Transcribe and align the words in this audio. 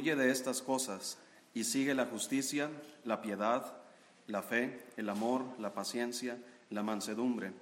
Huye 0.00 0.16
de 0.16 0.30
estas 0.30 0.62
cosas 0.62 1.18
y 1.52 1.62
sigue 1.62 1.92
la 1.92 2.06
justicia, 2.06 2.70
la 3.04 3.20
piedad, 3.20 3.82
la 4.28 4.40
fe, 4.40 4.82
el 4.96 5.10
amor, 5.10 5.44
la 5.58 5.74
paciencia, 5.74 6.38
la 6.70 6.82
mansedumbre. 6.82 7.52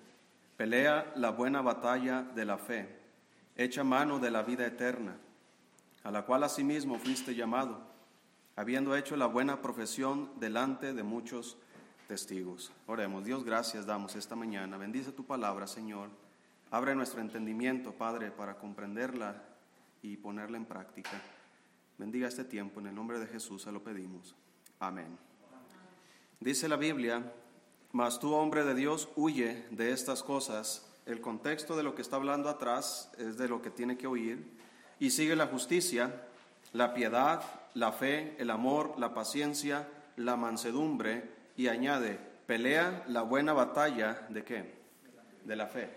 Pelea 0.57 1.13
la 1.17 1.31
buena 1.31 1.63
batalla 1.63 2.23
de 2.23 2.45
la 2.45 2.57
fe. 2.57 2.97
Echa 3.57 3.83
mano 3.83 4.21
de 4.21 4.31
la 4.31 4.45
vida 4.45 4.65
eterna, 4.65 5.17
a 6.05 6.13
la 6.13 6.25
cual 6.27 6.45
asimismo 6.45 7.01
fuiste 7.01 7.35
llamado, 7.35 7.81
habiendo 8.55 8.95
hecho 8.95 9.17
la 9.17 9.27
buena 9.27 9.61
profesión 9.61 10.31
delante 10.39 10.95
de 10.95 11.03
muchos 11.03 11.57
testigos. 12.07 12.71
Oremos, 12.87 13.25
Dios, 13.25 13.43
gracias 13.43 13.85
damos 13.85 14.15
esta 14.15 14.37
mañana. 14.37 14.77
Bendice 14.77 15.11
tu 15.11 15.25
palabra, 15.25 15.67
Señor. 15.67 16.09
Abre 16.71 16.95
nuestro 16.95 17.21
entendimiento, 17.21 17.91
Padre, 17.95 18.31
para 18.31 18.59
comprenderla 18.59 19.43
y 20.03 20.19
ponerla 20.19 20.57
en 20.57 20.67
práctica. 20.67 21.21
Bendiga 21.99 22.29
este 22.29 22.45
tiempo, 22.45 22.79
en 22.79 22.87
el 22.87 22.95
nombre 22.95 23.19
de 23.19 23.27
Jesús 23.27 23.63
se 23.63 23.73
lo 23.73 23.83
pedimos. 23.83 24.37
Amén. 24.79 25.19
Dice 26.39 26.69
la 26.69 26.77
Biblia, 26.77 27.33
mas 27.91 28.21
tú, 28.21 28.35
hombre 28.35 28.65
de 28.65 28.77
Dios, 28.77 29.09
huye 29.17 29.67
de 29.73 29.91
estas 29.91 30.23
cosas. 30.23 30.87
El 31.07 31.21
contexto 31.21 31.77
de 31.77 31.83
lo 31.83 31.97
que 31.97 32.03
está 32.03 32.15
hablando 32.15 32.49
atrás 32.49 33.11
es 33.19 33.37
de 33.37 33.49
lo 33.49 33.61
que 33.61 33.71
tiene 33.71 33.99
que 33.99 34.07
oír. 34.07 34.49
Y 35.01 35.11
sigue 35.11 35.35
la 35.35 35.49
justicia, 35.49 36.23
la 36.73 36.95
piedad, 36.95 37.43
la 37.75 37.91
fe, 37.91 38.37
el 38.39 38.51
amor, 38.51 38.95
la 38.99 39.13
paciencia, 39.13 39.89
la 40.17 40.37
mansedumbre. 40.37 41.29
Y 41.57 41.67
añade, 41.67 42.21
pelea 42.47 43.05
la 43.09 43.23
buena 43.23 43.53
batalla 43.53 44.25
de 44.29 44.45
qué? 44.45 44.75
De 45.45 45.57
la 45.57 45.67
fe. 45.67 45.91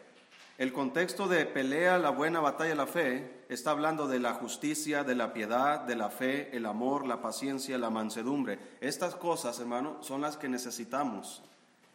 El 0.58 0.74
contexto 0.74 1.28
de 1.28 1.46
pelea 1.46 1.98
la 1.98 2.12
buena 2.12 2.40
batalla 2.40 2.76
la 2.76 2.86
fe 2.86 3.46
está 3.50 3.72
hablando 3.72 4.08
de 4.08 4.20
la 4.20 4.34
justicia, 4.34 5.04
de 5.04 5.16
la 5.16 5.34
piedad, 5.34 5.82
de 5.82 5.96
la 5.96 6.10
fe, 6.10 6.56
el 6.56 6.66
amor, 6.66 7.08
la 7.08 7.22
paciencia, 7.22 7.78
la 7.78 7.90
mansedumbre. 7.90 8.60
Estas 8.80 9.16
cosas, 9.16 9.60
hermano, 9.60 9.98
son 10.04 10.22
las 10.22 10.38
que 10.38 10.50
necesitamos 10.50 11.42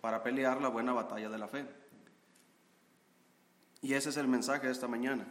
para 0.01 0.23
pelear 0.23 0.61
la 0.61 0.69
buena 0.69 0.93
batalla 0.93 1.29
de 1.29 1.39
la 1.39 1.49
fe. 1.49 1.67
Y 3.83 3.95
ese 3.95 4.11
es 4.11 4.17
el 4.17 4.27
mensaje 4.27 4.67
de 4.67 4.73
esta 4.73 4.89
mañana. 4.89 5.27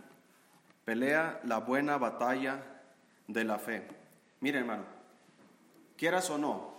Pelea 0.86 1.42
la 1.44 1.58
buena 1.58 1.98
batalla 1.98 2.64
de 3.28 3.44
la 3.44 3.58
fe. 3.58 3.88
Mire, 4.40 4.60
hermano, 4.60 4.84
quieras 5.98 6.30
o 6.30 6.38
no, 6.38 6.74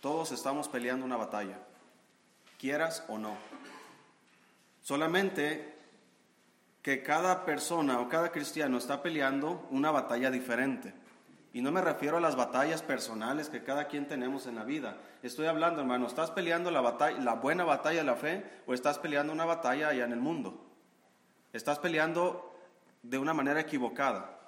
todos 0.00 0.32
estamos 0.32 0.68
peleando 0.68 1.04
una 1.04 1.16
batalla. 1.16 1.58
Quieras 2.58 3.04
o 3.08 3.18
no. 3.18 3.36
Solamente 4.82 5.77
que 6.88 7.02
cada 7.02 7.44
persona 7.44 8.00
o 8.00 8.08
cada 8.08 8.32
cristiano 8.32 8.78
está 8.78 9.02
peleando 9.02 9.68
una 9.70 9.90
batalla 9.90 10.30
diferente. 10.30 10.94
Y 11.52 11.60
no 11.60 11.70
me 11.70 11.82
refiero 11.82 12.16
a 12.16 12.20
las 12.20 12.34
batallas 12.34 12.80
personales 12.80 13.50
que 13.50 13.62
cada 13.62 13.88
quien 13.88 14.08
tenemos 14.08 14.46
en 14.46 14.54
la 14.54 14.64
vida. 14.64 14.96
Estoy 15.22 15.48
hablando, 15.48 15.82
hermano, 15.82 16.06
¿estás 16.06 16.30
peleando 16.30 16.70
la, 16.70 16.80
batalla, 16.80 17.20
la 17.20 17.34
buena 17.34 17.64
batalla 17.64 17.98
de 17.98 18.06
la 18.06 18.16
fe 18.16 18.62
o 18.66 18.72
estás 18.72 18.98
peleando 18.98 19.34
una 19.34 19.44
batalla 19.44 19.88
allá 19.88 20.06
en 20.06 20.12
el 20.12 20.20
mundo? 20.20 20.64
Estás 21.52 21.78
peleando 21.78 22.58
de 23.02 23.18
una 23.18 23.34
manera 23.34 23.60
equivocada. 23.60 24.40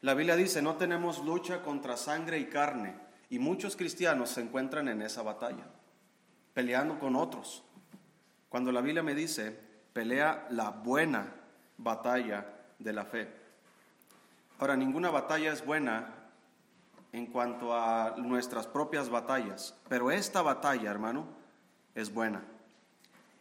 La 0.00 0.14
Biblia 0.14 0.36
dice, 0.36 0.62
no 0.62 0.76
tenemos 0.76 1.18
lucha 1.24 1.60
contra 1.60 1.96
sangre 1.96 2.38
y 2.38 2.44
carne. 2.44 2.94
Y 3.30 3.40
muchos 3.40 3.74
cristianos 3.74 4.30
se 4.30 4.42
encuentran 4.42 4.86
en 4.86 5.02
esa 5.02 5.22
batalla, 5.22 5.66
peleando 6.54 7.00
con 7.00 7.16
otros. 7.16 7.64
Cuando 8.48 8.70
la 8.70 8.80
Biblia 8.80 9.02
me 9.02 9.16
dice, 9.16 9.58
pelea 9.92 10.46
la 10.50 10.70
buena 10.70 11.39
batalla 11.82 12.46
de 12.78 12.92
la 12.92 13.04
fe. 13.04 13.28
Ahora, 14.58 14.76
ninguna 14.76 15.10
batalla 15.10 15.52
es 15.52 15.64
buena 15.64 16.14
en 17.12 17.26
cuanto 17.26 17.74
a 17.74 18.14
nuestras 18.18 18.66
propias 18.66 19.08
batallas, 19.08 19.74
pero 19.88 20.10
esta 20.10 20.42
batalla, 20.42 20.90
hermano, 20.90 21.26
es 21.94 22.12
buena. 22.12 22.42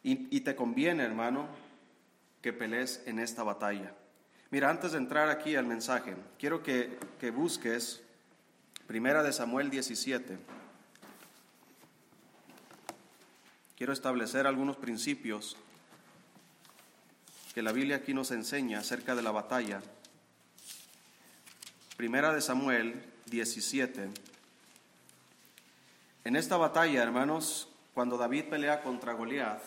Y, 0.02 0.40
te 0.40 0.56
conviene, 0.56 1.04
hermano, 1.04 1.48
que 2.42 2.54
pelees 2.54 3.04
en 3.05 3.20
esta 3.20 3.44
batalla. 3.44 3.94
Mira, 4.49 4.70
antes 4.70 4.94
de 4.94 4.98
entrar 4.98 5.30
aquí 5.30 5.55
al 5.55 5.66
mensaje, 5.66 6.16
quiero 6.39 6.64
que, 6.64 6.98
que 7.20 7.32
busques 7.32 8.02
Primera 8.88 9.22
de 9.22 9.32
Samuel 9.32 9.70
17. 9.70 10.39
Quiero 13.78 13.94
establecer 13.94 14.48
algunos 14.48 14.78
principios 14.78 15.55
que 17.59 17.64
la 17.64 17.73
Biblia 17.73 17.97
aquí 17.97 18.14
nos 18.14 18.31
enseña 18.31 18.80
acerca 18.80 19.15
de 19.15 19.21
la 19.21 19.31
batalla. 19.31 19.81
Primera 21.97 22.33
de 22.33 22.39
Samuel 22.39 23.03
17. 23.25 24.08
En 26.23 26.36
esta 26.37 26.55
batalla, 26.55 27.03
hermanos, 27.03 27.67
cuando 27.93 28.17
David 28.17 28.45
pelea 28.45 28.81
contra 28.81 29.11
Goliat, 29.11 29.61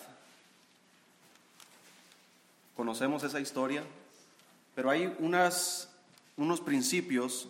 conocemos 2.75 3.25
esa 3.25 3.41
historia, 3.41 3.84
pero 4.75 4.88
hay 4.88 5.14
unos 5.19 6.60
principios 6.64 7.47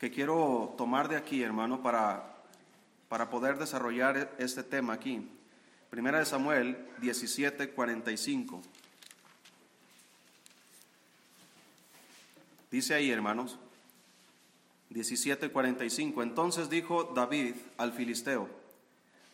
que 0.00 0.10
quiero 0.10 0.74
tomar 0.78 1.08
de 1.08 1.16
aquí, 1.16 1.42
hermano, 1.42 1.82
para, 1.82 2.34
para 3.10 3.28
poder 3.28 3.58
desarrollar 3.58 4.34
este 4.38 4.62
tema 4.62 4.94
aquí. 4.94 5.28
Primera 5.90 6.18
de 6.18 6.24
Samuel 6.24 6.78
17, 7.02 7.72
45. 7.72 8.62
Dice 12.72 12.94
ahí, 12.94 13.10
hermanos, 13.10 13.58
17:45. 14.88 16.22
Entonces 16.22 16.70
dijo 16.70 17.12
David 17.14 17.54
al 17.76 17.92
filisteo, 17.92 18.48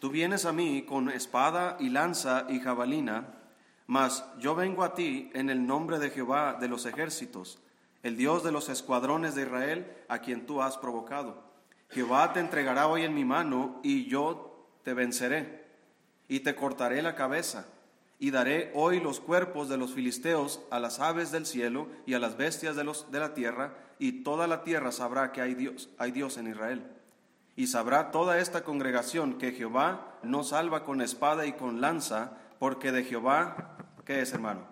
Tú 0.00 0.10
vienes 0.10 0.44
a 0.44 0.52
mí 0.52 0.82
con 0.82 1.08
espada 1.08 1.76
y 1.80 1.88
lanza 1.88 2.46
y 2.48 2.60
jabalina, 2.60 3.34
mas 3.86 4.24
yo 4.38 4.54
vengo 4.54 4.84
a 4.84 4.94
ti 4.94 5.30
en 5.34 5.50
el 5.50 5.66
nombre 5.66 5.98
de 5.98 6.10
Jehová 6.10 6.56
de 6.60 6.68
los 6.68 6.84
ejércitos, 6.84 7.58
el 8.02 8.16
Dios 8.16 8.44
de 8.44 8.52
los 8.52 8.68
escuadrones 8.68 9.34
de 9.34 9.42
Israel, 9.42 9.92
a 10.08 10.18
quien 10.18 10.46
tú 10.46 10.60
has 10.60 10.76
provocado. 10.76 11.42
Jehová 11.90 12.32
te 12.32 12.40
entregará 12.40 12.86
hoy 12.86 13.02
en 13.02 13.14
mi 13.14 13.24
mano 13.24 13.80
y 13.82 14.06
yo 14.06 14.68
te 14.84 14.94
venceré 14.94 15.64
y 16.28 16.40
te 16.40 16.54
cortaré 16.54 17.02
la 17.02 17.14
cabeza 17.14 17.66
y 18.18 18.30
daré 18.30 18.72
hoy 18.74 19.00
los 19.00 19.20
cuerpos 19.20 19.68
de 19.68 19.76
los 19.76 19.94
filisteos 19.94 20.60
a 20.70 20.80
las 20.80 20.98
aves 20.98 21.30
del 21.30 21.46
cielo 21.46 21.88
y 22.04 22.14
a 22.14 22.18
las 22.18 22.36
bestias 22.36 22.74
de, 22.74 22.84
los, 22.84 23.10
de 23.12 23.20
la 23.20 23.34
tierra, 23.34 23.74
y 23.98 24.24
toda 24.24 24.46
la 24.46 24.64
tierra 24.64 24.90
sabrá 24.90 25.32
que 25.32 25.40
hay 25.40 25.54
Dios, 25.54 25.88
hay 25.98 26.10
Dios 26.10 26.36
en 26.36 26.48
Israel. 26.48 26.84
Y 27.54 27.68
sabrá 27.68 28.10
toda 28.10 28.38
esta 28.38 28.64
congregación 28.64 29.38
que 29.38 29.52
Jehová 29.52 30.18
no 30.22 30.42
salva 30.44 30.84
con 30.84 31.00
espada 31.00 31.46
y 31.46 31.52
con 31.52 31.80
lanza, 31.80 32.32
porque 32.58 32.92
de 32.92 33.04
Jehová, 33.04 33.76
¿qué 34.04 34.20
es 34.20 34.32
hermano? 34.32 34.66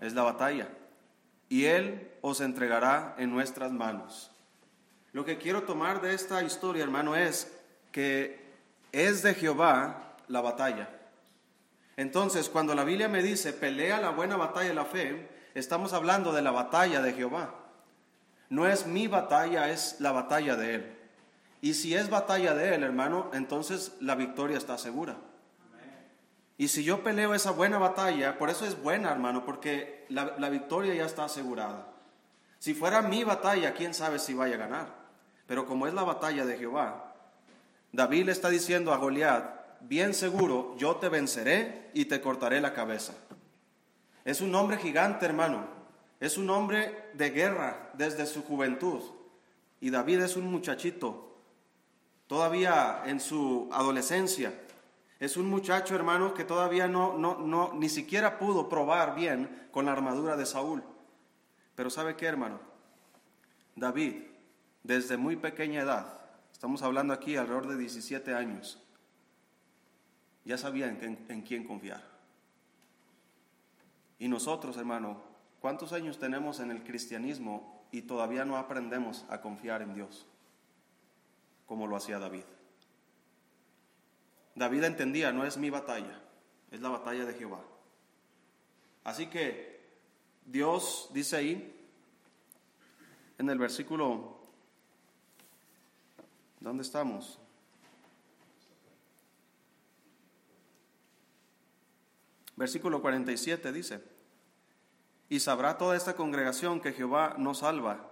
Es 0.00 0.14
la 0.14 0.22
batalla. 0.22 0.68
Y 1.48 1.64
Él 1.64 2.12
os 2.20 2.40
entregará 2.40 3.14
en 3.18 3.30
nuestras 3.30 3.72
manos. 3.72 4.30
Lo 5.12 5.24
que 5.24 5.38
quiero 5.38 5.64
tomar 5.64 6.00
de 6.00 6.14
esta 6.14 6.42
historia, 6.42 6.84
hermano, 6.84 7.16
es 7.16 7.52
que 7.90 8.54
es 8.92 9.22
de 9.22 9.34
Jehová 9.34 10.16
la 10.28 10.40
batalla 10.40 10.99
entonces, 11.96 12.48
cuando 12.48 12.74
la 12.74 12.84
Biblia 12.84 13.08
me 13.08 13.22
dice, 13.22 13.52
pelea 13.52 14.00
la 14.00 14.10
buena 14.10 14.36
batalla 14.36 14.68
de 14.68 14.74
la 14.74 14.84
fe, 14.84 15.28
estamos 15.54 15.92
hablando 15.92 16.32
de 16.32 16.42
la 16.42 16.50
batalla 16.50 17.02
de 17.02 17.12
Jehová. 17.12 17.54
No 18.48 18.66
es 18.66 18.86
mi 18.86 19.06
batalla, 19.06 19.70
es 19.70 19.96
la 20.00 20.12
batalla 20.12 20.56
de 20.56 20.74
Él. 20.74 20.96
Y 21.60 21.74
si 21.74 21.94
es 21.94 22.08
batalla 22.08 22.54
de 22.54 22.74
Él, 22.74 22.82
hermano, 22.82 23.30
entonces 23.32 23.96
la 24.00 24.14
victoria 24.14 24.56
está 24.56 24.78
segura. 24.78 25.16
Y 26.56 26.68
si 26.68 26.84
yo 26.84 27.02
peleo 27.02 27.34
esa 27.34 27.52
buena 27.52 27.78
batalla, 27.78 28.36
por 28.38 28.50
eso 28.50 28.66
es 28.66 28.80
buena, 28.82 29.10
hermano, 29.10 29.44
porque 29.44 30.04
la, 30.08 30.34
la, 30.38 30.50
victoria 30.50 30.94
ya 30.94 31.06
está 31.06 31.24
asegurada. 31.24 31.86
Si 32.58 32.74
fuera 32.74 33.00
mi 33.00 33.24
batalla, 33.24 33.72
quién 33.72 33.94
sabe 33.94 34.18
si 34.18 34.34
vaya 34.34 34.56
a 34.56 34.58
ganar. 34.58 34.88
Pero 35.46 35.64
como 35.64 35.86
es 35.86 35.94
la 35.94 36.02
batalla 36.02 36.44
de 36.44 36.58
Jehová, 36.58 37.14
David 37.92 38.26
le 38.26 38.32
está 38.32 38.50
diciendo 38.50 38.92
a 38.92 38.98
Goliat, 38.98 39.59
bien 39.82 40.14
seguro, 40.14 40.76
yo 40.76 40.96
te 40.96 41.08
venceré 41.08 41.90
y 41.94 42.06
te 42.06 42.20
cortaré 42.20 42.60
la 42.60 42.72
cabeza. 42.72 43.14
Es 44.24 44.40
un 44.40 44.54
hombre 44.54 44.76
gigante, 44.76 45.26
hermano. 45.26 45.66
Es 46.20 46.36
un 46.36 46.50
hombre 46.50 47.10
de 47.14 47.30
guerra 47.30 47.90
desde 47.94 48.26
su 48.26 48.42
juventud. 48.42 49.00
Y 49.80 49.90
David 49.90 50.20
es 50.20 50.36
un 50.36 50.50
muchachito, 50.50 51.38
todavía 52.26 53.02
en 53.06 53.18
su 53.18 53.70
adolescencia. 53.72 54.52
Es 55.18 55.36
un 55.36 55.48
muchacho, 55.48 55.94
hermano, 55.94 56.34
que 56.34 56.44
todavía 56.44 56.86
no, 56.86 57.16
no, 57.16 57.38
no, 57.38 57.72
ni 57.74 57.88
siquiera 57.88 58.38
pudo 58.38 58.68
probar 58.68 59.14
bien 59.14 59.68
con 59.70 59.86
la 59.86 59.92
armadura 59.92 60.36
de 60.36 60.44
Saúl. 60.44 60.82
Pero 61.74 61.88
¿sabe 61.88 62.16
qué, 62.16 62.26
hermano? 62.26 62.60
David, 63.74 64.24
desde 64.82 65.16
muy 65.16 65.36
pequeña 65.36 65.80
edad, 65.80 66.20
estamos 66.52 66.82
hablando 66.82 67.14
aquí 67.14 67.36
alrededor 67.36 67.68
de 67.68 67.78
17 67.78 68.34
años, 68.34 68.82
ya 70.44 70.56
sabía 70.56 70.88
en, 70.88 71.42
quién 71.42 71.64
confiar. 71.64 72.02
Y 74.18 74.28
nosotros, 74.28 74.76
hermano, 74.76 75.20
¿cuántos 75.60 75.92
años 75.92 76.18
tenemos 76.18 76.60
en 76.60 76.70
el 76.70 76.82
cristianismo 76.84 77.86
y 77.92 78.02
todavía 78.02 78.44
no 78.44 78.56
aprendemos 78.56 79.24
a 79.28 79.40
confiar 79.40 79.82
en 79.82 79.94
Dios? 79.94 80.26
como 81.70 81.86
lo 81.86 81.94
hacía 81.94 82.18
David. 82.18 82.42
David 84.56 84.82
entendía, 84.82 85.30
no 85.30 85.44
es 85.44 85.56
mi 85.56 85.70
batalla, 85.70 86.20
es 86.72 86.80
la 86.80 86.88
batalla 86.88 87.24
de 87.24 87.34
Jehová. 87.34 87.60
Así 89.04 89.28
que 89.28 89.80
Dios 90.44 91.10
dice 91.14 91.36
ahí, 91.36 91.88
en 93.38 93.50
el 93.50 93.56
versículo, 93.56 94.36
¿dónde 96.58 96.82
estamos? 96.82 97.38
Versículo 102.60 103.00
47 103.00 103.72
dice, 103.72 104.04
y 105.30 105.40
sabrá 105.40 105.78
toda 105.78 105.96
esta 105.96 106.14
congregación 106.14 106.82
que 106.82 106.92
Jehová 106.92 107.36
no 107.38 107.54
salva 107.54 108.10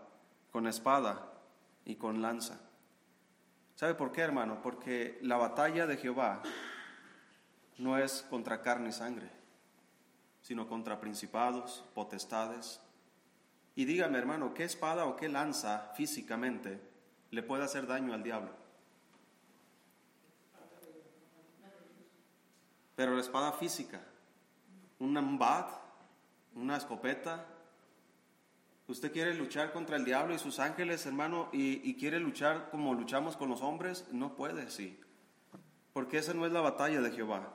con 0.52 0.66
espada 0.66 1.34
y 1.84 1.96
con 1.96 2.22
lanza. 2.22 2.58
¿Sabe 3.74 3.94
por 3.94 4.10
qué, 4.10 4.22
hermano? 4.22 4.62
Porque 4.62 5.18
la 5.20 5.36
batalla 5.36 5.86
de 5.86 5.98
Jehová 5.98 6.40
no 7.76 7.98
es 7.98 8.24
contra 8.30 8.62
carne 8.62 8.88
y 8.88 8.92
sangre, 8.92 9.30
sino 10.40 10.66
contra 10.66 10.98
principados, 10.98 11.84
potestades. 11.94 12.80
Y 13.74 13.84
dígame, 13.84 14.16
hermano, 14.16 14.54
¿qué 14.54 14.64
espada 14.64 15.04
o 15.04 15.14
qué 15.14 15.28
lanza 15.28 15.92
físicamente 15.94 16.80
le 17.32 17.42
puede 17.42 17.64
hacer 17.64 17.86
daño 17.86 18.14
al 18.14 18.22
diablo? 18.22 18.52
Pero 22.96 23.14
la 23.14 23.20
espada 23.20 23.52
física, 23.52 24.00
un 24.98 25.38
bat, 25.38 25.70
una 26.54 26.76
escopeta. 26.76 27.46
¿Usted 28.86 29.12
quiere 29.12 29.34
luchar 29.34 29.72
contra 29.72 29.96
el 29.96 30.04
diablo 30.04 30.34
y 30.34 30.38
sus 30.38 30.58
ángeles, 30.58 31.04
hermano, 31.06 31.48
y, 31.52 31.94
quiere 31.96 32.18
luchar 32.18 32.70
como 32.70 32.94
luchamos 32.94 33.36
con 33.36 33.50
los 33.50 33.60
hombres? 33.60 34.06
No 34.12 34.34
puede, 34.34 34.70
sí. 34.70 34.98
Porque 35.92 36.18
esa 36.18 36.32
no 36.32 36.46
es 36.46 36.52
la 36.52 36.60
batalla 36.60 37.00
de 37.00 37.10
Jehová. 37.10 37.54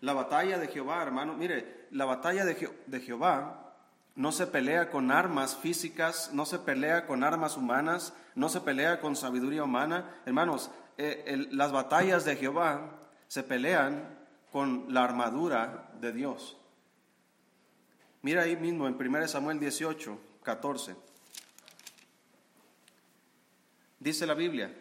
La 0.00 0.12
batalla 0.12 0.58
de 0.58 0.68
Jehová, 0.68 1.02
hermano, 1.02 1.34
mire, 1.34 1.88
la 1.90 2.04
batalla 2.04 2.44
de, 2.44 3.00
Jehová 3.00 3.74
no 4.14 4.30
se 4.30 4.46
pelea 4.46 4.90
con 4.90 5.10
armas 5.10 5.56
físicas, 5.56 6.30
no 6.34 6.44
se 6.44 6.58
pelea 6.58 7.06
con 7.06 7.24
armas 7.24 7.56
humanas, 7.56 8.12
no 8.34 8.50
se 8.50 8.60
pelea 8.60 9.00
con 9.00 9.16
sabiduría 9.16 9.64
humana. 9.64 10.20
Hermanos, 10.26 10.70
eh, 10.98 11.46
las 11.50 11.72
batallas 11.72 12.26
de 12.26 12.36
Jehová 12.36 13.00
se 13.26 13.42
pelean 13.42 14.18
con 14.52 14.92
la 14.92 15.04
armadura 15.04 15.90
de 16.00 16.12
Dios. 16.12 16.58
Mira 18.24 18.44
ahí 18.44 18.56
mismo 18.56 18.88
en 18.88 18.94
1 18.94 19.28
Samuel 19.28 19.60
18, 19.60 20.18
14. 20.42 20.96
Dice 24.00 24.26
la 24.26 24.32
Biblia, 24.32 24.74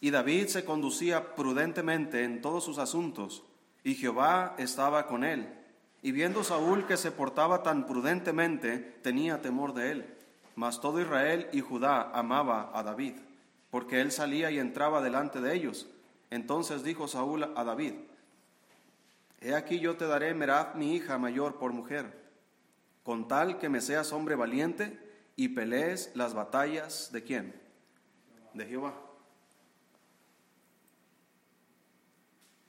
y 0.00 0.10
David 0.10 0.46
se 0.46 0.64
conducía 0.64 1.34
prudentemente 1.34 2.24
en 2.24 2.40
todos 2.40 2.64
sus 2.64 2.78
asuntos, 2.78 3.42
y 3.84 3.96
Jehová 3.96 4.54
estaba 4.56 5.06
con 5.06 5.24
él. 5.24 5.46
Y 6.00 6.12
viendo 6.12 6.42
Saúl 6.42 6.86
que 6.86 6.96
se 6.96 7.12
portaba 7.12 7.62
tan 7.62 7.86
prudentemente, 7.86 8.78
tenía 9.02 9.42
temor 9.42 9.74
de 9.74 9.90
él. 9.90 10.14
Mas 10.56 10.80
todo 10.80 11.02
Israel 11.02 11.50
y 11.52 11.60
Judá 11.60 12.10
amaba 12.14 12.70
a 12.72 12.82
David, 12.82 13.16
porque 13.70 14.00
él 14.00 14.10
salía 14.10 14.50
y 14.50 14.58
entraba 14.58 15.02
delante 15.02 15.42
de 15.42 15.54
ellos. 15.54 15.86
Entonces 16.30 16.82
dijo 16.82 17.08
Saúl 17.08 17.44
a 17.44 17.62
David, 17.62 17.92
He 19.42 19.54
aquí 19.54 19.80
yo 19.80 19.98
te 19.98 20.06
daré 20.06 20.32
Merab 20.32 20.76
mi 20.76 20.94
hija 20.94 21.18
mayor 21.18 21.56
por 21.56 21.74
mujer 21.74 22.19
con 23.02 23.28
tal 23.28 23.58
que 23.58 23.68
me 23.68 23.80
seas 23.80 24.12
hombre 24.12 24.34
valiente 24.34 24.98
y 25.36 25.48
pelees 25.48 26.12
las 26.14 26.34
batallas 26.34 27.10
de 27.12 27.22
quién? 27.24 27.60
De 28.54 28.66
Jehová. 28.66 28.94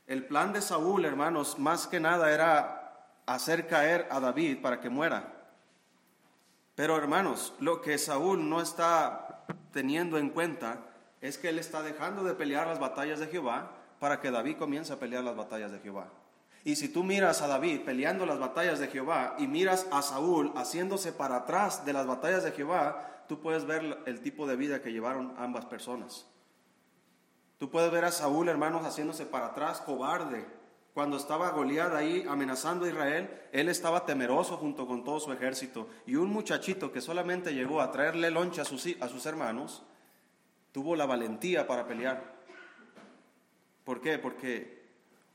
El 0.08 0.26
plan 0.26 0.52
de 0.52 0.62
Saúl, 0.62 1.06
hermanos, 1.06 1.58
más 1.58 1.88
que 1.88 2.00
nada 2.00 2.34
era 2.34 3.18
hacer 3.26 3.68
caer 3.68 4.08
a 4.12 4.20
David 4.20 4.62
para 4.62 4.82
que 4.82 4.90
muera. 4.90 5.42
Pero 6.76 6.98
hermanos, 6.98 7.54
lo 7.60 7.82
que 7.82 7.98
Saúl 7.98 8.50
no 8.50 8.62
está 8.62 9.46
teniendo 9.72 10.18
en 10.18 10.30
cuenta 10.30 10.80
es 11.22 11.38
que 11.38 11.50
él 11.50 11.60
está 11.60 11.82
dejando 11.82 12.24
de 12.24 12.34
pelear 12.34 12.68
las 12.68 12.80
batallas 12.80 13.20
de 13.20 13.28
Jehová 13.28 13.72
para 14.00 14.20
que 14.20 14.32
David 14.32 14.58
comience 14.58 14.92
a 14.92 15.00
pelear 15.00 15.24
las 15.24 15.36
batallas 15.36 15.72
de 15.72 15.80
Jehová. 15.80 16.08
Y 16.64 16.76
si 16.76 16.90
tú 16.90 17.04
miras 17.04 17.42
a 17.42 17.48
David 17.48 17.82
peleando 17.82 18.26
las 18.26 18.38
batallas 18.38 18.80
de 18.80 18.88
Jehová 18.88 19.36
y 19.40 19.48
miras 19.48 19.88
a 19.92 20.02
Saúl 20.02 20.52
haciéndose 20.56 21.12
para 21.12 21.38
atrás 21.38 21.86
de 21.86 21.94
las 21.94 22.06
batallas 22.06 22.44
de 22.44 22.52
Jehová, 22.52 23.24
tú 23.28 23.40
puedes 23.40 23.66
ver 23.66 24.00
el 24.06 24.22
tipo 24.22 24.46
de 24.46 24.56
vida 24.56 24.82
que 24.82 24.92
llevaron 24.92 25.34
ambas 25.38 25.66
personas. 25.66 26.28
Tú 27.58 27.70
puedes 27.70 27.92
ver 27.92 28.06
a 28.06 28.12
Saúl, 28.12 28.48
hermanos, 28.50 28.86
haciéndose 28.86 29.26
para 29.26 29.48
atrás, 29.48 29.82
cobarde. 29.82 30.46
Cuando 30.94 31.18
estaba 31.18 31.52
Goliat 31.52 31.94
ahí 31.94 32.26
amenazando 32.28 32.86
a 32.86 32.90
Israel, 32.90 33.30
él 33.52 33.70
estaba 33.70 34.06
temeroso 34.06 34.58
junto 34.58 34.86
con 34.86 35.04
todo 35.04 35.20
su 35.20 35.32
ejército. 35.32 35.88
Y 36.06 36.16
un 36.16 36.30
muchachito 36.30 36.92
que 36.92 37.02
solamente 37.02 37.54
llegó 37.54 37.82
a 37.82 37.92
traerle 37.92 38.30
loncha 38.30 38.64
a 38.64 38.66
sus, 38.66 38.88
a 39.00 39.08
sus 39.08 39.26
hermanos, 39.26 39.84
tuvo 40.72 40.96
la 40.96 41.06
valentía 41.06 41.66
para 41.66 41.88
pelear. 41.88 42.34
¿Por 43.84 44.02
qué? 44.02 44.20
Porque 44.20 44.81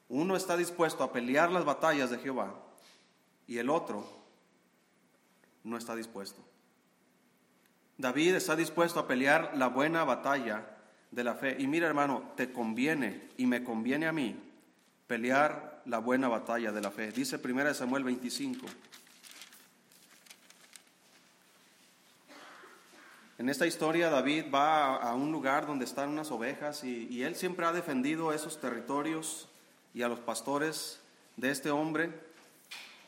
uno 0.09 0.37
está 0.37 0.57
dispuesto 0.57 1.03
a 1.03 1.13
pelear 1.13 1.51
las 1.51 1.65
batallas 1.65 2.11
de 2.11 2.19
Jehová 2.19 2.55
y 3.47 3.59
el 3.59 3.71
otro 3.71 4.07
no 5.65 5.77
está 5.77 5.97
dispuesto. 5.97 6.41
David 7.99 8.35
está 8.35 8.55
dispuesto 8.55 9.01
a 9.01 9.09
pelear 9.09 9.53
la 9.57 9.69
buena 9.69 10.05
batalla 10.05 10.65
de 11.11 11.25
la 11.25 11.35
fe. 11.35 11.57
Y 11.59 11.67
mira 11.67 11.87
hermano, 11.87 12.33
te 12.37 12.53
conviene 12.53 13.29
y 13.37 13.47
me 13.47 13.65
conviene 13.65 14.07
a 14.07 14.13
mí 14.13 14.37
pelear 15.07 15.83
la 15.87 15.99
buena 15.99 16.29
batalla 16.29 16.73
de 16.73 16.81
la 16.81 16.91
fe. 16.91 17.11
Dice 17.11 17.41
1 17.43 17.75
Samuel 17.75 18.05
25. 18.05 18.67
En 23.39 23.49
esta 23.49 23.67
historia 23.67 24.09
David 24.09 24.47
va 24.55 24.97
a 24.97 25.15
un 25.15 25.33
lugar 25.33 25.67
donde 25.67 25.85
están 25.85 26.11
unas 26.11 26.31
ovejas 26.31 26.85
y, 26.85 27.07
y 27.09 27.23
él 27.23 27.35
siempre 27.35 27.67
ha 27.67 27.73
defendido 27.73 28.33
esos 28.33 28.61
territorios 28.61 29.49
y 29.97 30.03
a 30.03 30.09
los 30.09 30.21
pastores 30.21 31.01
de 31.39 31.51
este 31.51 31.71
hombre 31.71 32.11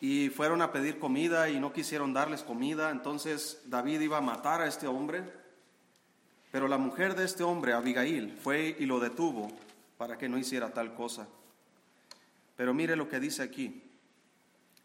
y 0.00 0.30
fueron 0.30 0.62
a 0.62 0.72
pedir 0.72 0.98
comida 0.98 1.50
y 1.50 1.60
no 1.60 1.70
quisieron 1.70 2.14
darles 2.14 2.42
comida. 2.42 2.90
Entonces 2.90 3.60
David 3.66 4.00
iba 4.00 4.16
a 4.16 4.22
matar 4.22 4.62
a 4.62 4.66
este 4.66 4.86
hombre, 4.86 5.22
pero 6.50 6.66
la 6.66 6.78
mujer 6.78 7.14
de 7.14 7.26
este 7.26 7.42
hombre, 7.42 7.74
Abigail, 7.74 8.38
fue 8.42 8.74
y 8.78 8.86
lo 8.86 9.00
detuvo 9.00 9.52
para 9.98 10.16
que 10.16 10.30
no 10.30 10.38
hiciera 10.38 10.72
tal 10.72 10.94
cosa. 10.94 11.28
Pero 12.56 12.72
mire 12.72 12.96
lo 12.96 13.06
que 13.06 13.20
dice 13.20 13.42
aquí, 13.42 13.82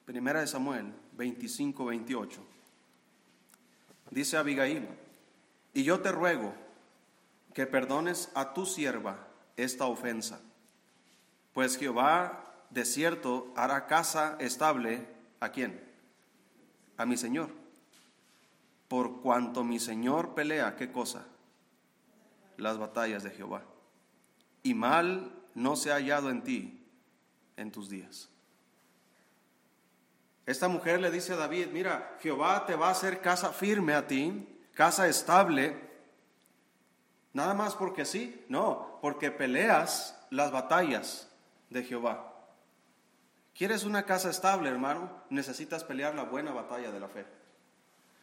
Primera 0.04 0.42
de 0.42 0.48
Samuel 0.48 0.92
25, 1.14 1.86
28. 1.86 2.42
Dice 4.12 4.36
Abigail, 4.36 4.90
y 5.74 5.86
yo 5.86 6.02
te 6.02 6.12
ruego 6.12 6.54
que 7.54 7.66
perdones 7.66 8.30
a 8.36 8.54
tu 8.54 8.66
sierva 8.66 9.26
esta 9.56 9.86
ofensa 9.86 10.42
pues 11.54 11.78
Jehová 11.78 12.44
de 12.72 12.86
cierto 12.86 13.54
hará 13.56 13.86
casa 13.86 14.36
estable 14.40 15.08
a 15.40 15.50
quién? 15.50 15.82
A 16.98 17.06
mi 17.06 17.18
Señor. 17.18 17.50
Por 18.88 19.22
cuanto 19.22 19.64
mi 19.64 19.80
Señor 19.80 20.34
pelea, 20.34 20.76
¿qué 20.76 20.92
cosa? 20.92 21.26
Las 22.58 22.78
batallas 22.78 23.24
de 23.24 23.32
Jehová. 23.32 23.64
Y 24.64 24.74
mal 24.74 25.32
no 25.54 25.76
se 25.76 25.92
ha 25.92 25.96
hallado 25.96 26.30
en 26.30 26.44
ti 26.44 26.86
en 27.56 27.72
tus 27.72 27.90
días. 27.90 28.30
Esta 30.46 30.68
mujer 30.68 31.00
le 31.00 31.12
dice 31.12 31.34
a 31.34 31.38
David, 31.38 31.68
mira, 31.72 32.18
Jehová 32.22 32.66
te 32.66 32.76
va 32.76 32.90
a 32.90 32.92
hacer 32.92 33.22
casa 33.22 33.54
firme 33.54 33.94
a 33.94 34.08
ti, 34.08 34.60
casa 34.74 35.08
estable, 35.08 35.80
nada 37.32 37.54
más 37.54 37.76
porque 37.76 38.04
sí, 38.04 38.44
no, 38.50 39.00
porque 39.02 39.32
peleas 39.32 40.20
las 40.30 40.52
batallas 40.52 41.33
de 41.74 41.84
Jehová. 41.84 42.34
¿Quieres 43.56 43.84
una 43.84 44.04
casa 44.04 44.30
estable, 44.30 44.70
hermano? 44.70 45.12
Necesitas 45.30 45.84
pelear 45.84 46.16
la 46.16 46.24
buena 46.24 46.54
batalla 46.54 46.92
de 46.92 47.00
la 47.00 47.08
fe. 47.08 47.26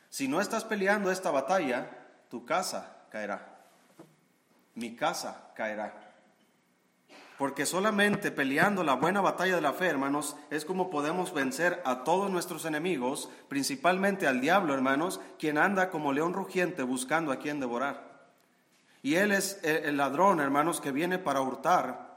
Si 0.09 0.26
no 0.26 0.40
estás 0.40 0.64
peleando 0.64 1.11
esta 1.11 1.30
batalla, 1.30 1.88
tu 2.28 2.45
casa 2.45 3.04
caerá. 3.11 3.61
Mi 4.75 4.97
casa 4.97 5.52
caerá. 5.54 6.11
Porque 7.38 7.64
solamente 7.64 8.30
peleando 8.30 8.85
la 8.85 8.95
buena 8.95 9.21
batalla 9.21 9.54
de 9.54 9.62
la 9.62 9.73
fe, 9.73 9.87
hermanos, 9.87 10.37
es 10.50 10.64
como 10.64 10.90
podemos 10.90 11.33
vencer 11.33 11.80
a 11.87 12.04
todos 12.04 12.30
nuestros 12.30 12.64
enemigos, 12.64 13.30
principalmente 13.49 14.26
al 14.26 14.40
diablo, 14.40 14.75
hermanos, 14.75 15.21
quien 15.38 15.57
anda 15.59 15.90
como 15.90 16.12
león 16.12 16.35
rugiente 16.35 16.83
buscando 16.83 17.33
a 17.33 17.38
quien 17.38 17.61
devorar. 17.61 18.28
Y 19.02 19.14
él 19.14 19.33
es 19.33 19.61
el 19.62 19.97
ladrón, 19.97 20.40
hermanos, 20.40 20.80
que 20.80 20.92
viene 20.92 21.19
para 21.19 21.40
hurtar, 21.40 22.10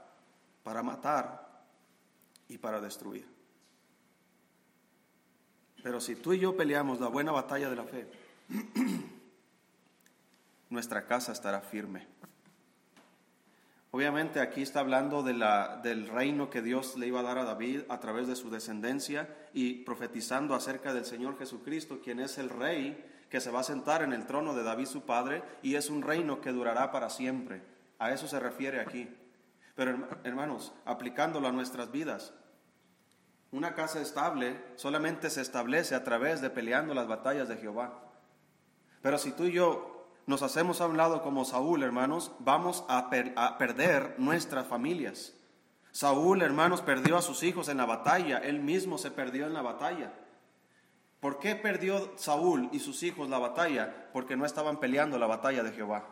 para 0.64 0.82
matar 0.82 1.62
y 2.48 2.58
para 2.58 2.80
destruir. 2.80 3.32
Pero 5.84 6.00
si 6.00 6.16
tú 6.16 6.32
y 6.32 6.40
yo 6.40 6.56
peleamos 6.56 6.98
la 6.98 7.08
buena 7.08 7.30
batalla 7.30 7.70
de 7.70 7.76
la 7.76 7.84
fe, 7.84 8.08
nuestra 10.70 11.06
casa 11.06 11.30
estará 11.30 11.60
firme. 11.60 12.08
Obviamente 13.90 14.40
aquí 14.40 14.62
está 14.62 14.80
hablando 14.80 15.22
de 15.22 15.34
la, 15.34 15.80
del 15.82 16.08
reino 16.08 16.50
que 16.50 16.62
Dios 16.62 16.96
le 16.96 17.06
iba 17.06 17.20
a 17.20 17.22
dar 17.22 17.38
a 17.38 17.44
David 17.44 17.82
a 17.88 18.00
través 18.00 18.26
de 18.26 18.34
su 18.34 18.50
descendencia 18.50 19.28
y 19.52 19.84
profetizando 19.84 20.54
acerca 20.54 20.92
del 20.92 21.04
Señor 21.04 21.38
Jesucristo, 21.38 22.00
quien 22.02 22.18
es 22.18 22.38
el 22.38 22.50
rey 22.50 23.26
que 23.30 23.40
se 23.40 23.52
va 23.52 23.60
a 23.60 23.64
sentar 23.64 24.02
en 24.02 24.12
el 24.12 24.26
trono 24.26 24.54
de 24.54 24.64
David 24.64 24.86
su 24.86 25.02
padre 25.02 25.44
y 25.62 25.76
es 25.76 25.90
un 25.90 26.02
reino 26.02 26.40
que 26.40 26.50
durará 26.50 26.90
para 26.90 27.10
siempre. 27.10 27.62
A 27.98 28.10
eso 28.10 28.26
se 28.26 28.40
refiere 28.40 28.80
aquí. 28.80 29.08
Pero 29.74 30.08
hermanos, 30.22 30.72
aplicándolo 30.84 31.48
a 31.48 31.52
nuestras 31.52 31.90
vidas, 31.90 32.32
una 33.50 33.74
casa 33.74 34.00
estable 34.00 34.60
solamente 34.76 35.30
se 35.30 35.40
establece 35.40 35.94
a 35.94 36.04
través 36.04 36.40
de 36.40 36.50
peleando 36.50 36.92
las 36.94 37.06
batallas 37.06 37.48
de 37.48 37.56
Jehová. 37.56 38.00
Pero 39.00 39.18
si 39.18 39.32
tú 39.32 39.44
y 39.44 39.52
yo 39.52 40.08
nos 40.26 40.42
hacemos 40.42 40.80
a 40.80 40.86
un 40.86 40.96
lado 40.96 41.22
como 41.22 41.44
Saúl, 41.44 41.82
hermanos, 41.82 42.32
vamos 42.38 42.84
a, 42.88 43.10
perder 43.10 44.14
nuestras 44.18 44.66
familias. 44.66 45.34
Saúl, 45.92 46.42
hermanos, 46.42 46.80
perdió 46.80 47.16
a 47.16 47.22
sus 47.22 47.42
hijos 47.42 47.68
en 47.68 47.76
la 47.76 47.86
batalla, 47.86 48.38
él 48.38 48.60
mismo 48.60 48.98
se 48.98 49.10
perdió 49.10 49.46
en 49.46 49.54
la 49.54 49.62
batalla. 49.62 50.12
¿Por 51.20 51.38
qué 51.38 51.54
perdió 51.54 52.12
Saúl 52.16 52.68
y 52.72 52.80
sus 52.80 53.02
hijos 53.02 53.28
la 53.28 53.38
batalla? 53.38 54.10
Porque 54.12 54.36
no 54.36 54.44
estaban 54.44 54.80
peleando 54.80 55.18
la 55.18 55.26
batalla 55.26 55.62
de 55.62 55.72
Jehová. 55.72 56.04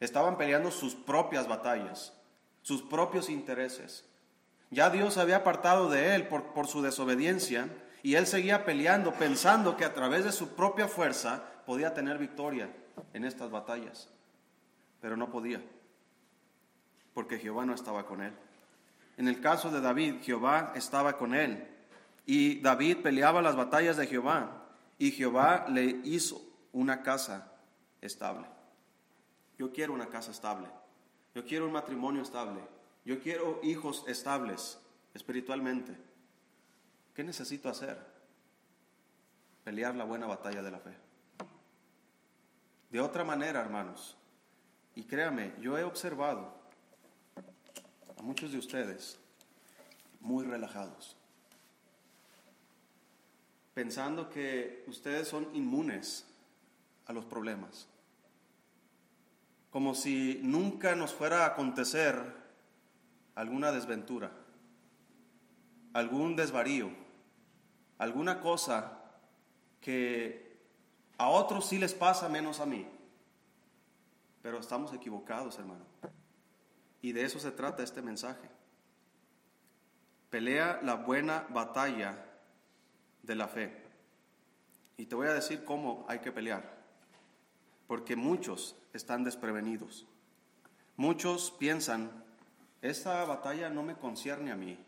Estaban 0.00 0.36
peleando 0.36 0.70
sus 0.70 0.94
propias 0.94 1.46
batallas, 1.46 2.17
sus 2.68 2.82
propios 2.82 3.30
intereses. 3.30 4.04
Ya 4.68 4.90
Dios 4.90 5.16
había 5.16 5.36
apartado 5.36 5.88
de 5.88 6.14
él 6.14 6.28
por, 6.28 6.52
por 6.52 6.66
su 6.66 6.82
desobediencia 6.82 7.66
y 8.02 8.16
él 8.16 8.26
seguía 8.26 8.66
peleando 8.66 9.14
pensando 9.14 9.78
que 9.78 9.86
a 9.86 9.94
través 9.94 10.26
de 10.26 10.32
su 10.32 10.50
propia 10.50 10.86
fuerza 10.86 11.42
podía 11.64 11.94
tener 11.94 12.18
victoria 12.18 12.68
en 13.14 13.24
estas 13.24 13.50
batallas, 13.50 14.10
pero 15.00 15.16
no 15.16 15.30
podía, 15.30 15.62
porque 17.14 17.38
Jehová 17.38 17.64
no 17.64 17.72
estaba 17.72 18.04
con 18.04 18.20
él. 18.20 18.34
En 19.16 19.28
el 19.28 19.40
caso 19.40 19.70
de 19.70 19.80
David, 19.80 20.16
Jehová 20.20 20.74
estaba 20.76 21.16
con 21.16 21.34
él, 21.34 21.66
y 22.26 22.60
David 22.60 22.98
peleaba 22.98 23.40
las 23.40 23.56
batallas 23.56 23.96
de 23.96 24.06
Jehová, 24.06 24.66
y 24.98 25.12
Jehová 25.12 25.64
le 25.70 25.84
hizo 26.04 26.38
una 26.72 27.02
casa 27.02 27.50
estable. 28.02 28.46
Yo 29.56 29.72
quiero 29.72 29.94
una 29.94 30.08
casa 30.08 30.32
estable, 30.32 30.68
yo 31.38 31.44
quiero 31.44 31.66
un 31.66 31.72
matrimonio 31.72 32.22
estable, 32.22 32.58
yo 33.04 33.20
quiero 33.20 33.60
hijos 33.62 34.02
estables 34.08 34.76
espiritualmente. 35.14 35.96
¿Qué 37.14 37.22
necesito 37.22 37.68
hacer? 37.68 37.96
Pelear 39.62 39.94
la 39.94 40.02
buena 40.02 40.26
batalla 40.26 40.64
de 40.64 40.70
la 40.72 40.80
fe. 40.80 40.96
De 42.90 43.00
otra 43.00 43.22
manera, 43.22 43.60
hermanos, 43.60 44.16
y 44.96 45.04
créame, 45.04 45.54
yo 45.60 45.78
he 45.78 45.84
observado 45.84 46.52
a 48.16 48.22
muchos 48.22 48.50
de 48.50 48.58
ustedes 48.58 49.16
muy 50.18 50.44
relajados, 50.44 51.16
pensando 53.74 54.28
que 54.28 54.82
ustedes 54.88 55.28
son 55.28 55.48
inmunes 55.54 56.26
a 57.06 57.12
los 57.12 57.24
problemas, 57.24 57.86
como 59.70 59.94
si 59.94 60.40
nunca 60.42 60.94
nos 60.94 61.12
fuera 61.12 61.44
a 61.44 61.48
acontecer 61.48 62.16
alguna 63.34 63.70
desventura, 63.70 64.32
algún 65.92 66.36
desvarío, 66.36 66.90
alguna 67.98 68.40
cosa 68.40 68.98
que 69.80 70.58
a 71.18 71.28
otros 71.28 71.66
sí 71.66 71.78
les 71.78 71.94
pasa 71.94 72.28
menos 72.28 72.60
a 72.60 72.66
mí. 72.66 72.86
Pero 74.42 74.58
estamos 74.58 74.92
equivocados, 74.92 75.58
hermano. 75.58 75.84
Y 77.02 77.12
de 77.12 77.24
eso 77.24 77.38
se 77.38 77.50
trata 77.50 77.82
este 77.82 78.02
mensaje. 78.02 78.48
Pelea 80.30 80.80
la 80.82 80.94
buena 80.94 81.46
batalla 81.50 82.24
de 83.22 83.34
la 83.34 83.48
fe. 83.48 83.84
Y 84.96 85.06
te 85.06 85.14
voy 85.14 85.28
a 85.28 85.34
decir 85.34 85.64
cómo 85.64 86.06
hay 86.08 86.20
que 86.20 86.32
pelear. 86.32 86.77
Porque 87.88 88.14
muchos 88.14 88.76
están 88.92 89.24
desprevenidos. 89.24 90.06
Muchos 90.96 91.50
piensan, 91.58 92.10
esta 92.82 93.24
batalla 93.24 93.70
no 93.70 93.82
me 93.82 93.96
concierne 93.96 94.52
a 94.52 94.56
mí. 94.56 94.78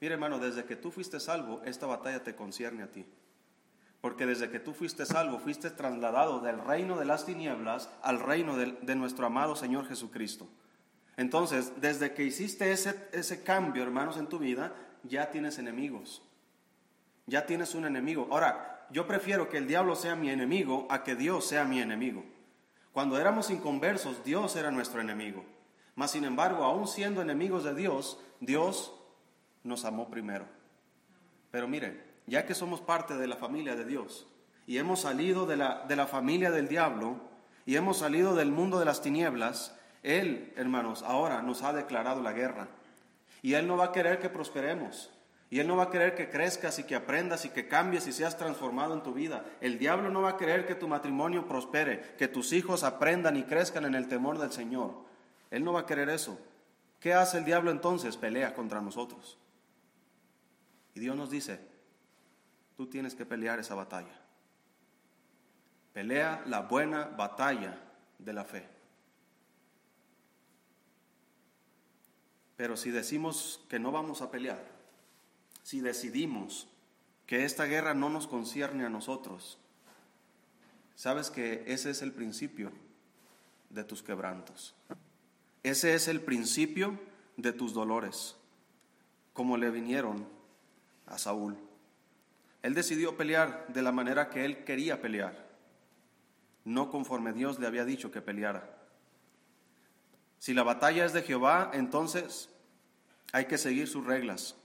Mira 0.00 0.14
hermano, 0.14 0.38
desde 0.38 0.64
que 0.64 0.76
tú 0.76 0.92
fuiste 0.92 1.18
salvo, 1.18 1.62
esta 1.64 1.86
batalla 1.86 2.22
te 2.22 2.36
concierne 2.36 2.82
a 2.82 2.92
ti. 2.92 3.06
Porque 4.00 4.26
desde 4.26 4.50
que 4.50 4.60
tú 4.60 4.74
fuiste 4.74 5.06
salvo, 5.06 5.38
fuiste 5.38 5.70
trasladado 5.70 6.40
del 6.40 6.58
reino 6.58 6.98
de 6.98 7.06
las 7.06 7.24
tinieblas 7.24 7.88
al 8.02 8.20
reino 8.20 8.56
de, 8.56 8.94
nuestro 8.94 9.26
amado 9.26 9.56
Señor 9.56 9.88
Jesucristo. 9.88 10.46
Entonces, 11.16 11.72
desde 11.80 12.12
que 12.12 12.24
hiciste 12.24 12.70
ese, 12.70 13.08
ese 13.12 13.42
cambio, 13.42 13.82
hermanos, 13.82 14.18
en 14.18 14.26
tu 14.26 14.38
vida, 14.38 14.74
ya 15.04 15.30
tienes 15.30 15.58
enemigos. 15.58 16.20
Ya 17.26 17.46
tienes 17.46 17.74
un 17.74 17.86
enemigo. 17.86 18.28
Ahora, 18.30 18.86
yo 18.90 19.06
prefiero 19.06 19.48
que 19.48 19.56
el 19.56 19.66
diablo 19.66 19.96
sea 19.96 20.16
mi 20.16 20.28
enemigo 20.28 20.86
a 20.90 21.02
que 21.02 21.14
Dios 21.14 21.46
sea 21.46 21.64
mi 21.64 21.80
enemigo. 21.80 22.24
Cuando 22.94 23.18
éramos 23.18 23.50
inconversos, 23.50 24.22
Dios 24.24 24.54
era 24.54 24.70
nuestro 24.70 25.00
enemigo. 25.00 25.44
Mas, 25.96 26.12
sin 26.12 26.24
embargo, 26.24 26.62
aún 26.62 26.86
siendo 26.86 27.20
enemigos 27.20 27.64
de 27.64 27.74
Dios, 27.74 28.20
Dios 28.38 28.94
nos 29.64 29.84
amó 29.84 30.08
primero. 30.08 30.46
Pero 31.50 31.66
miren, 31.66 32.00
ya 32.26 32.46
que 32.46 32.54
somos 32.54 32.80
parte 32.80 33.16
de 33.16 33.26
la 33.26 33.34
familia 33.34 33.74
de 33.74 33.84
Dios 33.84 34.28
y 34.64 34.78
hemos 34.78 35.00
salido 35.00 35.44
de 35.44 35.56
la, 35.56 35.84
de 35.88 35.96
la 35.96 36.06
familia 36.06 36.52
del 36.52 36.68
diablo 36.68 37.16
y 37.66 37.74
hemos 37.74 37.98
salido 37.98 38.36
del 38.36 38.52
mundo 38.52 38.78
de 38.78 38.84
las 38.84 39.02
tinieblas, 39.02 39.76
Él, 40.04 40.52
hermanos, 40.56 41.02
ahora 41.02 41.42
nos 41.42 41.62
ha 41.62 41.72
declarado 41.72 42.22
la 42.22 42.32
guerra. 42.32 42.68
Y 43.42 43.54
Él 43.54 43.66
no 43.66 43.76
va 43.76 43.86
a 43.86 43.92
querer 43.92 44.20
que 44.20 44.30
prosperemos. 44.30 45.10
Y 45.54 45.60
Él 45.60 45.68
no 45.68 45.76
va 45.76 45.84
a 45.84 45.90
querer 45.90 46.16
que 46.16 46.30
crezcas 46.30 46.80
y 46.80 46.82
que 46.82 46.96
aprendas 46.96 47.44
y 47.44 47.50
que 47.50 47.68
cambies 47.68 48.08
y 48.08 48.12
seas 48.12 48.36
transformado 48.36 48.92
en 48.92 49.04
tu 49.04 49.14
vida. 49.14 49.44
El 49.60 49.78
diablo 49.78 50.10
no 50.10 50.20
va 50.20 50.30
a 50.30 50.36
querer 50.36 50.66
que 50.66 50.74
tu 50.74 50.88
matrimonio 50.88 51.46
prospere, 51.46 52.16
que 52.18 52.26
tus 52.26 52.52
hijos 52.52 52.82
aprendan 52.82 53.36
y 53.36 53.44
crezcan 53.44 53.84
en 53.84 53.94
el 53.94 54.08
temor 54.08 54.36
del 54.38 54.50
Señor. 54.50 54.96
Él 55.52 55.62
no 55.62 55.72
va 55.72 55.82
a 55.82 55.86
querer 55.86 56.08
eso. 56.08 56.36
¿Qué 56.98 57.14
hace 57.14 57.38
el 57.38 57.44
diablo 57.44 57.70
entonces? 57.70 58.16
Pelea 58.16 58.52
contra 58.52 58.80
nosotros. 58.80 59.38
Y 60.92 60.98
Dios 60.98 61.14
nos 61.14 61.30
dice, 61.30 61.60
tú 62.76 62.88
tienes 62.88 63.14
que 63.14 63.24
pelear 63.24 63.60
esa 63.60 63.76
batalla. 63.76 64.20
Pelea 65.92 66.42
la 66.46 66.62
buena 66.62 67.04
batalla 67.04 67.78
de 68.18 68.32
la 68.32 68.44
fe. 68.44 68.66
Pero 72.56 72.76
si 72.76 72.90
decimos 72.90 73.64
que 73.68 73.78
no 73.78 73.92
vamos 73.92 74.20
a 74.20 74.32
pelear, 74.32 74.73
si 75.64 75.80
decidimos 75.80 76.68
que 77.26 77.44
esta 77.44 77.64
guerra 77.64 77.94
no 77.94 78.10
nos 78.10 78.28
concierne 78.28 78.84
a 78.84 78.90
nosotros, 78.90 79.58
sabes 80.94 81.30
que 81.30 81.64
ese 81.66 81.90
es 81.90 82.02
el 82.02 82.12
principio 82.12 82.70
de 83.70 83.82
tus 83.82 84.02
quebrantos. 84.02 84.74
Ese 85.62 85.94
es 85.94 86.06
el 86.06 86.20
principio 86.20 87.00
de 87.38 87.52
tus 87.54 87.72
dolores, 87.72 88.36
como 89.32 89.56
le 89.56 89.70
vinieron 89.70 90.28
a 91.06 91.16
Saúl. 91.16 91.56
Él 92.62 92.74
decidió 92.74 93.16
pelear 93.16 93.66
de 93.68 93.82
la 93.82 93.90
manera 93.90 94.28
que 94.28 94.44
él 94.44 94.64
quería 94.64 95.00
pelear, 95.00 95.48
no 96.64 96.90
conforme 96.90 97.32
Dios 97.32 97.58
le 97.58 97.66
había 97.66 97.86
dicho 97.86 98.10
que 98.10 98.20
peleara. 98.20 98.70
Si 100.38 100.52
la 100.52 100.62
batalla 100.62 101.06
es 101.06 101.14
de 101.14 101.22
Jehová, 101.22 101.70
entonces 101.72 102.50
hay 103.32 103.46
que 103.46 103.56
seguir 103.56 103.88
sus 103.88 104.04
reglas. 104.04 104.56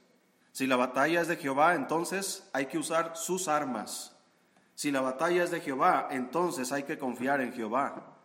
Si 0.52 0.68
la 0.68 0.76
batalla 0.76 1.22
es 1.22 1.28
de 1.28 1.38
Jehová, 1.38 1.76
entonces 1.76 2.48
hay 2.54 2.66
que 2.66 2.78
usar 2.78 3.16
sus 3.16 3.48
armas. 3.48 4.16
Si 4.76 4.92
la 4.92 5.02
batalla 5.02 5.44
es 5.44 5.52
de 5.52 5.62
Jehová, 5.62 6.08
entonces 6.12 6.72
hay 6.72 6.84
que 6.84 6.98
confiar 6.98 7.42
en 7.42 7.54
Jehová 7.54 8.16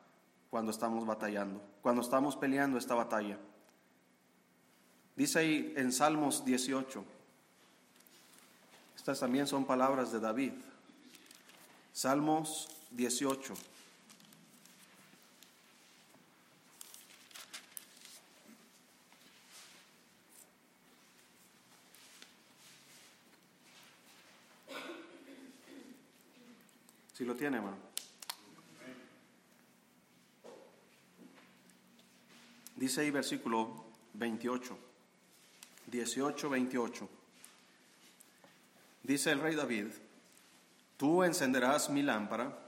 cuando 0.51 0.71
estamos 0.71 1.05
batallando, 1.05 1.61
cuando 1.83 2.01
estamos 2.01 2.37
peleando 2.37 2.79
esta 2.79 2.95
batalla. 2.95 3.39
Dice 5.17 5.39
ahí 5.39 5.75
en 5.77 5.93
Salmos 5.93 6.45
18, 6.45 7.05
estas 8.97 9.21
también 9.21 9.47
son 9.47 9.65
palabras 9.65 10.13
de 10.13 10.21
David. 10.21 10.53
Salmos 11.93 12.69
18. 12.91 13.55
Si 27.15 27.25
lo 27.25 27.35
tiene, 27.37 27.59
hermano. 27.59 27.77
Dice 32.75 33.03
ahí 33.03 33.11
versículo 33.11 33.85
28, 34.15 34.77
18, 35.87 36.51
28. 36.51 37.09
Dice 39.05 39.31
el 39.31 39.41
rey 39.41 39.55
David, 39.55 39.87
tú 40.97 41.23
encenderás 41.23 41.89
mi 41.89 42.03
lámpara, 42.03 42.59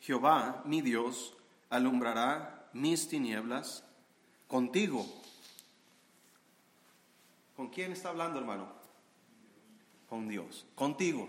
Jehová, 0.00 0.62
mi 0.64 0.80
Dios, 0.80 1.34
alumbrará 1.68 2.68
mis 2.72 3.08
tinieblas, 3.08 3.82
contigo. 4.46 5.04
¿Con 7.56 7.68
quién 7.70 7.90
está 7.90 8.10
hablando, 8.10 8.38
hermano? 8.38 8.68
Con 10.08 10.28
Dios. 10.28 10.66
Contigo. 10.76 11.28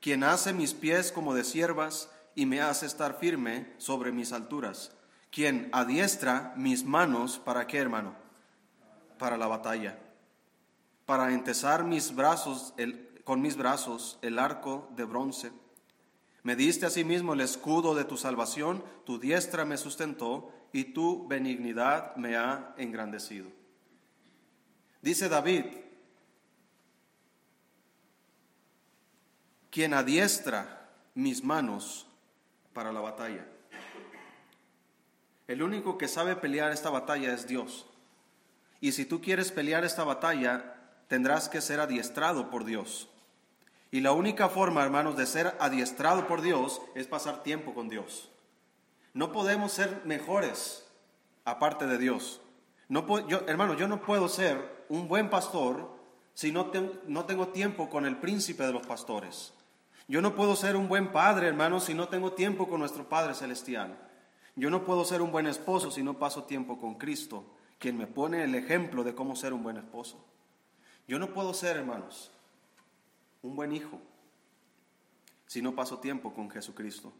quien 0.00 0.24
hace 0.24 0.52
mis 0.52 0.74
pies 0.74 1.12
como 1.12 1.34
de 1.34 1.44
siervas 1.44 2.10
y 2.34 2.46
me 2.46 2.60
hace 2.60 2.86
estar 2.86 3.18
firme 3.18 3.72
sobre 3.78 4.12
mis 4.12 4.32
alturas, 4.32 4.92
quien 5.30 5.68
adiestra 5.72 6.54
mis 6.56 6.84
manos 6.84 7.38
para 7.38 7.66
qué, 7.66 7.78
hermano? 7.78 8.14
Para 9.18 9.36
la 9.36 9.46
batalla, 9.46 9.98
para 11.04 11.32
entesar 11.32 11.84
mis 11.84 12.14
brazos 12.14 12.72
con 13.24 13.42
mis 13.42 13.56
brazos 13.56 14.18
el 14.22 14.38
arco 14.38 14.88
de 14.96 15.04
bronce. 15.04 15.52
Me 16.42 16.56
diste 16.56 16.86
asimismo 16.86 17.34
el 17.34 17.42
escudo 17.42 17.94
de 17.94 18.04
tu 18.04 18.16
salvación, 18.16 18.82
tu 19.04 19.18
diestra 19.18 19.66
me 19.66 19.76
sustentó 19.76 20.50
y 20.72 20.84
tu 20.84 21.28
benignidad 21.28 22.16
me 22.16 22.36
ha 22.36 22.74
engrandecido. 22.78 23.50
Dice 25.02 25.28
David, 25.28 25.66
quien 29.70 29.94
adiestra 29.94 30.88
mis 31.14 31.44
manos 31.44 32.06
para 32.72 32.92
la 32.92 33.00
batalla. 33.00 33.46
El 35.46 35.62
único 35.62 35.98
que 35.98 36.08
sabe 36.08 36.36
pelear 36.36 36.72
esta 36.72 36.90
batalla 36.90 37.32
es 37.32 37.46
Dios. 37.46 37.86
Y 38.80 38.92
si 38.92 39.04
tú 39.04 39.20
quieres 39.20 39.52
pelear 39.52 39.84
esta 39.84 40.04
batalla, 40.04 40.76
tendrás 41.08 41.48
que 41.48 41.60
ser 41.60 41.80
adiestrado 41.80 42.50
por 42.50 42.64
Dios. 42.64 43.08
Y 43.90 44.00
la 44.00 44.12
única 44.12 44.48
forma, 44.48 44.84
hermanos, 44.84 45.16
de 45.16 45.26
ser 45.26 45.56
adiestrado 45.58 46.26
por 46.28 46.40
Dios 46.42 46.80
es 46.94 47.06
pasar 47.06 47.42
tiempo 47.42 47.74
con 47.74 47.88
Dios. 47.88 48.30
No 49.12 49.32
podemos 49.32 49.72
ser 49.72 50.02
mejores 50.04 50.86
aparte 51.44 51.86
de 51.86 51.98
Dios. 51.98 52.40
No 52.88 53.28
yo, 53.28 53.42
hermano, 53.48 53.74
yo 53.74 53.88
no 53.88 54.00
puedo 54.00 54.28
ser 54.28 54.84
un 54.88 55.08
buen 55.08 55.30
pastor 55.30 55.98
si 56.34 56.52
no, 56.52 56.70
no 57.06 57.24
tengo 57.24 57.48
tiempo 57.48 57.90
con 57.90 58.06
el 58.06 58.16
príncipe 58.18 58.62
de 58.62 58.72
los 58.72 58.86
pastores. 58.86 59.52
Yo 60.10 60.20
no 60.20 60.34
puedo 60.34 60.56
ser 60.56 60.74
un 60.74 60.88
buen 60.88 61.12
padre, 61.12 61.46
hermano, 61.46 61.78
si 61.78 61.94
no 61.94 62.08
tengo 62.08 62.32
tiempo 62.32 62.68
con 62.68 62.80
nuestro 62.80 63.08
Padre 63.08 63.32
Celestial. 63.34 63.96
Yo 64.56 64.68
no 64.68 64.84
puedo 64.84 65.04
ser 65.04 65.22
un 65.22 65.30
buen 65.30 65.46
esposo 65.46 65.90
si 65.90 66.02
no 66.02 66.18
paso 66.18 66.44
tiempo 66.44 66.78
con 66.78 66.96
Cristo, 66.96 67.44
quien 67.78 67.96
me 67.96 68.08
pone 68.08 68.42
el 68.42 68.54
ejemplo 68.56 69.04
de 69.04 69.14
cómo 69.14 69.36
ser 69.36 69.52
un 69.52 69.62
buen 69.62 69.76
esposo. 69.76 70.22
Yo 71.06 71.18
no 71.20 71.32
puedo 71.32 71.54
ser, 71.54 71.76
hermanos, 71.76 72.32
un 73.42 73.54
buen 73.54 73.72
hijo 73.72 74.00
si 75.46 75.62
no 75.62 75.74
paso 75.74 75.98
tiempo 75.98 76.34
con 76.34 76.50
Jesucristo 76.50 77.12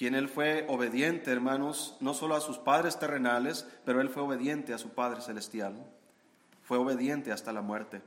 quien 0.00 0.14
él 0.14 0.30
fue 0.30 0.64
obediente, 0.66 1.30
hermanos, 1.30 1.98
no 2.00 2.14
solo 2.14 2.34
a 2.34 2.40
sus 2.40 2.56
padres 2.56 2.98
terrenales, 2.98 3.68
pero 3.84 4.00
él 4.00 4.08
fue 4.08 4.22
obediente 4.22 4.72
a 4.72 4.78
su 4.78 4.94
Padre 4.94 5.20
celestial. 5.20 5.74
Fue 6.62 6.78
obediente 6.78 7.32
hasta 7.32 7.52
la 7.52 7.60
muerte. 7.60 8.00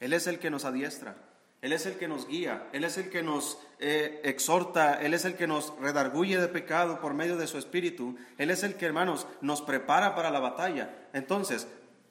Él 0.00 0.12
es 0.12 0.26
el 0.26 0.38
que 0.38 0.50
nos 0.50 0.66
adiestra, 0.66 1.16
Él 1.62 1.72
es 1.72 1.86
el 1.86 1.96
que 1.96 2.08
nos 2.08 2.26
guía, 2.26 2.68
Él 2.72 2.82
es 2.82 2.98
el 2.98 3.08
que 3.08 3.22
nos 3.22 3.56
eh, 3.78 4.20
exhorta, 4.24 5.00
Él 5.00 5.14
es 5.14 5.24
el 5.24 5.36
que 5.36 5.46
nos 5.46 5.72
redarguye 5.78 6.36
de 6.40 6.48
pecado 6.48 7.00
por 7.00 7.14
medio 7.14 7.36
de 7.36 7.46
su 7.46 7.56
Espíritu, 7.56 8.16
Él 8.36 8.50
es 8.50 8.64
el 8.64 8.74
que, 8.74 8.84
hermanos, 8.84 9.28
nos 9.40 9.62
prepara 9.62 10.16
para 10.16 10.30
la 10.30 10.40
batalla. 10.40 11.08
Entonces, 11.12 11.68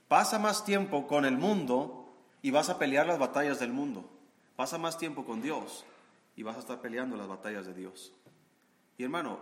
pasa 0.08 0.40
más 0.40 0.64
tiempo 0.64 1.06
con 1.06 1.26
el 1.26 1.38
mundo 1.38 2.16
y 2.42 2.52
vas 2.52 2.70
a 2.70 2.80
pelear 2.80 3.06
las 3.06 3.20
batallas 3.20 3.60
del 3.60 3.74
mundo. 3.74 4.10
Pasa 4.56 4.78
más 4.78 4.98
tiempo 4.98 5.26
con 5.26 5.42
Dios 5.42 5.84
y 6.38 6.44
vas 6.44 6.56
a 6.56 6.62
estar 6.62 6.80
peleando 6.80 7.18
las 7.18 7.28
batallas 7.28 7.66
de 7.66 7.74
Dios. 7.74 8.14
Y 8.98 9.04
hermano, 9.04 9.40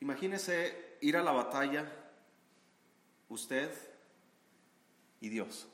imagínese 0.00 0.96
ir 1.00 1.16
a 1.16 1.22
la 1.22 1.30
batalla 1.30 1.88
usted 3.28 3.70
y 5.20 5.28
Dios. 5.28 5.68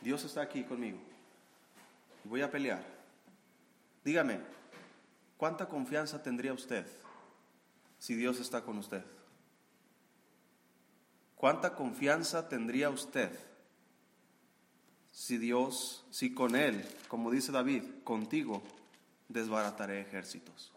Dios 0.00 0.24
está 0.24 0.42
aquí 0.42 0.64
conmigo. 0.64 0.98
Voy 2.24 2.42
a 2.42 2.50
pelear. 2.50 2.84
Dígame, 4.04 4.40
¿cuánta 5.36 5.68
confianza 5.68 6.22
tendría 6.22 6.52
usted 6.52 6.86
si 7.98 8.14
Dios 8.14 8.40
está 8.40 8.62
con 8.62 8.78
usted? 8.78 9.04
¿Cuánta 11.36 11.74
confianza 11.74 12.48
tendría 12.48 12.90
usted 12.90 13.30
si 15.12 15.38
Dios, 15.38 16.04
si 16.10 16.32
con 16.34 16.54
Él, 16.54 16.84
como 17.08 17.30
dice 17.30 17.52
David, 17.52 17.82
contigo 18.04 18.62
desbarataré 19.28 20.00
ejércitos. 20.00 20.72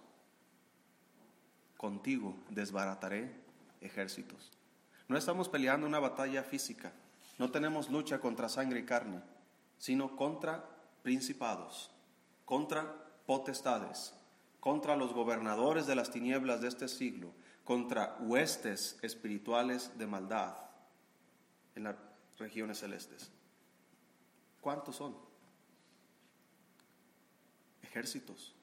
Contigo 1.77 2.35
desbarataré 2.49 3.31
ejércitos. 3.81 4.51
No 5.07 5.17
estamos 5.17 5.49
peleando 5.49 5.85
una 5.85 5.99
batalla 5.99 6.43
física, 6.43 6.91
no 7.37 7.51
tenemos 7.51 7.89
lucha 7.89 8.19
contra 8.19 8.49
sangre 8.49 8.79
y 8.79 8.85
carne, 8.85 9.21
sino 9.77 10.15
contra 10.15 10.63
principados, 11.01 11.91
contra 12.45 12.93
potestades, 13.25 14.13
contra 14.59 14.95
los 14.95 15.13
gobernadores 15.13 15.87
de 15.87 15.95
las 15.95 16.11
tinieblas 16.11 16.61
de 16.61 16.69
este 16.69 16.87
siglo, 16.87 17.31
contra 17.63 18.17
huestes 18.19 18.97
espirituales 19.01 19.97
de 19.97 20.07
maldad 20.07 20.55
en 21.75 21.83
las 21.83 21.95
regiones 22.37 22.79
celestes. 22.79 23.31
¿Cuántos 24.61 24.95
son? 24.95 25.15
Ejércitos. 27.81 28.55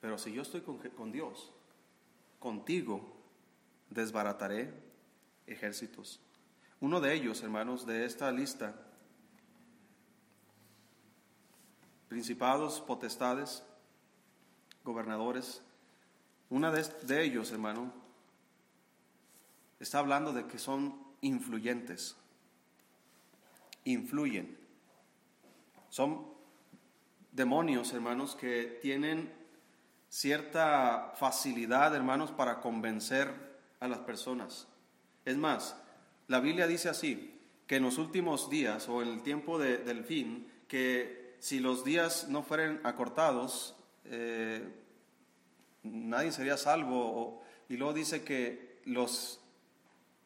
Pero 0.00 0.18
si 0.18 0.32
yo 0.32 0.42
estoy 0.42 0.62
con, 0.62 1.12
Dios, 1.12 1.52
contigo 2.38 3.00
desbarataré 3.90 4.72
ejércitos. 5.46 6.20
Uno 6.80 7.00
de 7.00 7.14
ellos, 7.14 7.42
hermanos, 7.42 7.86
de 7.86 8.04
esta 8.04 8.32
lista, 8.32 8.74
principados, 12.08 12.80
potestades, 12.80 13.62
gobernadores, 14.82 15.62
una 16.48 16.72
de, 16.72 17.22
ellos, 17.22 17.52
hermano, 17.52 17.92
está 19.78 19.98
hablando 19.98 20.32
de 20.32 20.46
que 20.46 20.58
son 20.58 20.98
influyentes 21.20 22.16
influyen. 23.84 24.58
Son 25.88 26.26
demonios, 27.32 27.92
hermanos, 27.92 28.36
que 28.36 28.78
tienen 28.82 29.32
cierta 30.08 31.12
facilidad, 31.16 31.94
hermanos, 31.94 32.30
para 32.30 32.60
convencer 32.60 33.32
a 33.80 33.88
las 33.88 34.00
personas. 34.00 34.68
Es 35.24 35.36
más, 35.36 35.76
la 36.30 36.38
Biblia 36.38 36.68
dice 36.68 36.88
así, 36.88 37.36
que 37.66 37.76
en 37.76 37.82
los 37.82 37.98
últimos 37.98 38.48
días 38.48 38.88
o 38.88 39.02
en 39.02 39.08
el 39.08 39.22
tiempo 39.24 39.58
del 39.58 40.04
fin, 40.04 40.46
que 40.68 41.34
si 41.40 41.58
los 41.58 41.84
días 41.84 42.28
no 42.28 42.44
fueran 42.44 42.80
acortados, 42.84 43.74
eh, 44.04 44.62
nadie 45.82 46.30
sería 46.30 46.56
salvo. 46.56 47.42
y 47.68 47.76
luego 47.76 47.92
dice 47.92 48.22
que 48.22 48.80
los 48.84 49.40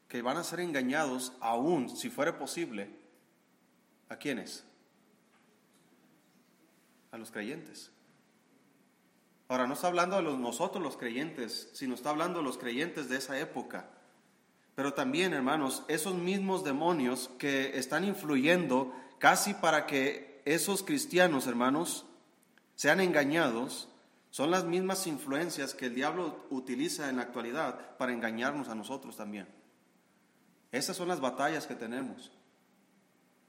que 0.07 0.21
van 0.21 0.37
a 0.37 0.45
ser 0.45 0.61
engañados, 0.61 1.33
aún 1.41 1.89
si 1.89 2.11
fuera 2.11 2.39
posible, 2.39 2.91
¿A 4.11 4.17
quiénes? 4.17 4.63
A 7.13 7.17
los 7.17 7.31
creyentes. 7.31 7.91
Ahora, 9.49 9.67
no 9.67 9.73
está 9.73 9.87
hablando 9.87 10.17
de 10.17 10.23
los, 10.23 10.39
nosotros 10.39 10.85
los 10.85 10.99
creyentes, 10.99 11.71
sino 11.73 11.95
está 11.95 12.11
hablando 12.11 12.41
de 12.41 12.45
los 12.45 12.59
creyentes 12.59 13.09
de 13.09 13.17
esa 13.17 13.41
época. 13.41 13.89
Pero 14.75 14.95
también, 14.95 15.33
hermanos, 15.33 15.85
esos 15.89 16.15
mismos 16.15 16.65
demonios 16.65 17.31
que 17.39 17.79
están 17.79 18.05
influyendo 18.05 18.93
casi 19.19 19.55
para 19.55 19.87
que 19.87 20.43
esos 20.45 20.83
cristianos, 20.83 21.47
hermanos, 21.47 22.05
sean 22.75 23.01
engañados, 23.01 23.89
son 24.31 24.51
las 24.51 24.65
mismas 24.65 25.07
influencias 25.07 25.75
que 25.75 25.87
el 25.87 25.95
diablo 25.95 26.45
utiliza 26.51 27.09
en 27.09 27.17
la 27.17 27.23
actualidad 27.23 27.97
para 27.99 28.13
engañarnos 28.13 28.69
a 28.69 28.75
nosotros 28.75 29.17
también. 29.17 29.47
Esas 30.73 30.97
son 30.97 31.07
las 31.07 31.21
batallas 31.21 31.69
que 31.69 31.77
tenemos. 31.77 32.33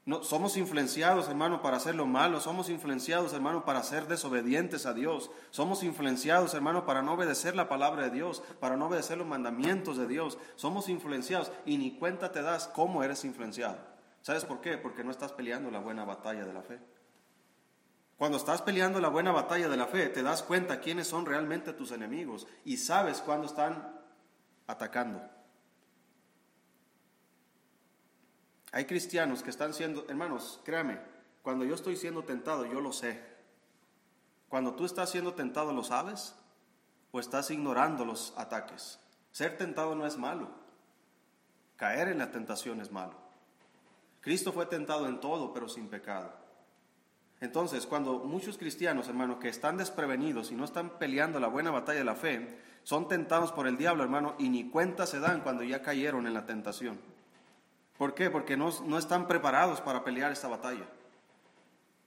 No, 0.06 0.22
somos 0.22 0.56
influenciados, 0.56 1.28
hermano, 1.28 1.60
para 1.62 1.78
hacer 1.78 1.96
lo 1.96 2.06
malo. 2.06 2.40
Somos 2.40 2.68
influenciados, 2.68 3.32
hermano, 3.32 3.64
para 3.64 3.82
ser 3.82 4.06
desobedientes 4.06 4.86
a 4.86 4.94
Dios. 4.94 5.32
Somos 5.50 5.82
influenciados, 5.82 6.54
hermano, 6.54 6.86
para 6.86 7.02
no 7.02 7.14
obedecer 7.14 7.56
la 7.56 7.68
palabra 7.68 8.04
de 8.04 8.10
Dios, 8.10 8.40
para 8.60 8.76
no 8.76 8.86
obedecer 8.86 9.18
los 9.18 9.26
mandamientos 9.26 9.96
de 9.96 10.06
Dios. 10.06 10.38
Somos 10.54 10.88
influenciados 10.88 11.50
y 11.64 11.76
ni 11.76 11.98
cuenta 11.98 12.30
te 12.30 12.40
das 12.40 12.68
cómo 12.68 13.02
eres 13.02 13.24
influenciado. 13.24 13.78
¿Sabes 14.22 14.44
por 14.44 14.60
qué? 14.60 14.78
Porque 14.78 15.02
no 15.02 15.10
estás 15.10 15.32
peleando 15.32 15.72
la 15.72 15.80
buena 15.80 16.04
batalla 16.04 16.44
de 16.44 16.52
la 16.52 16.62
fe. 16.62 16.78
Cuando 18.16 18.38
estás 18.38 18.62
peleando 18.62 19.00
la 19.00 19.08
buena 19.08 19.32
batalla 19.32 19.68
de 19.68 19.76
la 19.76 19.86
fe, 19.88 20.08
te 20.08 20.22
das 20.22 20.44
cuenta 20.44 20.78
quiénes 20.78 21.08
son 21.08 21.26
realmente 21.26 21.72
tus 21.72 21.90
enemigos 21.90 22.46
y 22.64 22.76
sabes 22.76 23.20
cuándo 23.20 23.46
están 23.46 24.00
atacando. 24.68 25.35
Hay 28.72 28.84
cristianos 28.84 29.42
que 29.42 29.50
están 29.50 29.74
siendo, 29.74 30.04
hermanos, 30.08 30.60
créame, 30.64 30.98
cuando 31.42 31.64
yo 31.64 31.74
estoy 31.74 31.96
siendo 31.96 32.24
tentado, 32.24 32.66
yo 32.66 32.80
lo 32.80 32.92
sé. 32.92 33.22
Cuando 34.48 34.74
tú 34.74 34.84
estás 34.84 35.10
siendo 35.10 35.34
tentado, 35.34 35.72
¿lo 35.72 35.84
sabes? 35.84 36.34
¿O 37.12 37.20
estás 37.20 37.50
ignorando 37.50 38.04
los 38.04 38.34
ataques? 38.36 38.98
Ser 39.32 39.56
tentado 39.56 39.94
no 39.94 40.06
es 40.06 40.16
malo. 40.16 40.48
Caer 41.76 42.08
en 42.08 42.18
la 42.18 42.30
tentación 42.30 42.80
es 42.80 42.90
malo. 42.90 43.14
Cristo 44.20 44.52
fue 44.52 44.66
tentado 44.66 45.06
en 45.06 45.20
todo, 45.20 45.52
pero 45.52 45.68
sin 45.68 45.88
pecado. 45.88 46.32
Entonces, 47.40 47.86
cuando 47.86 48.18
muchos 48.20 48.56
cristianos, 48.56 49.08
hermano, 49.08 49.38
que 49.38 49.48
están 49.48 49.76
desprevenidos 49.76 50.50
y 50.50 50.54
no 50.54 50.64
están 50.64 50.98
peleando 50.98 51.38
la 51.38 51.48
buena 51.48 51.70
batalla 51.70 51.98
de 51.98 52.04
la 52.04 52.14
fe, 52.14 52.58
son 52.82 53.08
tentados 53.08 53.52
por 53.52 53.66
el 53.68 53.76
diablo, 53.76 54.02
hermano, 54.02 54.34
y 54.38 54.48
ni 54.48 54.70
cuenta 54.70 55.06
se 55.06 55.20
dan 55.20 55.42
cuando 55.42 55.62
ya 55.62 55.82
cayeron 55.82 56.26
en 56.26 56.34
la 56.34 56.46
tentación. 56.46 56.98
¿Por 57.98 58.14
qué? 58.14 58.30
Porque 58.30 58.56
no, 58.56 58.70
no 58.84 58.98
están 58.98 59.26
preparados 59.26 59.80
para 59.80 60.04
pelear 60.04 60.32
esta 60.32 60.48
batalla. 60.48 60.86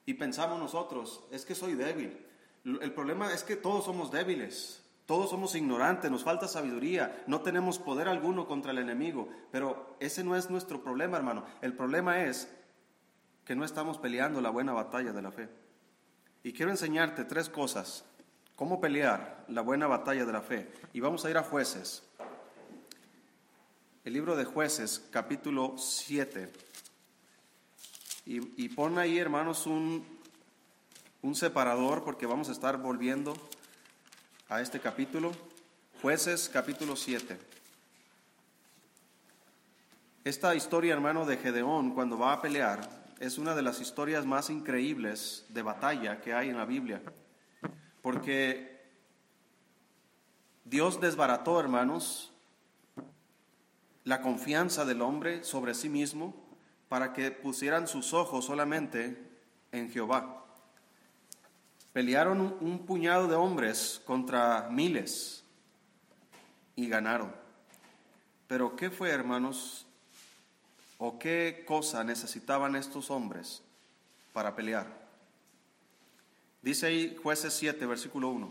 Y 0.06 0.16
pensamos 0.16 0.60
nosotros, 0.60 1.24
es 1.32 1.46
que 1.46 1.56
soy 1.56 1.76
débil. 1.76 2.26
El 2.64 2.94
problema 2.94 3.34
es 3.34 3.44
que 3.44 3.56
todos 3.56 3.86
somos 3.86 4.12
débiles, 4.12 4.84
todos 5.06 5.30
somos 5.30 5.56
ignorantes, 5.56 6.12
nos 6.12 6.24
falta 6.24 6.48
sabiduría, 6.48 7.24
no 7.26 7.42
tenemos 7.42 7.80
poder 7.80 8.08
alguno 8.08 8.48
contra 8.48 8.72
el 8.72 8.80
enemigo. 8.80 9.30
Pero 9.52 9.96
ese 10.00 10.24
no 10.24 10.36
es 10.36 10.50
nuestro 10.50 10.84
problema, 10.84 11.18
hermano. 11.18 11.46
El 11.62 11.74
problema 11.74 12.26
es 12.26 12.52
que 13.46 13.56
no 13.56 13.66
estamos 13.66 13.98
peleando 13.98 14.42
la 14.42 14.52
buena 14.52 14.74
batalla 14.74 15.12
de 15.12 15.22
la 15.22 15.32
fe. 15.32 15.50
Y 16.44 16.54
quiero 16.54 16.72
enseñarte 16.72 17.26
tres 17.26 17.50
cosas, 17.50 18.06
cómo 18.56 18.80
pelear 18.80 19.46
la 19.48 19.62
buena 19.62 19.88
batalla 19.88 20.26
de 20.26 20.34
la 20.34 20.42
fe. 20.42 20.72
Y 20.94 21.00
vamos 21.00 21.26
a 21.26 21.30
ir 21.30 21.38
a 21.38 21.44
jueces 21.44 22.09
el 24.10 24.14
libro 24.14 24.36
de 24.36 24.44
jueces, 24.44 25.08
capítulo 25.12 25.76
7. 25.78 26.52
Y, 28.26 28.70
pon 28.70 28.98
ahí, 28.98 29.20
hermanos, 29.20 29.68
un, 29.68 30.04
un 31.22 31.36
separador 31.36 32.04
porque 32.04 32.26
vamos 32.26 32.50
a 32.50 32.54
estar 32.54 32.78
volviendo 32.78 33.36
a 34.48 34.62
este 34.62 34.80
capítulo. 34.80 35.32
Jueces, 36.02 36.50
capítulo 36.52 36.96
7. 36.96 37.38
Esta 40.24 40.56
historia, 40.56 40.96
hermano, 40.96 41.28
de 41.28 41.38
Gedeón, 41.38 41.94
cuando 41.94 42.18
va 42.18 42.34
a 42.34 42.42
pelear, 42.42 42.90
es 43.20 43.38
una 43.38 43.54
de 43.54 43.62
las 43.62 43.80
historias 43.80 44.26
más 44.26 44.50
increíbles 44.50 45.46
de 45.50 45.62
batalla 45.62 46.20
que 46.20 46.34
hay 46.34 46.50
en 46.50 46.58
la 46.58 46.66
Biblia. 46.66 47.00
Porque 48.02 48.90
Dios 50.66 51.00
desbarató, 51.00 51.60
hermanos, 51.60 52.34
la 54.10 54.22
confianza 54.22 54.86
del 54.86 55.04
hombre 55.04 55.44
sobre 55.44 55.76
sí 55.76 55.88
mismo 55.88 56.34
para 56.88 57.14
que 57.14 57.30
pusieran 57.30 57.88
sus 57.88 58.12
ojos 58.12 58.44
solamente 58.44 59.24
en 59.72 59.92
Jehová. 59.92 60.46
Pelearon 61.94 62.58
un 62.60 62.88
puñado 62.88 63.28
de 63.28 63.36
hombres 63.36 64.02
contra 64.06 64.68
miles 64.72 65.44
y 66.76 66.90
ganaron. 66.90 67.32
Pero 68.48 68.76
¿qué 68.76 68.90
fue, 68.90 69.12
hermanos? 69.12 69.86
¿O 70.98 71.20
qué 71.20 71.64
cosa 71.68 72.04
necesitaban 72.04 72.76
estos 72.76 73.12
hombres 73.12 73.62
para 74.34 74.56
pelear? 74.56 74.88
Dice 76.64 76.88
ahí 76.88 77.16
jueces 77.22 77.54
7, 77.54 77.86
versículo 77.86 78.30
1. 78.30 78.50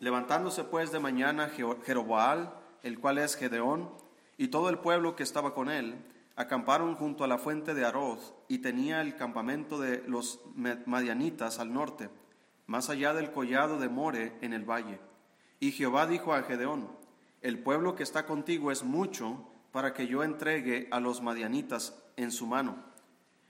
Levantándose 0.00 0.64
pues 0.64 0.90
de 0.90 0.98
mañana 0.98 1.52
Jeroboal, 1.86 2.52
el 2.82 2.98
cual 2.98 3.18
es 3.18 3.36
Gedeón, 3.36 4.07
y 4.38 4.48
todo 4.48 4.70
el 4.70 4.78
pueblo 4.78 5.16
que 5.16 5.24
estaba 5.24 5.52
con 5.52 5.68
él 5.68 5.96
acamparon 6.36 6.94
junto 6.94 7.24
a 7.24 7.26
la 7.26 7.36
fuente 7.36 7.74
de 7.74 7.84
Aroz 7.84 8.32
y 8.46 8.58
tenía 8.58 9.00
el 9.00 9.16
campamento 9.16 9.78
de 9.78 10.04
los 10.06 10.40
madianitas 10.86 11.58
al 11.58 11.74
norte, 11.74 12.08
más 12.68 12.88
allá 12.88 13.12
del 13.12 13.32
collado 13.32 13.78
de 13.78 13.88
More 13.88 14.38
en 14.40 14.52
el 14.52 14.64
valle. 14.64 15.00
Y 15.58 15.72
Jehová 15.72 16.06
dijo 16.06 16.32
a 16.32 16.44
Gedeón, 16.44 16.88
el 17.42 17.58
pueblo 17.58 17.96
que 17.96 18.04
está 18.04 18.24
contigo 18.24 18.70
es 18.70 18.84
mucho 18.84 19.48
para 19.72 19.92
que 19.92 20.06
yo 20.06 20.22
entregue 20.22 20.86
a 20.92 21.00
los 21.00 21.20
madianitas 21.20 22.00
en 22.16 22.30
su 22.30 22.46
mano. 22.46 22.76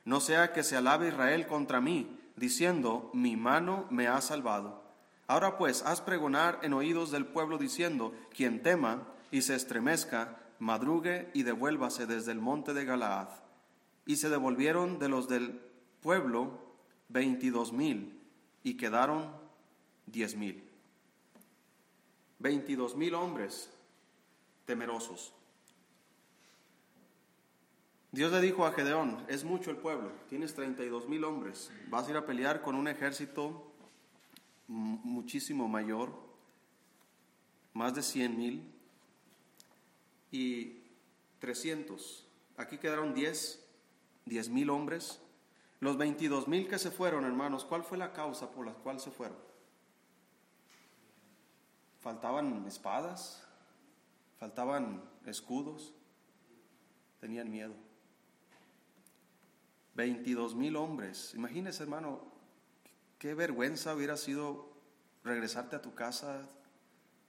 No 0.07 0.21
sea 0.21 0.55
que 0.55 0.63
se 0.63 0.77
alabe 0.77 1.09
Israel 1.09 1.47
contra 1.47 1.83
mí, 1.83 2.19
diciendo, 2.37 3.11
mi 3.13 3.37
mano 3.37 3.87
me 3.91 4.09
ha 4.09 4.21
salvado. 4.23 4.83
Ahora 5.27 5.59
pues, 5.59 5.83
haz 5.83 6.01
pregonar 6.01 6.61
en 6.63 6.73
oídos 6.73 7.11
del 7.11 7.27
pueblo 7.27 7.59
diciendo, 7.59 8.15
quien 8.35 8.63
tema 8.63 9.03
y 9.31 9.43
se 9.43 9.55
estremezca, 9.55 10.39
madrugue 10.59 11.31
y 11.35 11.43
devuélvase 11.43 12.07
desde 12.07 12.33
el 12.33 12.41
monte 12.41 12.75
de 12.75 12.85
Galaad. 12.85 13.29
Y 14.07 14.17
se 14.17 14.29
devolvieron 14.29 14.99
de 14.99 15.09
los 15.09 15.29
del 15.29 15.61
pueblo 16.01 16.59
veintidós 17.09 17.73
mil 17.73 18.21
y 18.63 18.77
quedaron 18.77 19.33
diez 20.07 20.37
mil. 20.37 20.65
Veintidós 22.39 22.97
mil 22.97 23.15
hombres 23.15 23.71
temerosos. 24.65 25.35
Dios 28.11 28.33
le 28.33 28.41
dijo 28.41 28.65
a 28.65 28.73
Gedeón, 28.73 29.23
es 29.29 29.45
mucho 29.45 29.71
el 29.71 29.77
pueblo, 29.77 30.11
tienes 30.29 30.55
treinta 30.55 30.83
y 30.83 30.89
dos 30.89 31.07
mil 31.09 31.25
hombres, 31.25 31.71
vas 31.91 32.07
a 32.07 32.11
ir 32.11 32.17
a 32.17 32.25
pelear 32.25 32.63
con 32.63 32.75
un 32.75 32.89
ejército 32.89 33.71
muchísimo 34.67 35.69
mayor, 35.69 36.13
más 37.75 37.95
de 37.95 38.03
cien 38.03 38.37
mil, 38.37 38.78
y 40.31 40.83
300. 41.39 42.27
Aquí 42.57 42.79
quedaron 42.79 43.15
10, 43.15 43.65
10 44.27 44.49
mil 44.51 44.71
hombres. 44.71 45.21
Los 45.81 45.97
22 45.97 46.49
mil 46.49 46.69
que 46.69 46.79
se 46.79 46.91
fueron, 46.91 47.25
hermanos, 47.25 47.65
¿cuál 47.65 47.85
fue 47.85 47.99
la 47.99 48.13
causa 48.13 48.51
por 48.51 48.67
la 48.67 48.73
cual 48.73 48.99
se 48.99 49.11
fueron? 49.11 49.39
Faltaban 52.01 52.65
espadas, 52.67 53.45
faltaban 54.39 55.03
escudos, 55.27 55.95
tenían 57.21 57.51
miedo. 57.51 57.75
22 59.95 60.55
mil 60.55 60.77
hombres. 60.77 61.33
Imagínese, 61.35 61.83
hermano, 61.83 62.21
qué 63.19 63.35
vergüenza 63.35 63.95
hubiera 63.95 64.17
sido 64.17 64.69
regresarte 65.25 65.77
a 65.77 65.83
tu 65.83 65.95
casa 65.95 66.49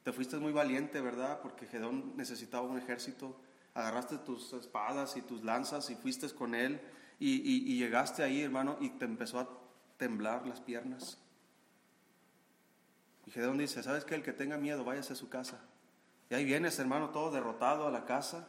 te 0.04 0.14
fuiste 0.14 0.38
muy 0.38 0.52
valiente, 0.52 1.02
¿verdad? 1.02 1.40
Porque 1.42 1.68
Gedón 1.68 2.14
necesitaba 2.16 2.68
un 2.68 2.78
ejército. 2.78 3.40
Agarraste 3.74 4.18
tus 4.18 4.54
espadas 4.54 5.16
y 5.18 5.22
tus 5.22 5.44
lanzas 5.44 5.90
y 5.90 5.96
fuiste 5.96 6.30
con 6.30 6.56
él 6.56 6.82
y, 7.20 7.78
llegaste 7.78 8.24
ahí, 8.24 8.42
hermano, 8.42 8.78
y 8.80 8.92
te 8.92 9.06
empezó 9.06 9.40
a 9.40 9.50
temblar 9.98 10.48
las 10.48 10.62
piernas. 10.62 11.18
Y 13.26 13.32
Gedón 13.32 13.58
dice, 13.58 13.84
¿sabes 13.84 14.06
qué? 14.06 14.16
El 14.16 14.24
que 14.24 14.34
tenga 14.34 14.58
miedo, 14.58 14.84
váyase 14.84 15.14
a 15.14 15.18
su 15.18 15.30
casa. 15.30 15.60
Y 16.30 16.36
ahí 16.36 16.46
vienes, 16.46 16.80
hermano, 16.80 17.10
todo 17.10 17.32
derrotado 17.32 17.88
a 17.88 17.92
la 17.92 18.06
casa. 18.06 18.48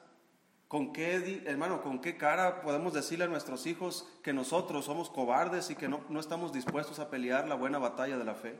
¿Con 0.68 0.92
qué, 0.92 1.42
hermano, 1.46 1.82
con 1.82 2.00
qué 2.00 2.16
cara 2.16 2.62
podemos 2.62 2.94
decirle 2.94 3.24
a 3.24 3.28
nuestros 3.28 3.66
hijos 3.66 4.08
que 4.22 4.32
nosotros 4.32 4.84
somos 4.84 5.10
cobardes 5.10 5.68
y 5.70 5.74
que 5.74 5.88
no, 5.88 6.04
no 6.08 6.20
estamos 6.20 6.52
dispuestos 6.52 7.00
a 7.00 7.10
pelear 7.10 7.48
la 7.48 7.56
buena 7.56 7.78
batalla 7.78 8.16
de 8.16 8.24
la 8.24 8.36
fe? 8.36 8.56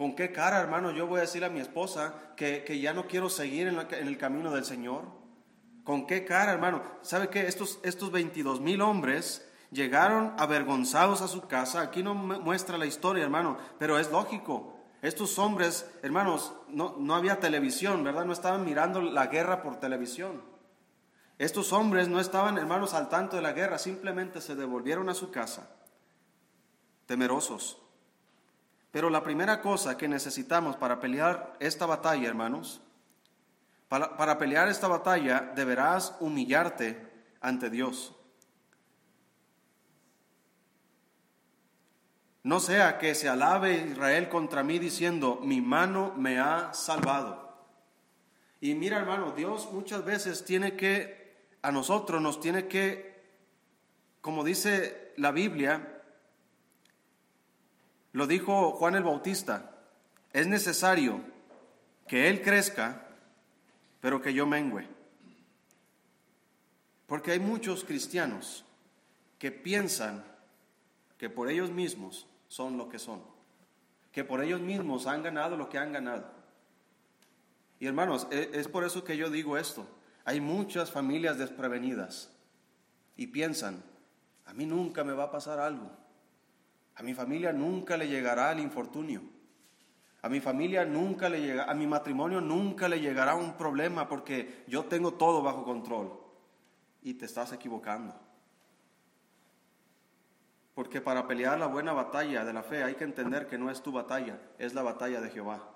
¿Con 0.00 0.16
qué 0.16 0.32
cara, 0.32 0.58
hermano, 0.60 0.92
yo 0.92 1.06
voy 1.06 1.18
a 1.18 1.20
decir 1.20 1.44
a 1.44 1.50
mi 1.50 1.60
esposa 1.60 2.14
que, 2.34 2.80
ya 2.80 2.94
no 2.94 3.06
quiero 3.06 3.28
seguir 3.28 3.66
en, 3.66 3.78
el 3.78 4.16
camino 4.16 4.50
del 4.50 4.64
Señor? 4.64 5.04
¿Con 5.84 6.06
qué 6.06 6.24
cara, 6.24 6.52
hermano? 6.52 6.82
¿Sabe 7.02 7.28
qué? 7.28 7.46
Estos, 7.46 7.78
estos 7.82 8.10
22 8.10 8.62
mil 8.62 8.80
hombres 8.80 9.46
llegaron 9.70 10.32
avergonzados 10.38 11.20
a 11.20 11.28
su 11.28 11.42
casa. 11.42 11.82
Aquí 11.82 12.02
no 12.02 12.14
muestra 12.14 12.78
la 12.78 12.86
historia, 12.86 13.24
hermano, 13.24 13.58
pero 13.78 13.98
es 13.98 14.10
lógico. 14.10 14.72
Estos 15.02 15.38
hombres, 15.38 15.86
hermanos, 16.02 16.54
no, 16.68 16.96
no 16.98 17.14
había 17.14 17.38
televisión, 17.38 18.02
¿verdad? 18.02 18.24
No 18.24 18.32
estaban 18.32 18.64
mirando 18.64 19.02
la 19.02 19.26
guerra 19.26 19.62
por 19.62 19.80
televisión. 19.80 20.42
Estos 21.36 21.74
hombres 21.74 22.08
no 22.08 22.20
estaban, 22.20 22.56
hermanos, 22.56 22.94
al 22.94 23.10
tanto 23.10 23.36
de 23.36 23.42
la 23.42 23.52
guerra, 23.52 23.76
simplemente 23.76 24.40
se 24.40 24.54
devolvieron 24.54 25.10
a 25.10 25.14
su 25.14 25.30
casa, 25.30 25.68
temerosos. 27.04 27.79
Pero 28.90 29.10
la 29.10 29.22
primera 29.22 29.60
cosa 29.60 29.96
que 29.96 30.08
necesitamos 30.08 30.76
para 30.76 30.98
pelear 30.98 31.56
esta 31.60 31.86
batalla, 31.86 32.28
hermanos, 32.28 32.80
para, 33.88 34.16
para 34.16 34.38
pelear 34.38 34.68
esta 34.68 34.88
batalla 34.88 35.52
deberás 35.54 36.16
humillarte 36.20 37.08
ante 37.40 37.70
Dios. 37.70 38.14
No 42.42 42.58
sea 42.58 42.98
que 42.98 43.14
se 43.14 43.28
alabe 43.28 43.86
Israel 43.90 44.28
contra 44.28 44.62
mí 44.62 44.78
diciendo, 44.78 45.40
mi 45.42 45.60
mano 45.60 46.14
me 46.16 46.38
ha 46.38 46.72
salvado. 46.72 47.50
Y 48.60 48.74
mira 48.74 48.98
hermano, 48.98 49.32
Dios 49.32 49.70
muchas 49.72 50.04
veces 50.04 50.44
tiene 50.44 50.74
que, 50.74 51.36
a 51.62 51.70
nosotros 51.70 52.20
nos 52.20 52.40
tiene 52.40 52.66
que, 52.66 53.22
como 54.20 54.42
dice 54.42 55.12
la 55.16 55.32
Biblia, 55.32 55.89
lo 58.12 58.26
dijo 58.26 58.72
Juan 58.72 58.96
el 58.96 59.04
Bautista, 59.04 59.70
es 60.32 60.46
necesario 60.46 61.20
que 62.06 62.28
Él 62.28 62.42
crezca, 62.42 63.06
pero 64.00 64.20
que 64.20 64.34
yo 64.34 64.46
mengüe. 64.46 64.88
Porque 67.06 67.32
hay 67.32 67.40
muchos 67.40 67.84
cristianos 67.84 68.64
que 69.38 69.50
piensan 69.50 70.24
que 71.18 71.28
por 71.28 71.50
ellos 71.50 71.70
mismos 71.70 72.26
son 72.48 72.76
lo 72.76 72.88
que 72.88 72.98
son, 72.98 73.22
que 74.12 74.24
por 74.24 74.42
ellos 74.42 74.60
mismos 74.60 75.06
han 75.06 75.22
ganado 75.22 75.56
lo 75.56 75.68
que 75.68 75.78
han 75.78 75.92
ganado. 75.92 76.30
Y 77.78 77.86
hermanos, 77.86 78.26
e, 78.30 78.50
es 78.54 78.68
por 78.68 78.84
eso 78.84 79.02
que 79.04 79.16
yo 79.16 79.30
digo 79.30 79.56
esto. 79.56 79.86
Hay 80.24 80.40
muchas 80.40 80.90
familias 80.90 81.38
desprevenidas 81.38 82.30
y 83.16 83.26
piensan, 83.28 83.82
a 84.46 84.52
mí 84.52 84.66
nunca 84.66 85.02
me 85.02 85.12
va 85.12 85.24
a 85.24 85.30
pasar 85.30 85.58
algo. 85.58 85.90
A 86.96 87.02
mi 87.02 87.14
familia 87.14 87.52
nunca 87.52 87.96
le 87.96 88.08
llegará 88.08 88.52
el 88.52 88.60
infortunio. 88.60 89.22
A 90.22 90.28
mi 90.28 90.40
familia 90.40 90.84
nunca 90.84 91.28
le 91.28 91.40
llega, 91.40 91.64
a 91.64 91.74
mi 91.74 91.86
matrimonio 91.86 92.40
nunca 92.40 92.88
le 92.88 93.00
llegará 93.00 93.34
un 93.34 93.54
problema 93.54 94.06
porque 94.08 94.64
yo 94.66 94.84
tengo 94.84 95.14
todo 95.14 95.42
bajo 95.42 95.64
control. 95.64 96.12
Y 97.02 97.14
te 97.14 97.24
estás 97.24 97.52
equivocando. 97.52 98.14
Porque 100.74 101.00
para 101.00 101.26
pelear 101.26 101.58
la 101.58 101.66
buena 101.66 101.92
batalla 101.92 102.44
de 102.44 102.52
la 102.52 102.62
fe 102.62 102.82
hay 102.82 102.94
que 102.94 103.04
entender 103.04 103.46
que 103.46 103.58
no 103.58 103.70
es 103.70 103.82
tu 103.82 103.92
batalla, 103.92 104.38
es 104.58 104.74
la 104.74 104.82
batalla 104.82 105.20
de 105.20 105.30
Jehová. 105.30 105.66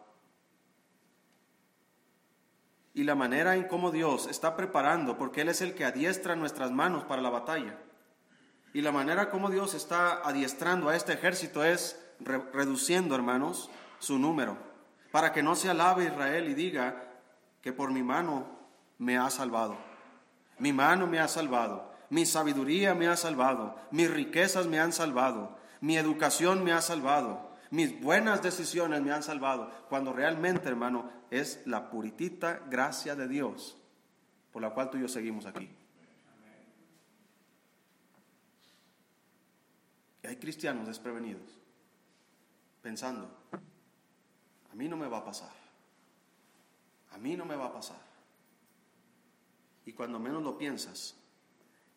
Y 2.93 3.03
la 3.05 3.15
manera 3.15 3.57
en 3.57 3.65
cómo 3.65 3.91
Dios 3.91 4.29
está 4.29 4.55
preparando, 4.57 5.19
porque 5.19 5.41
Él 5.41 5.49
es 5.49 5.61
el 5.63 5.75
que 5.75 5.85
adiestra 5.85 6.37
nuestras 6.37 6.71
manos 6.71 7.05
para 7.05 7.23
la 7.23 7.31
batalla. 7.31 7.77
Y 8.75 8.83
la 8.83 8.93
manera 8.93 9.31
como 9.31 9.49
Dios 9.49 9.73
está 9.73 10.21
adiestrando 10.23 10.91
a 10.91 10.97
este 10.97 11.15
ejército 11.15 11.65
es 11.65 11.99
reduciendo, 12.21 13.15
hermanos, 13.15 13.71
su 13.99 14.19
número, 14.19 14.59
para 15.11 15.33
que 15.33 15.43
no 15.43 15.55
se 15.55 15.71
alabe 15.71 16.05
Israel 16.05 16.49
y 16.49 16.55
diga 16.55 17.03
que 17.63 17.73
por 17.73 17.91
mi 17.91 18.03
mano 18.03 18.47
me 18.99 19.17
ha 19.17 19.31
salvado. 19.31 19.79
Mi 20.59 20.75
mano 20.75 21.07
me 21.07 21.19
ha 21.19 21.29
salvado 21.29 21.95
mi 22.11 22.27
sabiduría 22.27 22.95
me 22.95 23.09
ha 23.09 23.17
salvado, 23.17 23.75
mis 23.91 24.11
riquezas 24.11 24.67
me 24.67 24.79
han 24.79 24.93
salvado, 24.93 25.59
mi 25.81 25.97
educación 25.97 26.63
me 26.63 26.73
ha 26.73 26.81
salvado, 26.81 27.51
mis 27.71 28.01
buenas 28.01 28.41
decisiones 28.41 29.03
me 29.03 29.13
han 29.13 29.25
salvado, 29.25 29.71
cuando 29.89 30.13
realmente, 30.13 30.69
hermano, 30.69 31.11
es 31.31 31.63
la 31.67 31.91
puritita 31.91 32.61
gracia 32.71 33.17
de 33.17 33.27
Dios 33.27 33.77
por 34.53 34.63
la 34.63 34.71
cual 34.71 34.91
tú 34.91 34.99
y 34.99 35.01
yo 35.01 35.09
seguimos 35.09 35.47
aquí. 35.47 35.69
Hay 40.27 40.37
cristianos 40.37 40.87
desprevenidos, 40.87 41.61
pensando, 42.83 43.31
a 44.73 44.75
mí 44.75 44.89
no 44.89 44.97
me 44.97 45.07
va 45.07 45.19
a 45.19 45.25
pasar, 45.25 45.53
a 47.11 47.19
mí 47.19 47.37
no 47.37 47.45
me 47.45 47.57
va 47.57 47.67
a 47.67 47.73
pasar. 47.73 48.01
Y 49.85 49.93
cuando 49.93 50.19
menos 50.19 50.43
lo 50.43 50.57
piensas, 50.57 51.15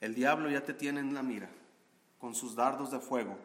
el 0.01 0.13
diablo 0.13 0.49
ya 0.49 0.63
te 0.63 0.73
tiene 0.73 0.99
en 0.99 1.13
la 1.13 1.23
mira 1.23 1.49
con 2.19 2.35
sus 2.35 2.55
dardos 2.55 2.91
de 2.91 2.99
fuego. 2.99 3.37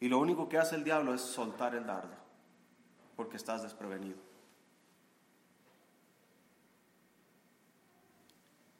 Y 0.00 0.08
lo 0.08 0.18
único 0.18 0.48
que 0.48 0.58
hace 0.58 0.74
el 0.74 0.82
diablo 0.82 1.14
es 1.14 1.20
soltar 1.20 1.74
el 1.76 1.86
dardo, 1.86 2.16
porque 3.14 3.36
estás 3.36 3.62
desprevenido. 3.62 4.18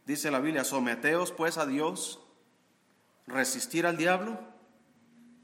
Dice 0.06 0.30
la 0.32 0.40
Biblia, 0.40 0.64
someteos 0.64 1.30
pues 1.30 1.56
a 1.56 1.66
Dios, 1.66 2.20
resistir 3.28 3.86
al 3.86 3.96
diablo 3.96 4.49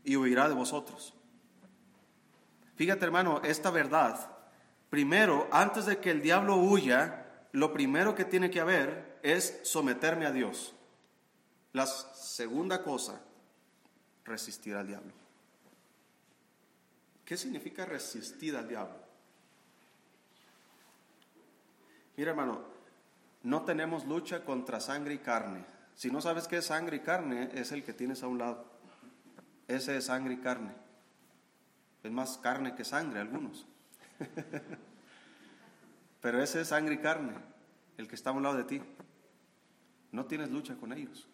y 0.07 0.17
huirá 0.17 0.49
de 0.49 0.55
vosotros. 0.55 1.13
Fíjate 2.77 3.05
hermano, 3.05 3.43
esta 3.45 3.71
verdad, 3.71 4.31
primero, 4.89 5.49
antes 5.51 5.85
de 5.85 5.99
que 5.99 6.11
el 6.11 6.23
diablo 6.23 6.57
huya, 6.57 7.27
lo 7.53 7.73
primero 7.73 8.15
que 8.15 8.25
tiene 8.25 8.51
que 8.51 8.61
haber 8.61 9.19
es 9.23 9.61
someterme 9.65 10.25
a 10.25 10.33
Dios. 10.33 10.75
La 11.73 11.87
segunda 11.87 12.83
cosa, 12.83 13.21
resistir 14.25 14.77
al 14.77 14.87
diablo. 14.87 15.13
¿Qué 17.25 17.37
significa 17.37 17.85
resistir 17.85 18.57
al 18.57 18.69
diablo? 18.69 18.97
Mira 22.17 22.31
hermano, 22.31 22.63
no 23.43 23.65
tenemos 23.65 24.05
lucha 24.07 24.45
contra 24.45 24.81
sangre 24.81 25.15
y 25.15 25.19
carne. 25.19 25.65
Si 25.97 26.11
no 26.11 26.21
sabes 26.21 26.47
qué 26.47 26.59
es 26.59 26.67
sangre 26.67 26.99
y 26.99 27.01
carne, 27.01 27.51
es 27.55 27.73
el 27.73 27.83
que 27.83 27.93
tienes 27.93 28.23
a 28.23 28.29
un 28.29 28.39
lado. 28.39 28.76
Ese 29.69 29.97
es 29.97 30.07
sangre 30.07 30.35
y 30.35 30.39
carne. 30.39 30.75
Es 32.03 32.13
más 32.13 32.39
carne 32.39 32.75
que 32.75 32.85
sangre 32.85 33.21
algunos. 33.21 33.67
Pero 36.21 36.43
ese 36.43 36.61
es 36.61 36.69
sangre 36.69 36.95
y 36.95 36.99
carne, 36.99 37.35
el 37.97 38.09
que 38.09 38.15
está 38.15 38.31
a 38.31 38.33
un 38.33 38.43
lado 38.43 38.57
de 38.57 38.65
ti. 38.65 38.83
No 40.13 40.27
tienes 40.27 40.51
lucha 40.51 40.77
con 40.77 40.93
ellos 40.93 41.29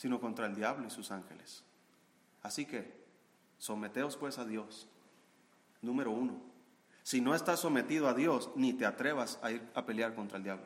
sino 0.00 0.18
contra 0.18 0.46
el 0.46 0.54
diablo 0.54 0.86
y 0.86 0.90
sus 0.90 1.10
ángeles. 1.10 1.62
Así 2.42 2.64
que, 2.64 3.04
someteos 3.58 4.16
pues 4.16 4.38
a 4.38 4.46
Dios. 4.46 4.88
Número 5.82 6.10
uno, 6.10 6.40
si 7.02 7.20
no 7.20 7.34
estás 7.34 7.60
sometido 7.60 8.08
a 8.08 8.14
Dios, 8.14 8.50
ni 8.56 8.72
te 8.72 8.86
atrevas 8.86 9.38
a 9.42 9.50
ir 9.50 9.62
a 9.74 9.84
pelear 9.84 10.14
contra 10.14 10.38
el 10.38 10.44
diablo. 10.44 10.64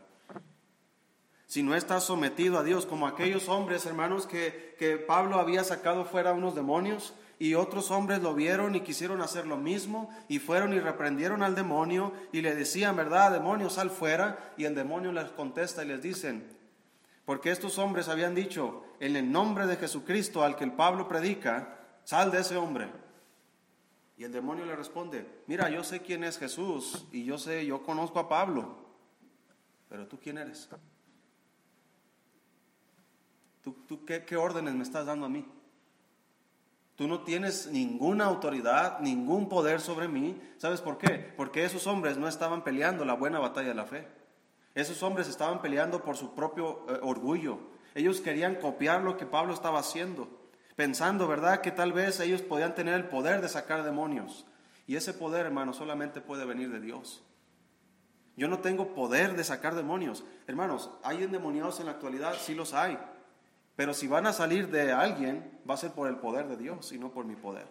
Si 1.54 1.62
no 1.62 1.76
estás 1.76 2.02
sometido 2.02 2.58
a 2.58 2.64
Dios, 2.64 2.84
como 2.84 3.06
aquellos 3.06 3.48
hombres, 3.48 3.86
hermanos, 3.86 4.26
que, 4.26 4.74
que 4.76 4.96
Pablo 4.96 5.38
había 5.38 5.62
sacado 5.62 6.04
fuera 6.04 6.32
unos 6.32 6.56
demonios, 6.56 7.14
y 7.38 7.54
otros 7.54 7.92
hombres 7.92 8.20
lo 8.20 8.34
vieron 8.34 8.74
y 8.74 8.80
quisieron 8.80 9.20
hacer 9.20 9.46
lo 9.46 9.56
mismo 9.56 10.10
y 10.26 10.40
fueron 10.40 10.72
y 10.72 10.80
reprendieron 10.80 11.44
al 11.44 11.54
demonio 11.54 12.12
y 12.32 12.40
le 12.40 12.56
decían, 12.56 12.96
¿verdad, 12.96 13.30
demonio, 13.30 13.70
sal 13.70 13.90
fuera? 13.90 14.52
Y 14.56 14.64
el 14.64 14.74
demonio 14.74 15.12
les 15.12 15.30
contesta 15.30 15.84
y 15.84 15.86
les 15.86 16.02
dicen, 16.02 16.44
porque 17.24 17.52
estos 17.52 17.78
hombres 17.78 18.08
habían 18.08 18.34
dicho, 18.34 18.82
en 18.98 19.14
el 19.14 19.30
nombre 19.30 19.68
de 19.68 19.76
Jesucristo 19.76 20.42
al 20.42 20.56
que 20.56 20.64
el 20.64 20.72
Pablo 20.72 21.06
predica, 21.06 21.78
sal 22.02 22.32
de 22.32 22.40
ese 22.40 22.56
hombre. 22.56 22.90
Y 24.16 24.24
el 24.24 24.32
demonio 24.32 24.66
le 24.66 24.74
responde, 24.74 25.24
mira, 25.46 25.70
yo 25.70 25.84
sé 25.84 26.00
quién 26.00 26.24
es 26.24 26.36
Jesús 26.36 27.06
y 27.12 27.24
yo 27.24 27.38
sé, 27.38 27.64
yo 27.64 27.84
conozco 27.84 28.18
a 28.18 28.28
Pablo, 28.28 28.76
pero 29.88 30.08
tú 30.08 30.18
quién 30.18 30.38
eres? 30.38 30.68
¿Tú, 33.64 34.04
qué, 34.04 34.36
órdenes 34.36 34.74
me 34.74 34.82
estás 34.82 35.06
dando 35.06 35.24
a 35.24 35.30
mí? 35.30 35.46
Tú 36.96 37.08
no 37.08 37.22
tienes 37.22 37.66
ninguna 37.68 38.26
autoridad, 38.26 39.00
ningún 39.00 39.48
poder 39.48 39.80
sobre 39.80 40.06
mí. 40.06 40.38
¿Sabes 40.58 40.82
por 40.82 40.98
qué? 40.98 41.32
Porque 41.34 41.64
esos 41.64 41.86
hombres 41.86 42.18
no 42.18 42.28
estaban 42.28 42.62
peleando 42.62 43.06
la 43.06 43.14
buena 43.14 43.40
batalla 43.40 43.68
de 43.68 43.74
la 43.74 43.86
fe. 43.86 44.06
Esos 44.74 45.02
hombres 45.02 45.28
estaban 45.28 45.62
peleando 45.62 46.04
por 46.04 46.16
su 46.16 46.34
propio 46.34 46.84
eh, 46.88 46.98
orgullo. 47.02 47.58
Ellos 47.94 48.20
querían 48.20 48.56
copiar 48.56 49.02
lo 49.02 49.16
que 49.16 49.24
Pablo 49.24 49.54
estaba 49.54 49.78
haciendo, 49.78 50.28
pensando, 50.76 51.26
¿verdad?, 51.26 51.62
que 51.62 51.70
tal 51.70 51.92
vez 51.92 52.20
ellos 52.20 52.42
podían 52.42 52.74
tener 52.74 52.94
el 52.94 53.08
poder 53.08 53.40
de 53.40 53.48
sacar 53.48 53.82
demonios. 53.82 54.44
Y 54.86 54.96
ese 54.96 55.14
poder, 55.14 55.46
hermano, 55.46 55.72
solamente 55.72 56.20
puede 56.20 56.44
venir 56.44 56.70
de 56.70 56.80
Dios. 56.80 57.24
Yo 58.36 58.46
no 58.48 58.58
tengo 58.58 58.94
poder 58.94 59.36
de 59.36 59.44
sacar 59.44 59.74
demonios. 59.74 60.24
Hermanos, 60.46 60.90
¿hay 61.02 61.22
endemoniados 61.22 61.80
en 61.80 61.86
la 61.86 61.92
actualidad? 61.92 62.34
Sí 62.34 62.54
los 62.54 62.74
hay. 62.74 62.98
Pero 63.76 63.94
si 63.94 64.06
van 64.06 64.26
a 64.26 64.32
salir 64.32 64.70
de 64.70 64.92
alguien, 64.92 65.60
va 65.68 65.74
a 65.74 65.78
ser 65.78 65.92
por 65.92 66.08
el 66.08 66.16
poder 66.16 66.48
de 66.48 66.56
Dios 66.56 66.92
y 66.92 66.98
no 66.98 67.10
por 67.10 67.24
mi 67.24 67.36
poder. 67.36 67.66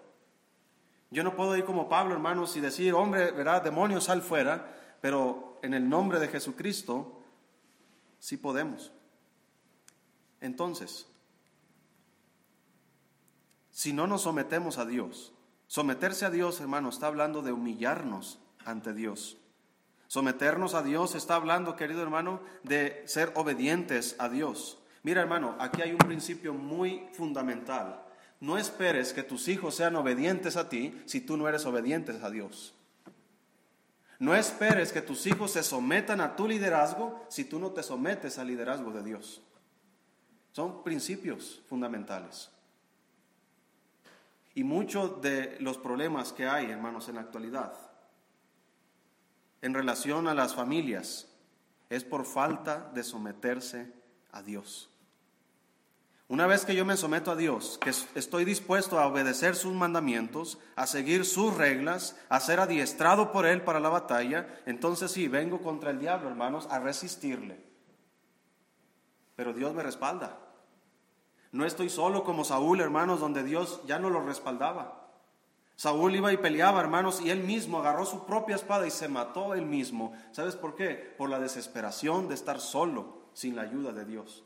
Yo 1.12 1.24
no 1.24 1.36
puedo 1.36 1.56
ir 1.56 1.64
como 1.64 1.88
Pablo, 1.90 2.14
hermanos, 2.14 2.56
y 2.58 2.60
decir, 2.60 2.94
hombre, 2.94 3.32
¿verdad? 3.32 3.62
Demonios, 3.62 4.06
sal 4.06 4.22
fuera 4.22 4.82
pero 5.04 5.60
en 5.62 5.74
el 5.74 5.90
nombre 5.90 6.18
de 6.18 6.30
Jesucristo 6.30 7.22
sí 8.20 8.38
podemos. 8.38 8.94
Entonces, 10.40 11.08
si 13.70 13.92
no 13.92 14.08
nos 14.08 14.22
sometemos 14.22 14.78
a 14.78 14.86
Dios, 14.86 15.34
someterse 15.68 16.26
a 16.26 16.30
Dios, 16.30 16.62
hermano, 16.62 16.88
está 16.88 17.08
hablando 17.08 17.42
de 17.42 17.52
humillarnos 17.52 18.40
ante 18.64 18.94
Dios. 18.94 19.36
Someternos 20.08 20.74
a 20.74 20.84
Dios 20.84 21.16
está 21.16 21.36
hablando, 21.36 21.76
querido 21.76 22.02
hermano, 22.02 22.40
de 22.64 23.04
ser 23.06 23.34
obedientes 23.36 24.16
a 24.20 24.30
Dios. 24.30 24.80
Mira, 25.04 25.22
hermano, 25.22 25.56
aquí 25.60 25.82
hay 25.82 25.92
un 25.92 25.98
principio 25.98 26.54
muy 26.54 27.08
fundamental. 27.12 28.02
No 28.40 28.58
esperes 28.58 29.14
que 29.14 29.24
tus 29.24 29.48
hijos 29.48 29.76
sean 29.76 29.96
obedientes 29.96 30.56
a 30.56 30.70
ti 30.70 31.02
si 31.06 31.22
tú 31.22 31.38
no 31.38 31.48
eres 31.48 31.66
obediente 31.66 32.18
a 32.22 32.30
Dios. 32.30 32.74
No 34.20 34.34
esperes 34.34 34.94
que 34.94 35.02
tus 35.02 35.28
hijos 35.28 35.52
se 35.52 35.64
sometan 35.64 36.22
a 36.22 36.36
tu 36.38 36.48
liderazgo 36.48 37.26
si 37.28 37.44
tú 37.44 37.60
no 37.60 37.72
te 37.72 37.84
sometes 37.84 38.40
al 38.40 38.48
liderazgo 38.48 38.92
de 38.92 39.04
Dios. 39.04 39.42
Son 40.54 40.84
principios 40.84 41.62
fundamentales. 41.68 42.50
Y 44.56 44.64
muchos 44.64 45.22
de 45.22 45.58
los 45.60 45.78
problemas 45.78 46.32
que 46.32 46.48
hay, 46.48 46.70
hermanos, 46.70 47.10
en 47.10 47.16
la 47.16 47.22
actualidad, 47.22 47.74
en 49.62 49.74
relación 49.74 50.28
a 50.28 50.34
las 50.34 50.54
familias, 50.54 51.28
es 51.90 52.04
por 52.04 52.26
falta 52.26 52.92
de 52.94 53.04
someterse 53.04 53.92
a 54.32 54.42
Dios. 54.44 54.93
Una 56.34 56.48
vez 56.48 56.66
que 56.66 56.74
yo 56.74 56.84
me 56.84 56.98
someto 56.98 57.30
a 57.30 57.36
Dios, 57.36 57.78
que 57.80 57.92
estoy 57.92 58.44
dispuesto 58.44 58.98
a 58.98 59.06
obedecer 59.06 59.56
sus 59.56 59.72
mandamientos, 59.72 60.58
a 60.76 60.88
seguir 60.88 61.26
sus 61.26 61.56
reglas, 61.56 62.20
a 62.28 62.40
ser 62.40 62.60
adiestrado 62.60 63.32
por 63.32 63.46
Él 63.46 63.62
para 63.62 63.80
la 63.80 63.90
batalla, 63.90 64.48
entonces 64.66 65.12
sí, 65.12 65.28
vengo 65.28 65.62
contra 65.62 65.92
el 65.92 66.00
diablo, 66.00 66.30
hermanos, 66.30 66.68
a 66.72 66.80
resistirle. 66.80 67.64
Pero 69.36 69.54
Dios 69.54 69.76
me 69.76 69.84
respalda. 69.84 70.40
No 71.52 71.68
estoy 71.68 71.92
solo 71.92 72.24
como 72.24 72.44
Saúl, 72.46 72.82
hermanos, 72.82 73.20
donde 73.20 73.44
Dios 73.44 73.84
ya 73.86 74.00
no 74.00 74.10
lo 74.10 74.26
respaldaba. 74.26 75.12
Saúl 75.76 76.16
iba 76.16 76.34
y 76.34 76.38
peleaba, 76.38 76.82
hermanos, 76.82 77.22
y 77.22 77.30
él 77.30 77.44
mismo 77.44 77.78
agarró 77.78 78.08
su 78.08 78.26
propia 78.26 78.56
espada 78.56 78.88
y 78.88 78.90
se 78.90 79.08
mató 79.08 79.54
él 79.54 79.68
mismo. 79.68 80.14
¿Sabes 80.32 80.56
por 80.56 80.74
qué? 80.74 81.14
Por 81.16 81.30
la 81.30 81.38
desesperación 81.38 82.28
de 82.28 82.34
estar 82.34 82.60
solo, 82.60 83.28
sin 83.34 83.56
la 83.56 83.62
ayuda 83.62 83.92
de 83.92 84.06
Dios. 84.06 84.44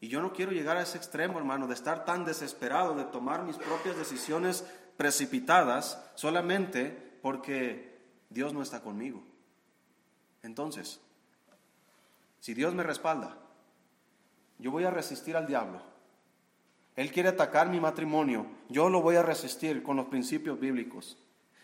Y 0.00 0.08
yo 0.08 0.22
no 0.22 0.32
quiero 0.32 0.52
llegar 0.52 0.78
a 0.78 0.82
ese 0.82 0.96
extremo, 0.96 1.38
hermano, 1.38 1.66
de 1.66 1.74
estar 1.74 2.04
tan 2.04 2.24
desesperado, 2.24 2.94
de 2.94 3.04
tomar 3.04 3.42
mis 3.44 3.56
propias 3.56 3.96
decisiones 3.96 4.64
precipitadas 4.96 6.02
solamente 6.14 7.18
porque 7.22 7.98
Dios 8.30 8.54
no 8.54 8.62
está 8.62 8.80
conmigo. 8.80 9.22
Entonces, 10.42 11.00
si 12.40 12.54
Dios 12.54 12.74
me 12.74 12.82
respalda, 12.82 13.36
yo 14.58 14.70
voy 14.70 14.84
a 14.84 14.90
resistir 14.90 15.36
al 15.36 15.46
diablo. 15.46 15.82
Él 16.96 17.12
quiere 17.12 17.28
atacar 17.28 17.68
mi 17.68 17.80
matrimonio, 17.80 18.46
yo 18.68 18.88
lo 18.88 19.02
voy 19.02 19.16
a 19.16 19.22
resistir 19.22 19.82
con 19.82 19.96
los 19.96 20.06
principios 20.06 20.58
bíblicos. 20.58 21.18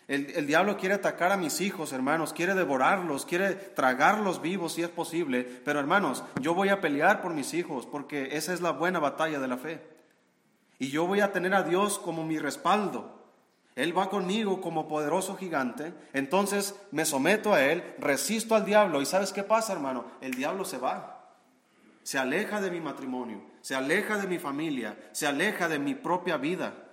El, 0.07 0.47
diablo 0.47 0.77
quiere 0.77 0.95
atacar 0.95 1.33
a 1.33 1.37
mis 1.37 1.59
hijos, 1.59 1.91
hermanos, 1.91 2.31
quiere 2.31 2.55
devorarlos, 2.55 3.25
quiere 3.25 3.55
tragarlos 3.55 4.41
vivos 4.41 4.73
si 4.73 4.81
es 4.81 4.89
posible. 4.89 5.43
Pero 5.65 5.79
hermanos, 5.79 6.23
yo 6.39 6.53
voy 6.53 6.69
a 6.69 6.79
pelear 6.79 7.21
por 7.21 7.33
mis 7.33 7.53
hijos 7.53 7.85
porque 7.85 8.37
esa 8.37 8.53
es 8.53 8.61
la 8.61 8.71
buena 8.71 8.99
batalla 8.99 9.39
de 9.39 9.47
la 9.49 9.57
fe. 9.57 9.81
Y 10.79 10.89
yo 10.89 11.07
voy 11.07 11.19
a 11.19 11.33
tener 11.33 11.53
a 11.53 11.63
Dios 11.63 11.99
como 11.99 12.23
mi 12.23 12.39
respaldo. 12.39 13.17
Él 13.75 13.95
va 13.95 14.09
conmigo 14.09 14.61
como 14.61 14.87
poderoso 14.87 15.35
gigante. 15.35 15.93
Entonces 16.13 16.79
me 16.91 17.03
someto 17.03 17.53
a 17.53 17.61
Él, 17.61 17.83
resisto 17.99 18.55
al 18.55 18.63
diablo. 18.63 19.01
¿Y 19.01 19.05
sabes 19.05 19.33
qué 19.33 19.43
pasa, 19.43 19.73
hermano? 19.73 20.05
El 20.21 20.35
diablo 20.35 20.63
se 20.63 20.77
va. 20.77 21.35
Se 22.03 22.17
aleja 22.17 22.61
de 22.61 22.71
mi 22.71 22.79
matrimonio, 22.79 23.41
se 23.59 23.75
aleja 23.75 24.17
de 24.17 24.27
mi 24.27 24.39
familia, 24.39 24.97
se 25.11 25.27
aleja 25.27 25.67
de 25.67 25.77
mi 25.77 25.93
propia 25.93 26.37
vida. 26.37 26.86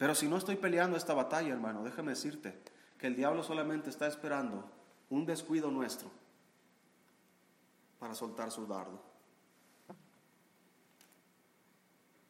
Pero 0.00 0.14
si 0.14 0.28
no 0.28 0.38
estoy 0.38 0.56
peleando 0.56 0.96
esta 0.96 1.12
batalla, 1.12 1.52
hermano, 1.52 1.84
déjame 1.84 2.12
decirte 2.12 2.58
que 2.96 3.06
el 3.06 3.14
diablo 3.14 3.42
solamente 3.42 3.90
está 3.90 4.06
esperando 4.06 4.64
un 5.10 5.26
descuido 5.26 5.70
nuestro 5.70 6.10
para 7.98 8.14
soltar 8.14 8.50
su 8.50 8.66
dardo. 8.66 9.04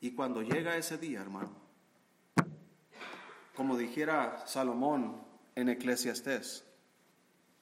Y 0.01 0.11
cuando 0.17 0.43
llega 0.43 0.77
ese 0.77 0.99
día, 0.99 1.21
hermano, 1.21 1.53
como 3.55 3.79
dijera 3.79 4.45
Salomón 4.49 5.23
en 5.55 5.69
Eclesiastés, 5.69 6.65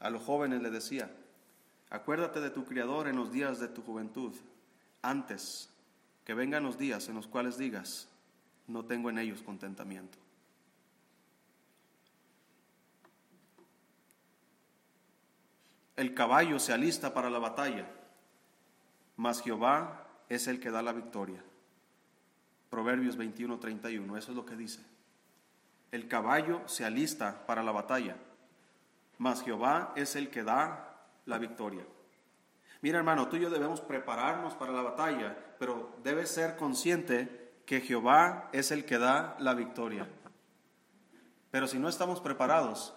a 0.01 0.09
los 0.09 0.23
jóvenes 0.23 0.63
le 0.63 0.71
decía, 0.71 1.15
acuérdate 1.91 2.41
de 2.41 2.49
tu 2.49 2.65
Criador 2.65 3.09
en 3.09 3.17
los 3.17 3.31
días 3.31 3.61
de 3.61 3.69
tu 3.69 3.83
juventud, 3.83 4.35
antes 5.03 5.69
que 6.25 6.33
vengan 6.33 6.63
los 6.63 6.79
días 6.79 7.11
en 7.11 7.17
los 7.17 7.27
cuales 7.27 7.59
digas, 7.59 8.09
no 8.69 8.85
tengo 8.85 9.11
en 9.11 9.19
ellos 9.19 9.43
contentamiento. 9.43 10.19
El 15.97 16.15
caballo 16.15 16.61
se 16.61 16.73
alista 16.73 17.13
para 17.13 17.29
la 17.29 17.41
batalla, 17.41 17.91
mas 19.17 19.43
Jehová 19.43 20.07
es 20.29 20.47
el 20.47 20.61
que 20.61 20.71
da 20.71 20.81
la 20.81 20.93
victoria. 20.93 21.43
Proverbios 22.71 23.17
21, 23.17 23.59
31, 23.59 24.17
eso 24.17 24.31
es 24.31 24.37
lo 24.37 24.47
que 24.47 24.55
dice. 24.55 24.81
El 25.91 26.07
caballo 26.07 26.63
se 26.69 26.85
alista 26.85 27.47
para 27.47 27.63
la 27.63 27.73
batalla, 27.73 28.17
mas 29.17 29.43
Jehová 29.43 29.93
es 29.97 30.15
el 30.15 30.29
que 30.29 30.45
da 30.45 31.09
la 31.25 31.39
victoria. 31.39 31.85
Mira 32.81 32.99
hermano, 32.99 33.29
tú 33.29 33.37
y 33.37 33.41
yo 33.41 33.51
debemos 33.51 33.81
prepararnos 33.81 34.55
para 34.55 34.73
la 34.73 34.83
batalla, 34.83 35.37
pero 35.59 35.97
debes 36.05 36.31
ser 36.31 36.57
consciente 36.57 37.48
que 37.69 37.83
Jehová 37.83 38.49
es 38.53 38.71
el 38.71 38.87
que 38.87 38.97
da 38.97 39.37
la 39.41 39.53
victoria. 39.53 40.09
Pero 41.51 41.67
si 41.67 41.79
no 41.79 41.91
estamos 41.91 42.19
preparados, 42.19 42.95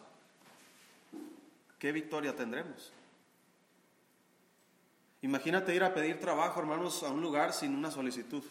¿qué 1.77 1.91
victoria 1.91 2.33
tendremos? 2.33 2.93
Imagínate 5.21 5.75
ir 5.75 5.83
a 5.83 5.93
pedir 5.93 6.21
trabajo, 6.21 6.61
hermanos, 6.61 7.03
a 7.03 7.09
un 7.09 7.21
lugar 7.21 7.51
sin 7.51 7.75
una 7.75 7.91
solicitud. 7.91 8.45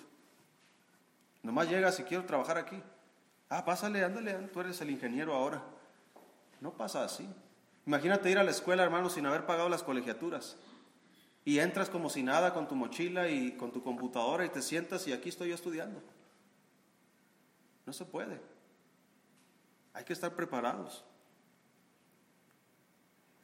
Nomás 1.42 1.70
llegas 1.70 1.98
y 2.00 2.02
quiero 2.02 2.26
trabajar 2.26 2.58
aquí. 2.58 2.82
Ah, 3.48 3.64
pásale, 3.64 4.04
ándale, 4.04 4.34
tú 4.52 4.60
eres 4.60 4.78
el 4.82 4.90
ingeniero 4.90 5.32
ahora. 5.32 5.62
No 6.60 6.70
pasa 6.72 7.02
así. 7.02 7.26
Imagínate 7.86 8.30
ir 8.30 8.38
a 8.38 8.44
la 8.44 8.50
escuela, 8.50 8.82
hermanos, 8.82 9.14
sin 9.14 9.24
haber 9.24 9.46
pagado 9.46 9.70
las 9.70 9.82
colegiaturas. 9.82 10.58
Y 11.44 11.58
entras 11.58 11.88
como 11.88 12.10
si 12.10 12.22
nada 12.22 12.52
con 12.52 12.68
tu 12.68 12.74
mochila 12.74 13.28
y 13.28 13.52
con 13.52 13.72
tu 13.72 13.82
computadora 13.82 14.44
y 14.44 14.50
te 14.50 14.62
sientas 14.62 15.06
y 15.06 15.12
aquí 15.12 15.30
estoy 15.30 15.48
yo 15.48 15.54
estudiando. 15.54 16.02
No 17.86 17.92
se 17.92 18.04
puede. 18.04 18.40
Hay 19.94 20.04
que 20.04 20.12
estar 20.12 20.34
preparados. 20.34 21.04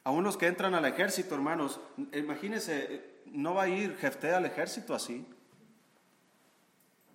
Aún 0.03 0.23
los 0.23 0.37
que 0.37 0.47
entran 0.47 0.73
al 0.73 0.85
ejército, 0.85 1.35
hermanos, 1.35 1.79
imagínense, 2.13 3.21
no 3.25 3.55
va 3.55 3.63
a 3.63 3.67
ir 3.67 3.97
Jefté 3.97 4.33
al 4.33 4.45
ejército 4.45 4.93
así. 4.93 5.25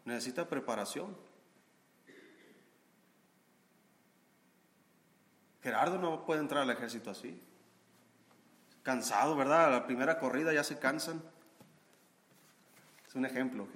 Necesita 0.04 0.48
preparación. 0.48 1.16
Gerardo 5.62 5.96
no 5.96 6.26
puede 6.26 6.40
entrar 6.40 6.62
al 6.64 6.70
ejército 6.70 7.10
así 7.10 7.40
cansado, 8.82 9.36
¿verdad? 9.36 9.70
La 9.70 9.86
primera 9.86 10.18
corrida 10.18 10.52
ya 10.52 10.64
se 10.64 10.78
cansan. 10.78 11.22
Es 13.06 13.14
un 13.14 13.26
ejemplo. 13.26 13.66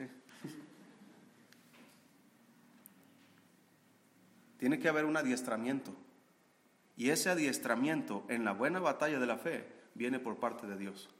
Tiene 4.58 4.78
que 4.78 4.88
haber 4.88 5.04
un 5.04 5.16
adiestramiento. 5.16 5.92
Y 6.96 7.10
ese 7.10 7.28
adiestramiento 7.28 8.24
en 8.28 8.44
la 8.44 8.52
buena 8.52 8.80
batalla 8.80 9.18
de 9.18 9.26
la 9.26 9.36
fe 9.36 9.70
viene 9.94 10.18
por 10.18 10.38
parte 10.38 10.66
de 10.66 10.76
Dios. 10.76 11.10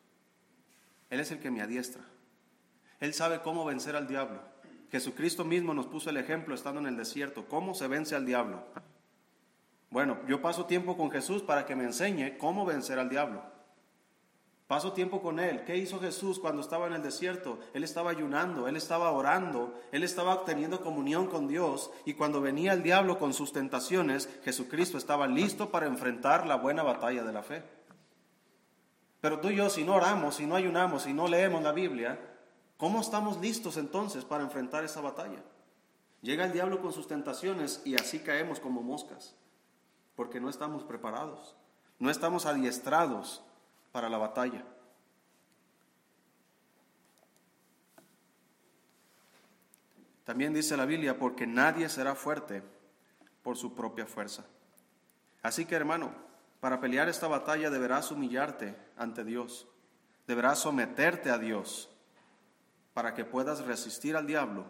Él 1.11 1.21
es 1.21 1.31
el 1.31 1.39
que 1.39 1.51
me 1.51 1.61
adiestra. 1.61 2.03
Él 2.99 3.13
sabe 3.13 3.43
cómo 3.43 3.65
vencer 3.65 3.95
al 3.95 4.09
diablo. 4.09 4.41
Jesucristo 4.91 5.45
mismo 5.45 5.75
nos 5.75 5.87
puso 5.87 6.09
el 6.11 6.17
ejemplo 6.17 6.55
estando 6.55 6.81
en 6.81 6.87
el 6.87 6.97
desierto. 6.97 7.47
¿Cómo 7.47 7.75
se 7.75 7.89
vence 7.89 8.15
al 8.15 8.25
diablo? 8.25 8.65
Bueno, 9.91 10.19
yo 10.27 10.41
paso 10.41 10.65
tiempo 10.65 10.97
con 10.97 11.11
Jesús 11.11 11.43
para 11.43 11.67
que 11.67 11.77
me 11.77 11.85
enseñe 11.85 12.39
cómo 12.39 12.65
vencer 12.65 12.99
al 12.99 13.09
diablo. 13.09 13.56
Paso 14.67 14.93
tiempo 14.93 15.23
con 15.23 15.39
Él. 15.39 15.63
¿Qué 15.65 15.77
hizo 15.77 16.01
Jesús 16.01 16.41
cuando 16.41 16.61
estaba 16.61 16.89
en 16.89 16.95
el 16.95 17.03
desierto? 17.03 17.61
Él 17.73 17.85
estaba 17.85 18.11
ayunando, 18.11 18.67
Él 18.67 18.77
estaba 18.77 19.13
orando, 19.13 19.79
Él 19.93 20.03
estaba 20.03 20.45
teniendo 20.45 20.81
comunión 20.81 21.29
con 21.29 21.47
Dios 21.47 21.93
y 22.05 22.15
cuando 22.15 22.41
venía 22.41 22.73
el 22.73 22.83
diablo 22.83 23.19
con 23.19 23.33
sus 23.33 23.53
tentaciones, 23.53 24.29
Jesucristo 24.43 24.99
estaba 24.99 25.29
listo 25.29 25.71
para 25.71 25.87
enfrentar 25.87 26.47
la 26.49 26.57
buena 26.57 26.83
batalla 26.83 27.23
de 27.23 27.33
la 27.33 27.45
fe. 27.45 27.63
Pero 29.21 29.39
tú 29.39 29.51
y 29.51 29.57
yo, 29.57 29.71
si 29.71 29.85
no 29.85 29.95
oramos, 29.95 30.35
si 30.35 30.47
no 30.47 30.57
ayunamos, 30.57 31.05
si 31.05 31.13
no 31.13 31.29
leemos 31.29 31.63
la 31.63 31.73
Biblia, 31.73 32.19
¿cómo 32.77 33.01
estamos 33.01 33.41
listos 33.41 33.77
entonces 33.77 34.25
para 34.25 34.43
enfrentar 34.43 34.83
esa 34.83 35.01
batalla? 35.01 35.45
Llega 36.23 36.45
el 36.45 36.53
diablo 36.53 36.83
con 36.83 36.93
sus 36.93 37.07
tentaciones 37.07 37.83
y 37.85 37.95
así 37.95 38.19
caemos 38.19 38.59
como 38.59 38.83
moscas, 38.83 39.37
porque 40.17 40.41
no 40.41 40.51
estamos 40.51 40.83
preparados, 40.83 41.55
no 42.01 42.11
estamos 42.11 42.47
adiestrados 42.47 43.45
para 43.97 44.11
la 44.11 44.19
batalla. 44.19 44.63
También 50.23 50.53
dice 50.53 50.77
la 50.77 50.85
Biblia, 50.85 51.19
porque 51.19 51.47
nadie 51.47 51.89
será 51.89 52.15
fuerte 52.15 52.63
por 53.43 53.57
su 53.57 53.75
propia 53.75 54.05
fuerza. 54.05 54.45
Así 55.41 55.65
que 55.65 55.77
hermano, 55.77 56.13
para 56.61 56.79
pelear 56.79 57.09
esta 57.09 57.27
batalla 57.27 57.71
deberás 57.71 58.11
humillarte 58.11 58.77
ante 58.99 59.25
Dios, 59.25 59.67
deberás 60.27 60.59
someterte 60.59 61.31
a 61.31 61.39
Dios 61.39 61.89
para 62.93 63.15
que 63.15 63.25
puedas 63.25 63.65
resistir 63.65 64.15
al 64.15 64.27
diablo 64.27 64.67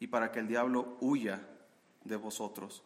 y 0.00 0.08
para 0.08 0.32
que 0.32 0.40
el 0.40 0.48
diablo 0.48 0.96
huya 1.00 1.40
de 2.02 2.16
vosotros. 2.16 2.82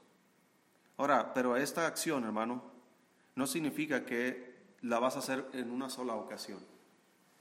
Ahora, 0.98 1.32
pero 1.32 1.56
esta 1.56 1.86
acción, 1.86 2.24
hermano, 2.24 2.62
no 3.34 3.46
significa 3.46 4.04
que 4.04 4.53
la 4.84 4.98
vas 4.98 5.16
a 5.16 5.20
hacer 5.20 5.46
en 5.54 5.70
una 5.70 5.88
sola 5.88 6.14
ocasión. 6.14 6.60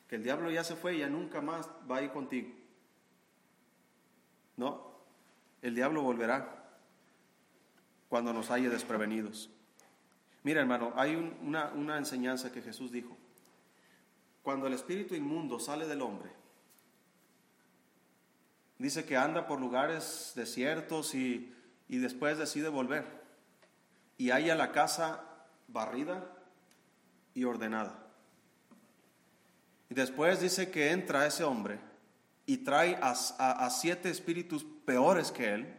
Que 0.07 0.15
el 0.15 0.23
diablo 0.23 0.49
ya 0.49 0.63
se 0.63 0.75
fue 0.75 0.95
y 0.95 0.99
ya 0.99 1.09
nunca 1.09 1.41
más 1.41 1.69
va 1.89 1.97
a 1.97 2.01
ir 2.01 2.11
contigo. 2.11 2.49
No. 4.55 4.93
el 5.61 5.73
diablo 5.73 6.03
volverá 6.03 6.63
cuando 8.07 8.31
nos 8.31 8.51
haya 8.51 8.69
desprevenidos. 8.69 9.49
Mira, 10.43 10.61
hermano, 10.61 10.93
hay 10.95 11.15
una, 11.15 11.71
una 11.73 11.97
enseñanza 11.97 12.51
que 12.51 12.61
Jesús 12.61 12.91
dijo. 12.91 13.17
Cuando 14.41 14.67
el 14.67 14.73
espíritu 14.73 15.15
inmundo 15.15 15.59
sale 15.59 15.87
del 15.87 16.01
hombre, 16.01 16.31
dice 18.77 19.05
que 19.05 19.17
anda 19.17 19.47
por 19.47 19.59
lugares 19.59 20.33
desiertos 20.35 21.15
y, 21.15 21.53
y 21.89 21.97
después 21.97 22.37
decide 22.37 22.69
volver. 22.69 23.05
Y 24.17 24.29
halla 24.29 24.55
la 24.55 24.71
casa 24.71 25.23
barrida 25.67 26.32
y 27.33 27.43
ordenada. 27.43 27.99
Y 29.89 29.95
después 29.95 30.39
dice 30.41 30.71
que 30.71 30.91
entra 30.91 31.25
ese 31.25 31.43
hombre 31.43 31.79
y 32.45 32.57
trae 32.57 32.97
a, 33.01 33.69
siete 33.69 34.09
espíritus 34.09 34.65
peores 34.85 35.31
que 35.31 35.53
él 35.53 35.73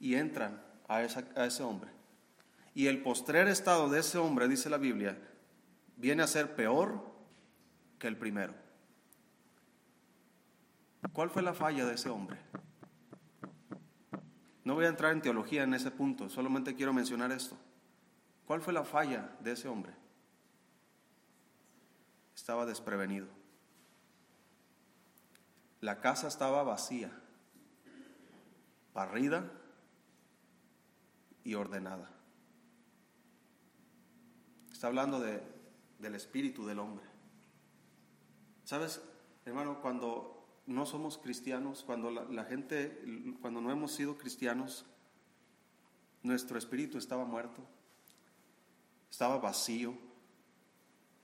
y 0.00 0.14
entran 0.14 0.62
a, 0.88 0.96
a 0.96 1.46
ese 1.46 1.62
hombre. 1.62 1.90
Y 2.74 2.88
el 2.88 3.02
postrer 3.02 3.48
estado 3.48 3.88
de 3.88 4.00
ese 4.00 4.18
hombre, 4.18 4.48
dice 4.48 4.68
la 4.68 4.78
Biblia, 4.78 5.18
viene 5.96 6.22
a 6.22 6.26
ser 6.26 6.54
peor 6.54 7.02
que 7.98 8.06
el 8.06 8.16
primero. 8.16 8.54
¿Cuál 11.12 11.30
fue 11.30 11.42
la 11.42 11.54
falla 11.54 11.86
de 11.86 11.94
ese 11.94 12.08
hombre? 12.08 12.38
No 14.64 14.74
voy 14.74 14.86
a 14.86 14.88
entrar 14.88 15.12
en 15.12 15.22
teología 15.22 15.62
en 15.62 15.74
ese 15.74 15.90
punto, 15.90 16.28
solamente 16.28 16.74
quiero 16.74 16.92
mencionar 16.92 17.30
esto. 17.30 17.56
¿Cuál 18.46 18.60
fue 18.60 18.72
la 18.72 18.84
falla 18.84 19.30
de 19.40 19.52
ese 19.52 19.68
hombre? 19.68 19.92
Estaba 22.36 22.66
desprevenido. 22.66 23.26
La 25.80 26.00
casa 26.00 26.28
estaba 26.28 26.62
vacía, 26.62 27.10
barrida 28.94 29.50
y 31.42 31.54
ordenada. 31.54 32.10
Está 34.70 34.88
hablando 34.88 35.18
de, 35.18 35.42
del 35.98 36.14
espíritu 36.14 36.66
del 36.66 36.78
hombre. 36.78 37.06
¿Sabes, 38.64 39.00
hermano, 39.46 39.80
cuando 39.80 40.46
no 40.66 40.84
somos 40.84 41.18
cristianos, 41.18 41.84
cuando 41.84 42.10
la, 42.10 42.24
la 42.24 42.44
gente, 42.44 43.02
cuando 43.40 43.60
no 43.60 43.70
hemos 43.70 43.92
sido 43.92 44.18
cristianos, 44.18 44.84
nuestro 46.22 46.58
espíritu 46.58 46.98
estaba 46.98 47.24
muerto, 47.24 47.62
estaba 49.10 49.38
vacío 49.38 49.96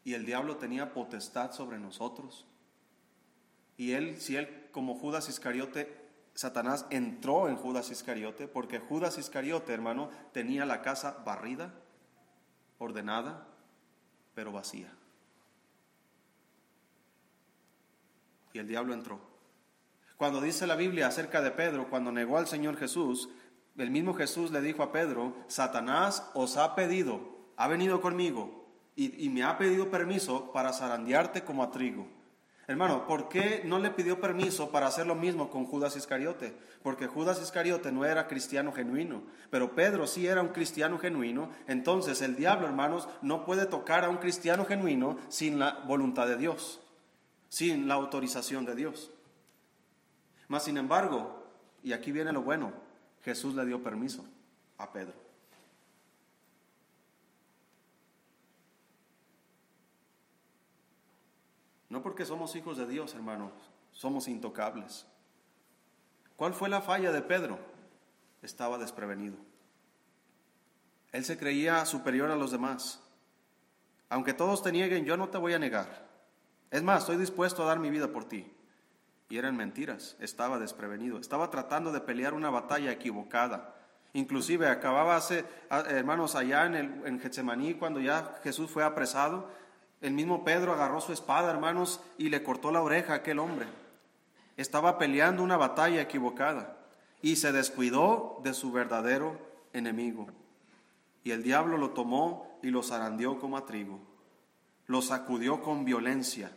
y 0.05 0.15
el 0.15 0.27
diablo 0.27 0.57
tenía 0.57 0.93
potestad 0.93 1.53
sobre 1.53 1.79
nosotros. 1.79 2.47
Y 3.77 3.93
él, 3.93 4.21
si 4.21 4.37
él 4.37 4.69
como 4.73 4.97
Judas 4.97 5.29
Iscariote, 5.29 6.01
Satanás 6.35 6.87
entró 6.91 7.49
en 7.49 7.57
Judas 7.57 7.91
Iscariote, 7.91 8.49
porque 8.49 8.79
Judas 8.79 9.19
Iscariote, 9.19 9.73
hermano, 9.73 10.11
tenía 10.33 10.67
la 10.67 10.83
casa 10.83 11.23
barrida, 11.25 11.75
ordenada, 12.79 13.47
pero 14.35 14.51
vacía. 14.51 14.93
Y 18.53 18.59
el 18.59 18.67
diablo 18.67 18.95
entró. 18.95 19.21
Cuando 20.17 20.41
dice 20.41 20.67
la 20.67 20.77
Biblia 20.77 21.07
acerca 21.07 21.41
de 21.43 21.51
Pedro, 21.51 21.89
cuando 21.91 22.13
negó 22.13 22.39
al 22.39 22.47
Señor 22.47 22.77
Jesús, 22.77 23.29
el 23.77 23.91
mismo 23.91 24.15
Jesús 24.15 24.51
le 24.51 24.61
dijo 24.61 24.83
a 24.83 24.93
Pedro, 24.93 25.35
Satanás 25.49 26.31
os 26.35 26.57
ha 26.57 26.75
pedido, 26.75 27.21
ha 27.57 27.69
venido 27.69 28.01
conmigo 28.01 28.62
y, 28.95 29.29
me 29.31 29.43
ha 29.43 29.57
pedido 29.57 29.91
permiso 29.91 30.53
para 30.53 30.73
zarandearte 30.73 31.43
como 31.45 31.63
a 31.63 31.71
trigo. 31.71 32.07
Hermano, 32.67 33.07
¿por 33.07 33.29
qué 33.29 33.63
no 33.65 33.79
le 33.79 33.91
pidió 33.91 34.21
permiso 34.21 34.71
para 34.71 34.87
hacer 34.87 35.07
lo 35.07 35.15
mismo 35.15 35.51
con 35.51 35.67
Judas 35.67 35.97
Iscariote? 35.97 36.55
Porque 36.83 37.07
Judas 37.07 37.41
Iscariote 37.43 37.91
no 37.91 38.05
era 38.05 38.29
cristiano 38.29 38.73
genuino, 38.73 39.23
pero 39.51 39.75
Pedro 39.75 40.07
sí 40.07 40.27
era 40.27 40.43
un 40.43 40.49
cristiano 40.49 40.99
genuino. 40.99 41.51
Entonces 41.67 42.23
el 42.23 42.37
diablo, 42.37 42.67
hermanos, 42.67 43.09
no 43.21 43.45
puede 43.45 43.67
tocar 43.67 44.05
a 44.05 44.11
un 44.11 44.19
cristiano 44.19 44.65
genuino 44.65 45.19
sin 45.29 45.59
la 45.59 45.81
voluntad 45.87 46.27
de 46.29 46.37
Dios, 46.37 46.81
sin 47.49 47.89
la 47.89 47.95
autorización 47.95 48.65
de 48.65 48.77
Dios. 48.77 49.11
Mas, 50.49 50.65
sin 50.65 50.77
embargo, 50.77 51.47
y 51.83 51.93
aquí 51.93 52.13
viene 52.13 52.33
lo 52.33 52.43
bueno, 52.43 52.73
Jesús 53.23 53.55
le 53.55 53.65
dio 53.65 53.83
permiso 53.83 54.25
a 54.79 54.93
Pedro. 54.93 55.22
No 61.93 62.03
porque 62.03 62.25
somos 62.25 62.57
hijos 62.57 62.79
de 62.79 62.87
Dios, 62.87 63.13
hermanos, 63.15 63.53
somos 63.91 64.27
intocables. 64.27 65.05
¿Cuál 66.37 66.55
fue 66.55 66.71
la 66.71 66.81
falla 66.81 67.13
de 67.13 67.21
Pedro? 67.21 67.59
Estaba 68.41 68.79
desprevenido. 68.79 69.37
Él 71.13 71.23
se 71.27 71.37
creía 71.37 71.85
superior 71.85 72.31
a 72.31 72.37
los 72.37 72.51
demás. 72.51 73.03
Aunque 74.09 74.33
todos 74.33 74.63
te 74.63 74.73
nieguen, 74.73 75.05
yo 75.05 75.19
no 75.19 75.29
te 75.29 75.37
voy 75.37 75.53
a 75.53 75.59
negar. 75.59 76.09
Es 76.71 76.83
más, 76.83 77.01
estoy 77.01 77.19
dispuesto 77.19 77.63
a 77.63 77.67
dar 77.67 77.79
mi 77.79 77.91
vida 77.91 78.09
por 78.09 78.25
ti. 78.25 78.51
Y 79.29 79.37
eran 79.37 79.55
mentiras, 79.55 80.17
estaba 80.19 80.59
desprevenido. 80.59 81.19
Estaba 81.19 81.51
tratando 81.51 81.93
de 81.93 82.01
pelear 82.01 82.33
una 82.33 82.49
batalla 82.49 82.91
equivocada. 82.91 83.77
Inclusive 84.15 84.67
acababa 84.67 85.17
hace, 85.17 85.45
hermanos, 85.69 86.37
allá 86.37 86.65
en, 86.65 86.75
el, 86.75 87.03
en 87.05 87.21
Getsemaní, 87.21 87.75
cuando 87.75 88.01
ya 88.01 88.41
Jesús 88.43 88.71
fue 88.71 88.83
apresado, 88.83 89.51
el 90.03 90.13
mismo 90.13 90.45
Pedro 90.45 90.73
agarró 90.73 91.01
su 91.01 91.13
espada, 91.13 91.51
hermanos, 91.51 92.01
y 92.19 92.29
le 92.29 92.43
cortó 92.43 92.73
la 92.73 92.83
oreja 92.83 93.13
a 93.13 93.17
aquel 93.17 93.39
hombre. 93.39 93.67
Estaba 94.57 94.99
peleando 94.99 95.43
una 95.43 95.57
batalla 95.57 96.03
equivocada 96.03 96.77
y 97.23 97.37
se 97.37 97.53
descuidó 97.53 98.41
de 98.43 98.53
su 98.53 98.73
verdadero 98.73 99.39
enemigo. 99.73 100.27
Y 101.23 101.31
el 101.31 101.45
diablo 101.45 101.79
lo 101.79 101.91
tomó 101.91 102.59
y 102.63 102.71
lo 102.71 102.83
zarandeó 102.83 103.39
como 103.39 103.57
a 103.57 103.65
trigo. 103.65 104.01
Lo 104.89 105.03
sacudió 105.03 105.63
con 105.63 105.85
violencia. 105.85 106.51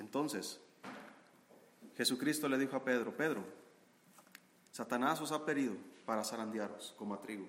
Entonces, 0.00 0.60
Jesucristo 1.96 2.48
le 2.48 2.58
dijo 2.58 2.76
a 2.76 2.84
Pedro, 2.84 3.16
Pedro, 3.16 3.44
Satanás 4.72 5.20
os 5.20 5.30
ha 5.30 5.44
pedido 5.44 5.74
para 6.04 6.24
zarandearos 6.24 6.94
como 6.98 7.14
a 7.14 7.20
trigo, 7.20 7.46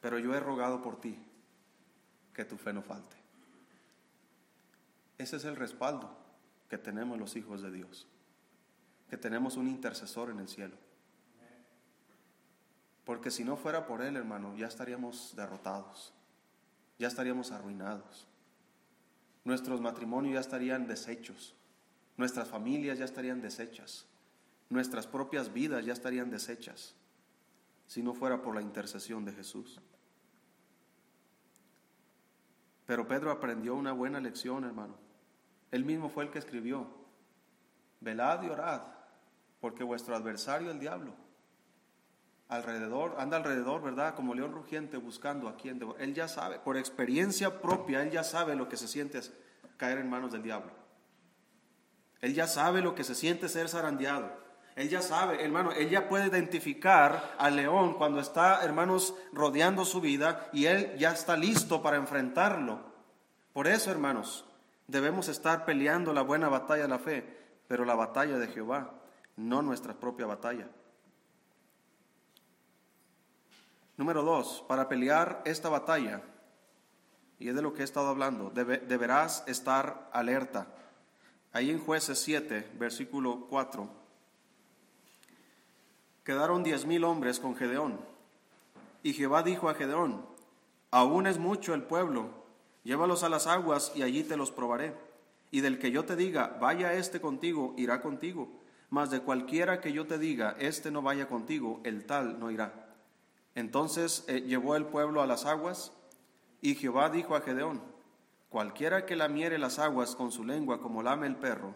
pero 0.00 0.18
yo 0.18 0.34
he 0.34 0.40
rogado 0.40 0.82
por 0.82 1.00
ti 1.00 1.18
que 2.34 2.44
tu 2.44 2.56
fe 2.56 2.72
no 2.72 2.82
falte. 2.82 3.16
Ese 5.18 5.36
es 5.36 5.44
el 5.44 5.56
respaldo 5.56 6.10
que 6.68 6.78
tenemos 6.78 7.18
los 7.18 7.36
hijos 7.36 7.62
de 7.62 7.70
Dios, 7.70 8.06
que 9.08 9.16
tenemos 9.16 9.56
un 9.56 9.68
intercesor 9.68 10.30
en 10.30 10.40
el 10.40 10.48
cielo. 10.48 10.76
Porque 13.04 13.30
si 13.30 13.44
no 13.44 13.56
fuera 13.56 13.86
por 13.86 14.02
Él, 14.02 14.16
hermano, 14.16 14.56
ya 14.56 14.68
estaríamos 14.68 15.34
derrotados, 15.36 16.12
ya 16.98 17.08
estaríamos 17.08 17.50
arruinados. 17.50 18.26
Nuestros 19.44 19.80
matrimonios 19.80 20.34
ya 20.34 20.40
estarían 20.40 20.86
deshechos, 20.86 21.54
nuestras 22.16 22.48
familias 22.48 22.98
ya 22.98 23.04
estarían 23.04 23.40
deshechas, 23.40 24.06
nuestras 24.70 25.06
propias 25.06 25.52
vidas 25.52 25.84
ya 25.84 25.92
estarían 25.92 26.30
deshechas, 26.30 26.94
si 27.86 28.02
no 28.02 28.14
fuera 28.14 28.40
por 28.40 28.54
la 28.54 28.62
intercesión 28.62 29.24
de 29.24 29.32
Jesús. 29.32 29.80
Pero 32.92 33.08
Pedro 33.08 33.30
aprendió 33.30 33.74
una 33.74 33.92
buena 33.92 34.20
lección, 34.20 34.64
hermano. 34.64 34.94
Él 35.70 35.82
mismo 35.82 36.10
fue 36.10 36.24
el 36.24 36.30
que 36.30 36.38
escribió, 36.38 36.86
velad 38.00 38.42
y 38.42 38.50
orad, 38.50 38.82
porque 39.62 39.82
vuestro 39.82 40.14
adversario, 40.14 40.70
el 40.70 40.78
diablo, 40.78 41.14
alrededor, 42.48 43.14
anda 43.16 43.38
alrededor, 43.38 43.80
¿verdad? 43.80 44.14
Como 44.14 44.34
león 44.34 44.52
rugiente 44.52 44.98
buscando 44.98 45.48
a 45.48 45.56
quien 45.56 45.80
Él 46.00 46.12
ya 46.12 46.28
sabe, 46.28 46.58
por 46.58 46.76
experiencia 46.76 47.62
propia, 47.62 48.02
él 48.02 48.10
ya 48.10 48.24
sabe 48.24 48.56
lo 48.56 48.68
que 48.68 48.76
se 48.76 48.86
siente 48.86 49.22
caer 49.78 49.96
en 49.96 50.10
manos 50.10 50.30
del 50.30 50.42
diablo. 50.42 50.72
Él 52.20 52.34
ya 52.34 52.46
sabe 52.46 52.82
lo 52.82 52.94
que 52.94 53.04
se 53.04 53.14
siente 53.14 53.48
ser 53.48 53.70
zarandeado. 53.70 54.30
Él 54.74 54.88
ya 54.88 55.02
sabe, 55.02 55.44
hermano, 55.44 55.72
él 55.72 55.90
ya 55.90 56.08
puede 56.08 56.28
identificar 56.28 57.34
al 57.36 57.56
león 57.56 57.94
cuando 57.94 58.20
está, 58.20 58.64
hermanos, 58.64 59.14
rodeando 59.32 59.84
su 59.84 60.00
vida 60.00 60.48
y 60.52 60.64
él 60.64 60.96
ya 60.98 61.12
está 61.12 61.36
listo 61.36 61.82
para 61.82 61.98
enfrentarlo. 61.98 62.80
Por 63.52 63.68
eso, 63.68 63.90
hermanos, 63.90 64.46
debemos 64.86 65.28
estar 65.28 65.66
peleando 65.66 66.14
la 66.14 66.22
buena 66.22 66.48
batalla 66.48 66.82
de 66.82 66.88
la 66.88 66.98
fe, 66.98 67.38
pero 67.68 67.84
la 67.84 67.94
batalla 67.94 68.38
de 68.38 68.48
Jehová, 68.48 68.94
no 69.36 69.60
nuestra 69.60 69.92
propia 69.92 70.24
batalla. 70.24 70.68
Número 73.98 74.22
dos, 74.22 74.64
para 74.66 74.88
pelear 74.88 75.42
esta 75.44 75.68
batalla, 75.68 76.22
y 77.38 77.48
es 77.50 77.54
de 77.54 77.60
lo 77.60 77.74
que 77.74 77.82
he 77.82 77.84
estado 77.84 78.08
hablando, 78.08 78.48
deberás 78.50 79.44
estar 79.46 80.08
alerta. 80.12 80.66
Ahí 81.52 81.70
en 81.70 81.78
jueces 81.78 82.22
7, 82.22 82.70
versículo 82.78 83.48
4 83.50 84.01
quedaron 86.24 86.62
diez 86.62 86.86
mil 86.86 87.04
hombres 87.04 87.40
con 87.40 87.56
Gedeón. 87.56 88.00
Y 89.02 89.12
Jehová 89.12 89.42
dijo 89.42 89.68
a 89.68 89.74
Gedeón, 89.74 90.24
aún 90.90 91.26
es 91.26 91.38
mucho 91.38 91.74
el 91.74 91.82
pueblo, 91.82 92.30
llévalos 92.84 93.22
a 93.22 93.28
las 93.28 93.46
aguas 93.46 93.92
y 93.94 94.02
allí 94.02 94.22
te 94.22 94.36
los 94.36 94.50
probaré. 94.50 94.94
Y 95.50 95.60
del 95.60 95.78
que 95.78 95.90
yo 95.90 96.04
te 96.04 96.16
diga, 96.16 96.56
vaya 96.60 96.94
este 96.94 97.20
contigo, 97.20 97.74
irá 97.76 98.00
contigo. 98.00 98.48
mas 98.92 99.10
de 99.10 99.20
cualquiera 99.20 99.80
que 99.80 99.94
yo 99.94 100.06
te 100.06 100.18
diga, 100.18 100.54
este 100.58 100.90
no 100.90 101.00
vaya 101.00 101.26
contigo, 101.26 101.80
el 101.82 102.04
tal 102.04 102.38
no 102.38 102.50
irá. 102.50 102.94
Entonces 103.54 104.22
eh, 104.28 104.42
llevó 104.42 104.76
el 104.76 104.84
pueblo 104.84 105.22
a 105.22 105.26
las 105.26 105.46
aguas, 105.46 105.92
y 106.60 106.74
Jehová 106.74 107.08
dijo 107.08 107.34
a 107.34 107.40
Gedeón, 107.40 107.80
cualquiera 108.50 109.06
que 109.06 109.16
lamiere 109.16 109.56
las 109.56 109.78
aguas 109.78 110.14
con 110.14 110.30
su 110.30 110.44
lengua 110.44 110.82
como 110.82 111.02
lame 111.02 111.26
el 111.26 111.36
perro, 111.36 111.74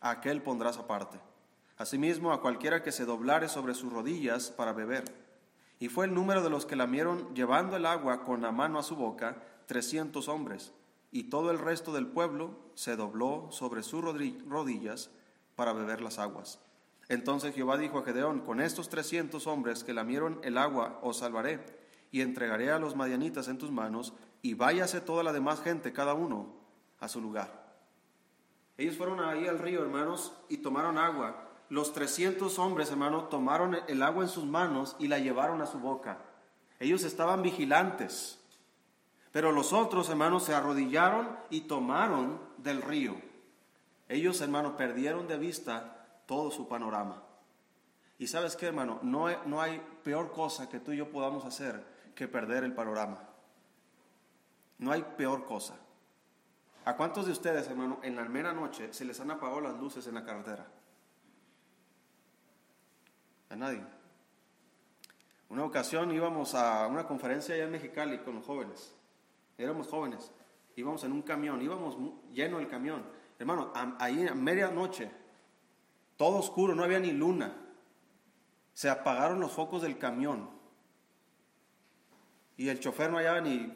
aquel 0.00 0.42
pondrás 0.42 0.78
aparte. 0.78 1.18
Asimismo, 1.76 2.32
a 2.32 2.40
cualquiera 2.40 2.82
que 2.82 2.92
se 2.92 3.04
doblare 3.04 3.48
sobre 3.48 3.74
sus 3.74 3.92
rodillas 3.92 4.50
para 4.50 4.72
beber. 4.72 5.04
Y 5.80 5.88
fue 5.88 6.06
el 6.06 6.14
número 6.14 6.42
de 6.42 6.50
los 6.50 6.66
que 6.66 6.76
lamieron 6.76 7.34
llevando 7.34 7.76
el 7.76 7.86
agua 7.86 8.24
con 8.24 8.42
la 8.42 8.52
mano 8.52 8.78
a 8.78 8.82
su 8.82 8.96
boca, 8.96 9.42
trescientos 9.66 10.28
hombres. 10.28 10.72
Y 11.10 11.24
todo 11.24 11.50
el 11.50 11.58
resto 11.58 11.92
del 11.92 12.06
pueblo 12.06 12.56
se 12.74 12.96
dobló 12.96 13.48
sobre 13.50 13.82
sus 13.82 14.02
rodillas 14.02 15.10
para 15.56 15.72
beber 15.72 16.00
las 16.00 16.18
aguas. 16.18 16.60
Entonces 17.08 17.54
Jehová 17.54 17.76
dijo 17.76 17.98
a 17.98 18.04
Gedeón, 18.04 18.40
con 18.40 18.60
estos 18.60 18.88
trescientos 18.88 19.46
hombres 19.46 19.84
que 19.84 19.92
lamieron 19.92 20.40
el 20.42 20.58
agua 20.58 20.98
os 21.02 21.18
salvaré, 21.18 21.64
y 22.10 22.20
entregaré 22.20 22.70
a 22.70 22.78
los 22.78 22.94
madianitas 22.94 23.48
en 23.48 23.58
tus 23.58 23.72
manos, 23.72 24.14
y 24.40 24.54
váyase 24.54 25.00
toda 25.00 25.24
la 25.24 25.32
demás 25.32 25.60
gente, 25.60 25.92
cada 25.92 26.14
uno, 26.14 26.54
a 27.00 27.08
su 27.08 27.20
lugar. 27.20 27.64
Ellos 28.76 28.96
fueron 28.96 29.20
ahí 29.20 29.46
al 29.46 29.58
río, 29.58 29.82
hermanos, 29.82 30.32
y 30.48 30.58
tomaron 30.58 30.98
agua. 30.98 31.43
Los 31.74 31.92
trescientos 31.92 32.60
hombres, 32.60 32.92
hermanos, 32.92 33.28
tomaron 33.30 33.76
el 33.88 34.00
agua 34.04 34.22
en 34.22 34.28
sus 34.28 34.44
manos 34.44 34.94
y 35.00 35.08
la 35.08 35.18
llevaron 35.18 35.60
a 35.60 35.66
su 35.66 35.80
boca. 35.80 36.18
Ellos 36.78 37.02
estaban 37.02 37.42
vigilantes. 37.42 38.38
Pero 39.32 39.50
los 39.50 39.72
otros, 39.72 40.08
hermanos, 40.08 40.44
se 40.44 40.54
arrodillaron 40.54 41.36
y 41.50 41.62
tomaron 41.62 42.38
del 42.58 42.80
río. 42.80 43.16
Ellos, 44.08 44.40
hermanos, 44.40 44.74
perdieron 44.74 45.26
de 45.26 45.36
vista 45.36 46.22
todo 46.26 46.52
su 46.52 46.68
panorama. 46.68 47.24
Y 48.20 48.28
sabes 48.28 48.54
qué, 48.54 48.66
hermano, 48.66 49.00
no 49.02 49.26
no 49.44 49.60
hay 49.60 49.82
peor 50.04 50.30
cosa 50.30 50.68
que 50.68 50.78
tú 50.78 50.92
y 50.92 50.98
yo 50.98 51.10
podamos 51.10 51.44
hacer 51.44 51.84
que 52.14 52.28
perder 52.28 52.62
el 52.62 52.72
panorama. 52.72 53.18
No 54.78 54.92
hay 54.92 55.02
peor 55.16 55.44
cosa. 55.44 55.74
¿A 56.84 56.96
cuántos 56.96 57.26
de 57.26 57.32
ustedes, 57.32 57.66
hermano, 57.66 57.98
en 58.04 58.14
la 58.14 58.26
mera 58.26 58.52
noche 58.52 58.92
se 58.92 59.04
les 59.04 59.18
han 59.18 59.32
apagado 59.32 59.60
las 59.60 59.76
luces 59.80 60.06
en 60.06 60.14
la 60.14 60.24
carretera? 60.24 60.68
A 63.54 63.56
nadie. 63.56 63.84
Una 65.48 65.62
ocasión 65.62 66.10
íbamos 66.10 66.56
a 66.56 66.88
una 66.88 67.06
conferencia 67.06 67.54
allá 67.54 67.66
en 67.66 67.70
Mexicali 67.70 68.18
con 68.18 68.34
los 68.34 68.44
jóvenes. 68.44 68.92
Éramos 69.56 69.86
jóvenes. 69.86 70.32
Íbamos 70.74 71.04
en 71.04 71.12
un 71.12 71.22
camión, 71.22 71.62
íbamos 71.62 71.96
lleno 72.32 72.58
el 72.58 72.66
camión. 72.66 73.06
Hermano, 73.38 73.72
ahí 74.00 74.26
a 74.26 74.34
medianoche, 74.34 75.08
todo 76.16 76.38
oscuro, 76.38 76.74
no 76.74 76.82
había 76.82 76.98
ni 76.98 77.12
luna. 77.12 77.54
Se 78.72 78.90
apagaron 78.90 79.38
los 79.38 79.52
focos 79.52 79.82
del 79.82 79.98
camión. 79.98 80.50
Y 82.56 82.70
el 82.70 82.80
chofer 82.80 83.08
no 83.08 83.18
hallaba 83.18 83.40
ni, 83.40 83.72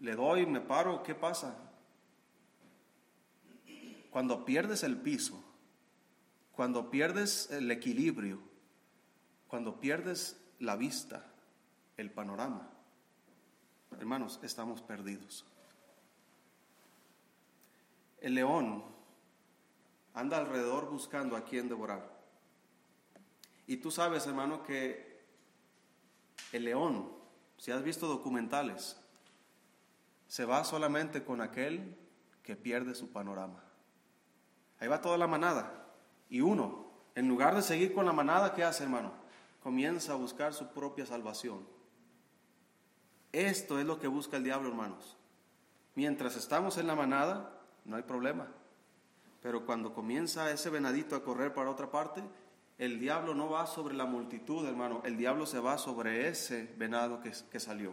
le 0.00 0.16
doy, 0.16 0.46
me 0.46 0.60
paro, 0.60 1.04
¿qué 1.04 1.14
pasa? 1.14 1.56
Cuando 4.10 4.44
pierdes 4.44 4.82
el 4.82 4.96
piso, 4.96 5.44
cuando 6.50 6.90
pierdes 6.90 7.52
el 7.52 7.70
equilibrio, 7.70 8.55
cuando 9.48 9.80
pierdes 9.80 10.40
la 10.58 10.76
vista, 10.76 11.24
el 11.96 12.10
panorama, 12.10 12.68
hermanos, 13.98 14.40
estamos 14.42 14.82
perdidos. 14.82 15.44
El 18.20 18.34
león 18.34 18.84
anda 20.14 20.38
alrededor 20.38 20.90
buscando 20.90 21.36
a 21.36 21.44
quien 21.44 21.68
devorar. 21.68 22.16
Y 23.66 23.78
tú 23.78 23.90
sabes, 23.90 24.26
hermano, 24.26 24.62
que 24.62 25.24
el 26.52 26.64
león, 26.64 27.12
si 27.58 27.70
has 27.70 27.82
visto 27.82 28.06
documentales, 28.06 28.96
se 30.28 30.44
va 30.44 30.64
solamente 30.64 31.24
con 31.24 31.40
aquel 31.40 31.96
que 32.42 32.56
pierde 32.56 32.94
su 32.94 33.10
panorama. 33.10 33.62
Ahí 34.78 34.88
va 34.88 35.00
toda 35.00 35.18
la 35.18 35.26
manada. 35.26 35.86
Y 36.28 36.40
uno, 36.40 36.90
en 37.14 37.28
lugar 37.28 37.54
de 37.54 37.62
seguir 37.62 37.94
con 37.94 38.06
la 38.06 38.12
manada, 38.12 38.54
¿qué 38.54 38.64
hace, 38.64 38.84
hermano? 38.84 39.12
Comienza 39.66 40.12
a 40.12 40.14
buscar 40.14 40.54
su 40.54 40.68
propia 40.68 41.04
salvación. 41.06 41.66
Esto 43.32 43.80
es 43.80 43.84
lo 43.84 43.98
que 43.98 44.06
busca 44.06 44.36
el 44.36 44.44
diablo, 44.44 44.68
hermanos. 44.68 45.16
Mientras 45.96 46.36
estamos 46.36 46.78
en 46.78 46.86
la 46.86 46.94
manada, 46.94 47.50
no 47.84 47.96
hay 47.96 48.04
problema. 48.04 48.46
Pero 49.42 49.66
cuando 49.66 49.92
comienza 49.92 50.52
ese 50.52 50.70
venadito 50.70 51.16
a 51.16 51.24
correr 51.24 51.52
para 51.52 51.68
otra 51.68 51.90
parte, 51.90 52.22
el 52.78 53.00
diablo 53.00 53.34
no 53.34 53.50
va 53.50 53.66
sobre 53.66 53.96
la 53.96 54.04
multitud, 54.04 54.64
hermano. 54.64 55.02
El 55.04 55.16
diablo 55.16 55.46
se 55.46 55.58
va 55.58 55.78
sobre 55.78 56.28
ese 56.28 56.72
venado 56.76 57.20
que, 57.20 57.32
que 57.50 57.58
salió. 57.58 57.90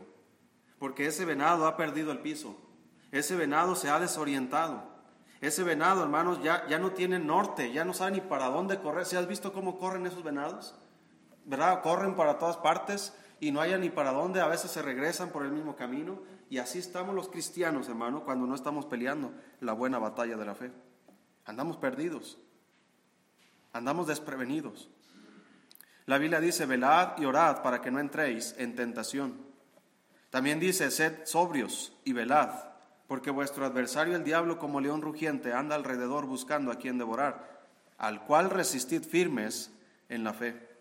Porque 0.77 1.07
ese 1.07 1.25
venado 1.25 1.65
ha 1.65 1.75
perdido 1.75 2.11
el 2.11 2.19
piso. 2.19 2.55
Ese 3.11 3.35
venado 3.35 3.75
se 3.75 3.89
ha 3.89 3.99
desorientado. 3.99 4.83
Ese 5.41 5.63
venado, 5.63 6.03
hermanos, 6.03 6.39
ya, 6.43 6.67
ya 6.67 6.77
no 6.77 6.91
tiene 6.91 7.17
norte, 7.17 7.73
ya 7.73 7.83
no 7.83 7.95
sabe 7.95 8.11
ni 8.11 8.21
para 8.21 8.49
dónde 8.49 8.77
correr. 8.77 9.07
¿Si 9.07 9.15
has 9.15 9.27
visto 9.27 9.51
cómo 9.53 9.79
corren 9.79 10.05
esos 10.05 10.23
venados? 10.23 10.75
¿Verdad? 11.45 11.81
Corren 11.81 12.15
para 12.15 12.37
todas 12.37 12.57
partes 12.57 13.13
y 13.39 13.51
no 13.51 13.61
hayan 13.61 13.81
ni 13.81 13.89
para 13.89 14.11
dónde. 14.11 14.41
A 14.41 14.47
veces 14.47 14.71
se 14.71 14.81
regresan 14.81 15.29
por 15.29 15.43
el 15.43 15.51
mismo 15.51 15.75
camino. 15.75 16.21
Y 16.49 16.57
así 16.57 16.79
estamos 16.79 17.15
los 17.15 17.29
cristianos, 17.29 17.89
hermano, 17.89 18.23
cuando 18.23 18.45
no 18.45 18.55
estamos 18.55 18.85
peleando 18.85 19.31
la 19.59 19.73
buena 19.73 19.99
batalla 19.99 20.37
de 20.37 20.45
la 20.45 20.55
fe. 20.55 20.71
Andamos 21.45 21.77
perdidos. 21.77 22.37
Andamos 23.71 24.07
desprevenidos. 24.07 24.89
La 26.05 26.17
Biblia 26.17 26.39
dice, 26.39 26.65
velad 26.65 27.17
y 27.17 27.25
orad 27.25 27.63
para 27.63 27.81
que 27.81 27.91
no 27.91 27.99
entréis 27.99 28.55
en 28.57 28.75
tentación. 28.75 29.37
También 30.29 30.59
dice, 30.59 30.91
sed 30.91 31.25
sobrios 31.25 31.93
y 32.03 32.13
velad 32.13 32.73
porque 33.13 33.29
vuestro 33.29 33.65
adversario 33.65 34.15
el 34.15 34.23
diablo 34.23 34.57
como 34.57 34.81
león 34.81 35.03
rugiente 35.03 35.53
anda 35.53 35.75
alrededor 35.75 36.25
buscando 36.25 36.71
a 36.71 36.77
quien 36.77 36.97
devorar, 36.97 37.67
al 37.99 38.23
cual 38.25 38.49
resistid 38.49 39.03
firmes 39.03 39.71
en 40.09 40.23
la 40.23 40.33
fe. 40.33 40.72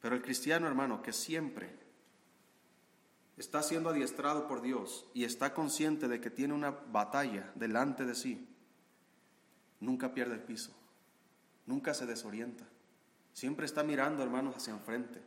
Pero 0.00 0.14
el 0.14 0.22
cristiano 0.22 0.66
hermano 0.66 1.02
que 1.02 1.12
siempre 1.12 1.78
está 3.36 3.62
siendo 3.62 3.90
adiestrado 3.90 4.46
por 4.46 4.62
Dios 4.62 5.06
y 5.14 5.24
está 5.24 5.54
consciente 5.54 6.08
de 6.08 6.20
que 6.20 6.30
tiene 6.30 6.54
una 6.54 6.70
batalla 6.70 7.50
delante 7.54 8.04
de 8.04 8.14
sí, 8.14 8.48
nunca 9.80 10.12
pierde 10.12 10.34
el 10.34 10.42
piso, 10.42 10.72
nunca 11.66 11.94
se 11.94 12.06
desorienta, 12.06 12.64
siempre 13.32 13.66
está 13.66 13.82
mirando 13.82 14.22
hermanos 14.22 14.56
hacia 14.56 14.74
enfrente, 14.74 15.22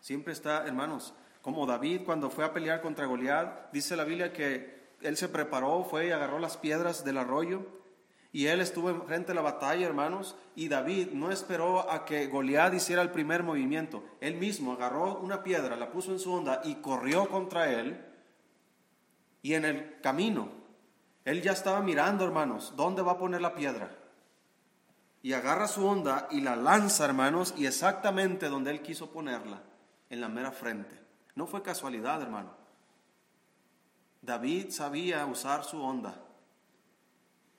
siempre 0.00 0.32
está 0.32 0.66
hermanos 0.66 1.14
como 1.42 1.66
David 1.66 2.02
cuando 2.04 2.30
fue 2.30 2.44
a 2.44 2.52
pelear 2.52 2.80
contra 2.80 3.06
Goliat, 3.06 3.72
dice 3.72 3.96
la 3.96 4.04
Biblia 4.04 4.32
que 4.32 4.92
él 5.00 5.16
se 5.16 5.28
preparó, 5.28 5.84
fue 5.84 6.06
y 6.06 6.10
agarró 6.10 6.38
las 6.38 6.56
piedras 6.56 7.04
del 7.04 7.18
arroyo 7.18 7.81
y 8.32 8.46
él 8.46 8.62
estuvo 8.62 9.04
frente 9.04 9.32
a 9.32 9.34
la 9.34 9.42
batalla, 9.42 9.86
hermanos, 9.86 10.36
y 10.56 10.68
David 10.68 11.08
no 11.12 11.30
esperó 11.30 11.90
a 11.90 12.06
que 12.06 12.28
Goliat 12.28 12.72
hiciera 12.72 13.02
el 13.02 13.10
primer 13.10 13.42
movimiento. 13.42 14.02
Él 14.22 14.36
mismo 14.36 14.72
agarró 14.72 15.18
una 15.18 15.42
piedra, 15.42 15.76
la 15.76 15.90
puso 15.90 16.12
en 16.12 16.18
su 16.18 16.32
onda 16.32 16.62
y 16.64 16.76
corrió 16.76 17.28
contra 17.28 17.70
él. 17.70 18.02
Y 19.42 19.52
en 19.52 19.66
el 19.66 20.00
camino, 20.00 20.48
él 21.26 21.42
ya 21.42 21.52
estaba 21.52 21.82
mirando, 21.82 22.24
hermanos, 22.24 22.72
dónde 22.74 23.02
va 23.02 23.12
a 23.12 23.18
poner 23.18 23.42
la 23.42 23.54
piedra. 23.54 23.90
Y 25.20 25.34
agarra 25.34 25.68
su 25.68 25.86
onda 25.86 26.26
y 26.30 26.40
la 26.40 26.56
lanza, 26.56 27.04
hermanos, 27.04 27.52
y 27.58 27.66
exactamente 27.66 28.48
donde 28.48 28.70
él 28.70 28.80
quiso 28.80 29.10
ponerla, 29.10 29.62
en 30.08 30.22
la 30.22 30.30
mera 30.30 30.52
frente. 30.52 30.98
No 31.34 31.46
fue 31.46 31.62
casualidad, 31.62 32.22
hermano. 32.22 32.50
David 34.22 34.70
sabía 34.70 35.26
usar 35.26 35.64
su 35.64 35.82
onda 35.82 36.14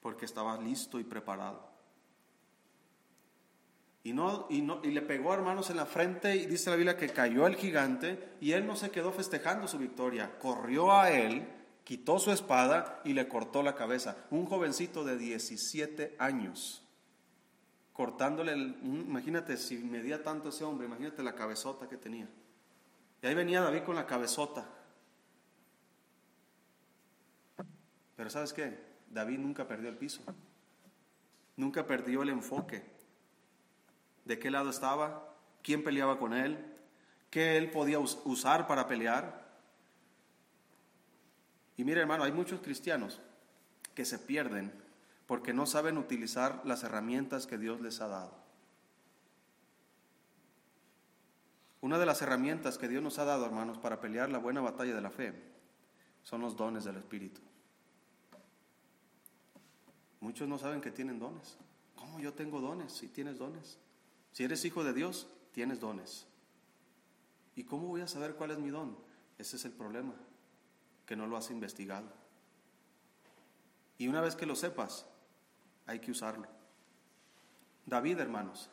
porque 0.04 0.26
estaba 0.26 0.58
listo 0.58 0.99
y 0.99 1.06
preparado. 1.06 1.72
Y, 4.04 4.12
no, 4.12 4.47
y, 4.49 4.62
no, 4.62 4.82
y 4.84 4.91
le 4.91 5.01
pegó, 5.01 5.34
hermanos, 5.34 5.70
en 5.70 5.78
la 5.78 5.86
frente 5.86 6.36
y 6.36 6.45
dice 6.45 6.70
la 6.70 6.76
Biblia 6.76 6.97
que 6.97 7.08
cayó 7.08 7.47
el 7.47 7.56
gigante 7.56 8.36
y 8.41 8.51
él 8.51 8.68
no 8.68 8.76
se 8.76 8.91
quedó 8.91 9.14
festejando 9.14 9.66
su 9.66 9.78
victoria. 9.78 10.38
Corrió 10.39 10.91
a 10.91 11.10
él, 11.10 11.47
quitó 11.86 12.20
su 12.20 12.32
espada 12.32 13.01
y 13.06 13.14
le 13.14 13.30
cortó 13.30 13.64
la 13.64 13.76
cabeza. 13.76 14.18
Un 14.30 14.45
jovencito 14.45 15.06
de 15.06 15.18
17 15.18 16.18
años, 16.20 16.86
cortándole, 17.93 18.51
el, 18.51 18.78
imagínate 18.84 19.56
si 19.56 19.78
medía 19.78 20.22
tanto 20.22 20.49
ese 20.49 20.66
hombre, 20.66 20.86
imagínate 20.86 21.24
la 21.24 21.34
cabezota 21.34 21.88
que 21.88 21.95
tenía. 21.95 22.28
Y 23.22 23.28
ahí 23.28 23.36
venía 23.36 23.62
David 23.62 23.84
con 23.84 23.95
la 23.95 24.06
cabezota. 24.06 24.68
Pero 28.18 28.30
¿sabes 28.30 28.51
qué? 28.51 28.93
David 29.14 29.39
nunca 29.39 29.68
perdió 29.68 29.89
el 29.89 29.97
piso. 29.97 30.22
Nunca 31.55 31.86
perdió 31.86 32.24
el 32.24 32.30
enfoque. 32.30 32.84
¿De 34.26 34.39
qué 34.39 34.49
lado 34.49 34.70
estaba? 34.70 35.36
¿Quién 35.61 35.84
peleaba 35.84 36.18
con 36.18 36.34
él? 36.34 36.57
¿Qué 37.30 37.57
él 37.57 37.70
podía 37.72 37.99
usar 37.99 38.68
para 38.68 38.88
pelear? 38.88 39.43
Y 41.78 41.84
mire 41.84 42.01
hermano, 42.01 42.24
hay 42.24 42.32
muchos 42.32 42.61
cristianos 42.61 43.22
que 43.95 44.05
se 44.05 44.20
pierden 44.20 44.72
porque 45.28 45.53
no 45.53 45.66
saben 45.66 45.97
utilizar 45.97 46.61
las 46.66 46.84
herramientas 46.84 47.47
que 47.47 47.57
Dios 47.57 47.82
les 47.82 48.01
ha 48.01 48.07
dado. 48.07 48.43
Una 51.82 51.99
de 51.99 52.05
las 52.05 52.22
herramientas 52.22 52.78
que 52.78 52.88
Dios 52.88 53.03
nos 53.03 53.20
ha 53.20 53.26
dado, 53.26 53.45
hermanos, 53.45 53.78
para 53.78 53.99
pelear 53.99 54.30
la 54.30 54.38
buena 54.38 54.61
batalla 54.61 54.95
de 54.95 55.01
la 55.01 55.11
fe 55.11 55.34
son 56.24 56.41
los 56.41 56.55
dones 56.55 56.86
del 56.86 56.95
Espíritu. 56.95 57.41
Muchos 60.24 60.47
no 60.47 60.57
saben 60.57 60.80
que 60.80 60.89
tienen 60.89 61.19
dones. 61.19 61.57
¿Cómo 61.97 62.17
yo 62.17 62.32
tengo 62.32 62.61
dones? 62.61 62.93
Si 62.93 63.09
tienes 63.09 63.38
dones. 63.38 63.78
Si 64.32 64.45
eres 64.45 64.63
hijo 64.63 64.82
de 64.86 64.93
Dios, 64.93 65.28
tienes 65.51 65.82
dones. 65.82 66.26
¿Y 67.57 67.65
cómo 67.65 67.89
voy 67.89 67.99
a 67.99 68.07
saber 68.07 68.36
cuál 68.36 68.51
es 68.51 68.57
mi 68.57 68.69
don? 68.69 68.95
Ese 69.38 69.57
es 69.57 69.65
el 69.65 69.74
problema, 69.74 70.13
que 71.05 71.17
no 71.17 71.28
lo 71.28 71.36
has 71.36 71.51
investigado. 71.51 72.07
Y 73.97 74.07
una 74.07 74.21
vez 74.21 74.38
que 74.38 74.45
lo 74.45 74.55
sepas, 74.55 75.05
hay 75.88 75.99
que 75.99 76.11
usarlo. 76.11 76.47
David, 77.86 78.19
hermanos, 78.19 78.69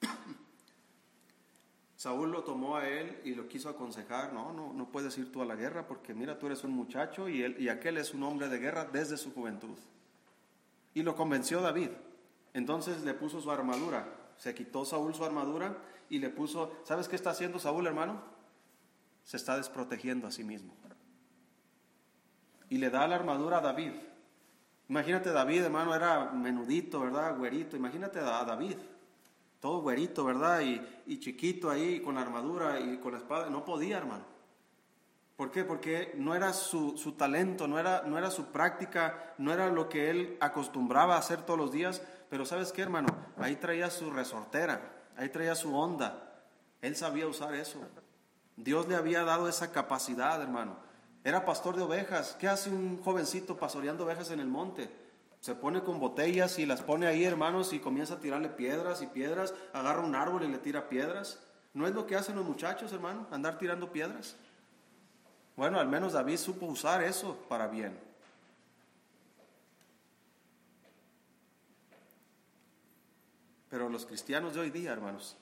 Saúl 1.96 2.30
lo 2.30 2.44
tomó 2.44 2.76
a 2.76 2.88
él 2.88 3.20
y 3.24 3.34
lo 3.34 3.48
quiso 3.48 3.68
aconsejar, 3.68 4.32
no, 4.32 4.52
no, 4.52 4.72
no 4.72 4.92
puedes 4.92 5.18
ir 5.18 5.32
tú 5.32 5.42
a 5.42 5.44
la 5.44 5.56
guerra 5.56 5.88
porque 5.88 6.14
mira, 6.14 6.38
tú 6.38 6.46
eres 6.46 6.62
un 6.62 6.70
muchacho 6.70 7.28
y, 7.28 7.42
él, 7.42 7.56
y 7.58 7.68
aquel 7.68 7.98
es 7.98 8.14
un 8.14 8.22
hombre 8.22 8.48
de 8.48 8.60
guerra 8.60 8.84
desde 8.84 9.16
su 9.16 9.34
juventud. 9.34 9.76
Y 10.94 11.02
lo 11.02 11.16
convenció 11.16 11.60
David. 11.60 11.90
Entonces 12.54 13.02
le 13.02 13.14
puso 13.14 13.40
su 13.40 13.50
armadura. 13.50 14.06
Se 14.38 14.54
quitó 14.54 14.84
Saúl 14.84 15.14
su 15.14 15.24
armadura 15.24 15.76
y 16.08 16.18
le 16.18 16.30
puso, 16.30 16.72
¿sabes 16.84 17.08
qué 17.08 17.16
está 17.16 17.30
haciendo 17.30 17.58
Saúl, 17.58 17.86
hermano? 17.86 18.22
Se 19.24 19.36
está 19.36 19.56
desprotegiendo 19.56 20.26
a 20.26 20.30
sí 20.30 20.44
mismo. 20.44 20.74
Y 22.68 22.78
le 22.78 22.90
da 22.90 23.06
la 23.06 23.16
armadura 23.16 23.58
a 23.58 23.60
David. 23.60 23.92
Imagínate 24.88 25.30
David, 25.30 25.62
hermano, 25.62 25.94
era 25.94 26.30
menudito, 26.32 27.00
¿verdad? 27.00 27.36
Güerito. 27.36 27.76
Imagínate 27.76 28.18
a 28.18 28.44
David, 28.44 28.76
todo 29.60 29.80
güerito, 29.80 30.24
¿verdad? 30.24 30.60
Y, 30.60 30.80
y 31.06 31.20
chiquito 31.20 31.70
ahí 31.70 32.00
con 32.00 32.16
la 32.16 32.22
armadura 32.22 32.80
y 32.80 32.98
con 32.98 33.12
la 33.12 33.18
espada. 33.18 33.48
No 33.48 33.64
podía, 33.64 33.98
hermano. 33.98 34.33
¿Por 35.36 35.50
qué? 35.50 35.64
Porque 35.64 36.12
no 36.16 36.34
era 36.34 36.52
su, 36.52 36.96
su, 36.96 37.12
talento, 37.12 37.66
no 37.66 37.78
era, 37.78 38.02
no 38.06 38.16
era 38.16 38.30
su 38.30 38.46
práctica, 38.46 39.34
no 39.38 39.52
era 39.52 39.68
lo 39.68 39.88
que 39.88 40.10
él 40.10 40.36
acostumbraba 40.40 41.16
a 41.16 41.18
hacer 41.18 41.42
todos 41.42 41.58
los 41.58 41.72
días. 41.72 42.02
Pero 42.30 42.46
¿sabes 42.46 42.72
qué, 42.72 42.82
hermano? 42.82 43.08
Ahí 43.36 43.56
traía 43.56 43.90
su 43.90 44.10
resortera, 44.10 44.80
ahí 45.16 45.28
traía 45.30 45.56
su 45.56 45.76
onda. 45.76 46.42
Él 46.82 46.94
sabía 46.94 47.26
usar 47.26 47.54
eso. 47.54 47.80
Dios 48.56 48.86
le 48.86 48.94
había 48.94 49.24
dado 49.24 49.48
esa 49.48 49.72
capacidad, 49.72 50.40
hermano. 50.40 50.76
Era 51.24 51.44
pastor 51.44 51.74
de 51.74 51.82
ovejas. 51.82 52.36
¿Qué 52.38 52.46
hace 52.46 52.70
un 52.70 53.02
jovencito 53.02 53.56
pastoreando 53.56 54.04
ovejas 54.04 54.30
en 54.30 54.38
el 54.38 54.46
monte? 54.46 54.90
Se 55.40 55.54
pone 55.54 55.82
con 55.82 55.98
botellas 55.98 56.58
y 56.58 56.66
las 56.66 56.82
pone 56.82 57.06
ahí, 57.06 57.24
hermanos, 57.24 57.72
y 57.72 57.80
comienza 57.80 58.14
a 58.14 58.20
tirarle 58.20 58.50
piedras 58.50 59.02
y 59.02 59.06
piedras. 59.06 59.52
Agarra 59.72 60.02
un 60.02 60.14
árbol 60.14 60.44
y 60.44 60.48
le 60.48 60.58
tira 60.58 60.88
piedras. 60.88 61.40
¿No 61.72 61.88
es 61.88 61.94
lo 61.94 62.06
que 62.06 62.14
hacen 62.14 62.36
los 62.36 62.44
muchachos, 62.44 62.92
hermano? 62.92 63.26
Andar 63.30 63.58
tirando 63.58 63.90
piedras. 63.90 64.36
Bueno, 65.56 65.78
al 65.78 65.88
menos 65.88 66.12
David 66.12 66.38
supo 66.38 66.66
usar 66.66 67.02
eso 67.02 67.36
para 67.48 67.68
bien. 67.68 67.96
Pero 73.70 73.88
los 73.88 74.06
cristianos 74.06 74.54
de 74.54 74.60
hoy 74.60 74.70
día, 74.70 74.92
hermanos, 74.92 75.36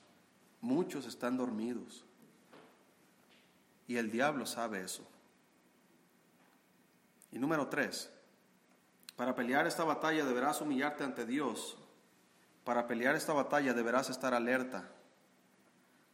muchos 0.61 1.05
están 1.05 1.37
dormidos. 1.37 2.03
Y 3.87 3.97
el 3.97 4.11
diablo 4.11 4.45
sabe 4.45 4.81
eso. 4.81 5.03
Y 7.31 7.39
número 7.39 7.67
tres, 7.67 8.11
para 9.15 9.35
pelear 9.35 9.67
esta 9.67 9.83
batalla 9.83 10.25
deberás 10.25 10.61
humillarte 10.61 11.03
ante 11.03 11.25
Dios. 11.25 11.77
Para 12.63 12.87
pelear 12.87 13.15
esta 13.15 13.33
batalla 13.33 13.73
deberás 13.73 14.09
estar 14.09 14.33
alerta. 14.33 14.89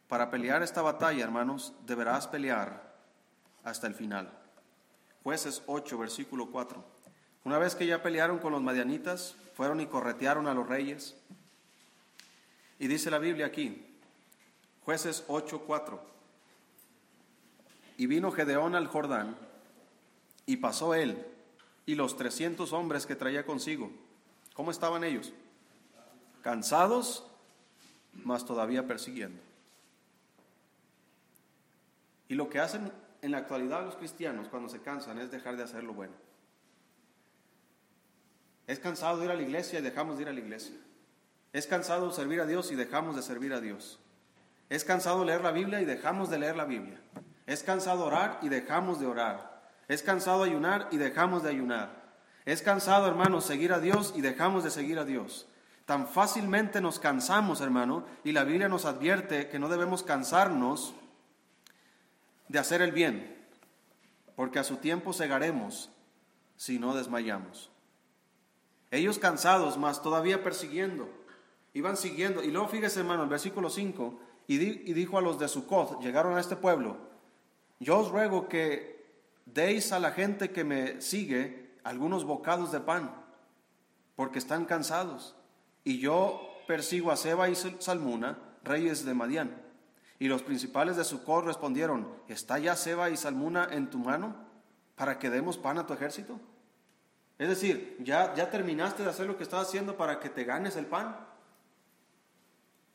Para 0.08 0.30
pelear 0.30 0.62
esta 0.62 0.82
batalla, 0.82 1.22
hermanos, 1.22 1.74
deberás 1.86 2.26
pelear 2.26 2.89
hasta 3.64 3.86
el 3.86 3.94
final. 3.94 4.30
Jueces 5.22 5.62
8, 5.66 5.98
versículo 5.98 6.50
4. 6.50 6.82
Una 7.44 7.58
vez 7.58 7.74
que 7.74 7.86
ya 7.86 8.02
pelearon 8.02 8.38
con 8.38 8.52
los 8.52 8.62
madianitas, 8.62 9.34
fueron 9.54 9.80
y 9.80 9.86
corretearon 9.86 10.46
a 10.46 10.54
los 10.54 10.68
reyes. 10.68 11.16
Y 12.78 12.86
dice 12.88 13.10
la 13.10 13.18
Biblia 13.18 13.46
aquí, 13.46 13.86
jueces 14.84 15.24
8, 15.28 15.64
4. 15.66 16.00
Y 17.98 18.06
vino 18.06 18.32
Gedeón 18.32 18.74
al 18.74 18.86
Jordán, 18.86 19.36
y 20.46 20.56
pasó 20.56 20.94
él, 20.94 21.26
y 21.84 21.94
los 21.94 22.16
trescientos 22.16 22.72
hombres 22.72 23.06
que 23.06 23.16
traía 23.16 23.44
consigo. 23.44 23.90
¿Cómo 24.54 24.70
estaban 24.70 25.04
ellos? 25.04 25.32
Cansados, 26.42 27.24
mas 28.12 28.46
todavía 28.46 28.86
persiguiendo. 28.86 29.40
Y 32.28 32.34
lo 32.34 32.48
que 32.48 32.60
hacen 32.60 32.90
en 33.22 33.30
la 33.32 33.38
actualidad 33.38 33.84
los 33.84 33.96
cristianos 33.96 34.48
cuando 34.48 34.68
se 34.68 34.80
cansan 34.80 35.18
es 35.18 35.30
dejar 35.30 35.56
de 35.56 35.62
hacer 35.62 35.84
lo 35.84 35.94
bueno. 35.94 36.14
Es 38.66 38.78
cansado 38.78 39.18
de 39.18 39.24
ir 39.24 39.30
a 39.30 39.34
la 39.34 39.42
iglesia 39.42 39.80
y 39.80 39.82
dejamos 39.82 40.16
de 40.16 40.22
ir 40.22 40.28
a 40.28 40.32
la 40.32 40.40
iglesia. 40.40 40.76
Es 41.52 41.66
cansado 41.66 42.12
servir 42.12 42.40
a 42.40 42.46
Dios 42.46 42.70
y 42.70 42.76
dejamos 42.76 43.16
de 43.16 43.22
servir 43.22 43.52
a 43.52 43.60
Dios. 43.60 43.98
Es 44.68 44.84
cansado 44.84 45.24
leer 45.24 45.40
la 45.42 45.50
Biblia 45.50 45.80
y 45.80 45.84
dejamos 45.84 46.30
de 46.30 46.38
leer 46.38 46.56
la 46.56 46.64
Biblia. 46.64 47.00
Es 47.46 47.64
cansado 47.64 48.04
orar 48.04 48.38
y 48.42 48.48
dejamos 48.48 49.00
de 49.00 49.06
orar. 49.06 49.60
Es 49.88 50.02
cansado 50.02 50.44
ayunar 50.44 50.86
y 50.92 50.98
dejamos 50.98 51.42
de 51.42 51.50
ayunar. 51.50 52.00
Es 52.44 52.62
cansado, 52.62 53.08
hermano, 53.08 53.40
seguir 53.40 53.72
a 53.72 53.80
Dios 53.80 54.12
y 54.14 54.20
dejamos 54.20 54.62
de 54.62 54.70
seguir 54.70 55.00
a 55.00 55.04
Dios. 55.04 55.48
Tan 55.84 56.06
fácilmente 56.06 56.80
nos 56.80 57.00
cansamos, 57.00 57.60
hermano, 57.60 58.04
y 58.22 58.30
la 58.30 58.44
Biblia 58.44 58.68
nos 58.68 58.84
advierte 58.84 59.48
que 59.48 59.58
no 59.58 59.68
debemos 59.68 60.04
cansarnos 60.04 60.94
de 62.50 62.58
hacer 62.58 62.82
el 62.82 62.90
bien, 62.90 63.36
porque 64.34 64.58
a 64.58 64.64
su 64.64 64.78
tiempo 64.78 65.12
segaremos 65.12 65.88
si 66.56 66.80
no 66.80 66.96
desmayamos. 66.96 67.70
Ellos 68.90 69.20
cansados, 69.20 69.78
mas 69.78 70.02
todavía 70.02 70.42
persiguiendo, 70.42 71.08
iban 71.74 71.96
siguiendo. 71.96 72.42
Y 72.42 72.50
luego 72.50 72.66
fíjese, 72.66 73.00
hermano, 73.00 73.22
el 73.22 73.28
versículo 73.28 73.70
5, 73.70 74.20
y, 74.48 74.56
y 74.56 74.92
dijo 74.94 75.16
a 75.16 75.20
los 75.20 75.38
de 75.38 75.46
Sucot, 75.46 76.02
llegaron 76.02 76.36
a 76.36 76.40
este 76.40 76.56
pueblo, 76.56 76.96
yo 77.78 78.00
os 78.00 78.10
ruego 78.10 78.48
que 78.48 79.06
deis 79.46 79.92
a 79.92 80.00
la 80.00 80.10
gente 80.10 80.50
que 80.50 80.64
me 80.64 81.00
sigue 81.00 81.76
algunos 81.84 82.24
bocados 82.24 82.72
de 82.72 82.80
pan, 82.80 83.14
porque 84.16 84.40
están 84.40 84.64
cansados. 84.64 85.36
Y 85.84 86.00
yo 86.00 86.48
persigo 86.66 87.12
a 87.12 87.16
Seba 87.16 87.48
y 87.48 87.54
Salmuna, 87.54 88.38
reyes 88.64 89.04
de 89.04 89.14
Madián. 89.14 89.69
Y 90.20 90.28
los 90.28 90.42
principales 90.42 90.96
de 90.96 91.04
Sucor 91.04 91.46
respondieron, 91.46 92.06
¿está 92.28 92.58
ya 92.58 92.76
Seba 92.76 93.08
y 93.08 93.16
Salmuna 93.16 93.68
en 93.70 93.88
tu 93.88 93.96
mano 93.96 94.36
para 94.94 95.18
que 95.18 95.30
demos 95.30 95.56
pan 95.56 95.78
a 95.78 95.86
tu 95.86 95.94
ejército? 95.94 96.38
Es 97.38 97.48
decir, 97.48 97.96
¿ya, 98.00 98.34
ya 98.34 98.50
terminaste 98.50 99.02
de 99.02 99.08
hacer 99.08 99.26
lo 99.26 99.38
que 99.38 99.44
estás 99.44 99.66
haciendo 99.66 99.96
para 99.96 100.20
que 100.20 100.28
te 100.28 100.44
ganes 100.44 100.76
el 100.76 100.84
pan. 100.84 101.16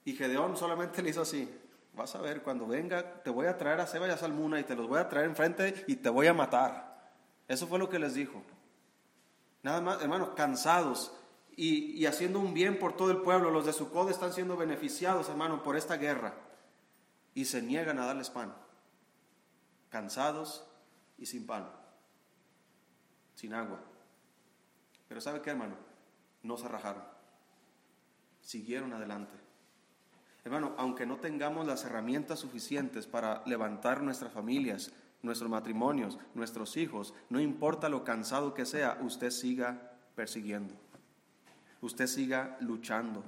Y 0.06 0.14
Gedeón 0.14 0.56
solamente 0.56 1.02
le 1.02 1.10
hizo 1.10 1.24
así, 1.24 1.52
vas 1.96 2.14
a 2.14 2.22
ver, 2.22 2.44
cuando 2.44 2.68
venga 2.68 3.24
te 3.24 3.32
voy 3.32 3.48
a 3.48 3.58
traer 3.58 3.80
a 3.80 3.88
Seba 3.88 4.08
y 4.08 4.12
a 4.12 4.18
Salmuna 4.18 4.60
y 4.60 4.64
te 4.64 4.76
los 4.76 4.88
voy 4.88 5.00
a 5.00 5.10
traer 5.10 5.26
enfrente 5.26 5.84
y 5.88 5.96
te 5.96 6.10
voy 6.10 6.28
a 6.28 6.34
matar. 6.36 7.12
Eso 7.48 7.66
fue 7.66 7.80
lo 7.80 7.90
que 7.90 7.98
les 7.98 8.14
dijo. 8.14 8.44
Nada 9.64 9.82
más, 9.82 10.00
hermanos, 10.00 10.30
cansados 10.36 11.12
y, 11.56 12.00
y 12.00 12.06
haciendo 12.06 12.40
un 12.40 12.54
bien 12.54 12.78
por 12.78 12.96
todo 12.96 13.10
el 13.10 13.18
pueblo. 13.18 13.50
Los 13.50 13.66
de 13.66 13.74
Sucod 13.74 14.12
están 14.12 14.32
siendo 14.32 14.56
beneficiados, 14.56 15.28
hermano, 15.28 15.64
por 15.64 15.76
esta 15.76 15.98
guerra 15.98 16.45
y 17.36 17.46
se 17.46 17.62
niegan 17.62 18.00
a 18.00 18.06
darles 18.06 18.32
pan, 18.32 18.56
cansados 19.90 20.66
y 21.18 21.28
sin 21.28 21.46
pan, 21.46 21.70
sin 23.36 23.54
agua. 23.54 23.80
Pero 25.08 25.22
¿sabe 25.22 25.42
qué, 25.42 25.52
hermano? 25.52 25.76
No 26.42 26.58
se 26.58 26.68
rajaron, 26.68 27.04
siguieron 28.42 28.94
adelante. 28.94 29.38
Hermano, 30.46 30.76
aunque 30.78 31.06
no 31.06 31.18
tengamos 31.18 31.68
las 31.68 31.84
herramientas 31.84 32.40
suficientes 32.40 33.06
para 33.06 33.44
levantar 33.46 34.02
nuestras 34.02 34.32
familias, 34.32 34.94
nuestros 35.22 35.50
matrimonios, 35.50 36.18
nuestros 36.36 36.78
hijos, 36.78 37.14
no 37.30 37.40
importa 37.42 37.90
lo 37.90 38.04
cansado 38.04 38.54
que 38.54 38.66
sea, 38.66 38.98
usted 39.02 39.32
siga 39.32 39.98
persiguiendo. 40.16 40.74
Usted 41.82 42.08
siga 42.08 42.58
luchando, 42.62 43.24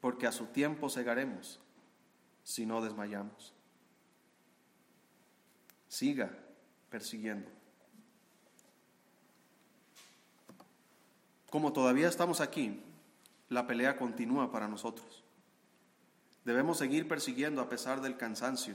porque 0.00 0.26
a 0.26 0.32
su 0.32 0.46
tiempo 0.46 0.88
segaremos 0.88 1.60
si 2.44 2.66
no 2.66 2.80
desmayamos. 2.80 3.52
Siga 5.88 6.30
persiguiendo. 6.90 7.50
Como 11.50 11.72
todavía 11.72 12.08
estamos 12.08 12.40
aquí, 12.40 12.82
la 13.48 13.66
pelea 13.66 13.96
continúa 13.96 14.52
para 14.52 14.68
nosotros. 14.68 15.24
Debemos 16.44 16.78
seguir 16.78 17.08
persiguiendo 17.08 17.62
a 17.62 17.68
pesar 17.68 18.00
del 18.00 18.16
cansancio. 18.16 18.74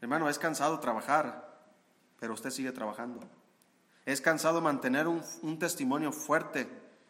Hermano, 0.00 0.28
es 0.28 0.38
cansado 0.38 0.80
trabajar, 0.80 1.64
pero 2.18 2.34
usted 2.34 2.50
sigue 2.50 2.72
trabajando. 2.72 3.20
Es 4.04 4.20
cansado 4.20 4.60
mantener 4.60 5.06
un, 5.06 5.22
un 5.42 5.58
testimonio 5.58 6.12
fuerte 6.12 6.68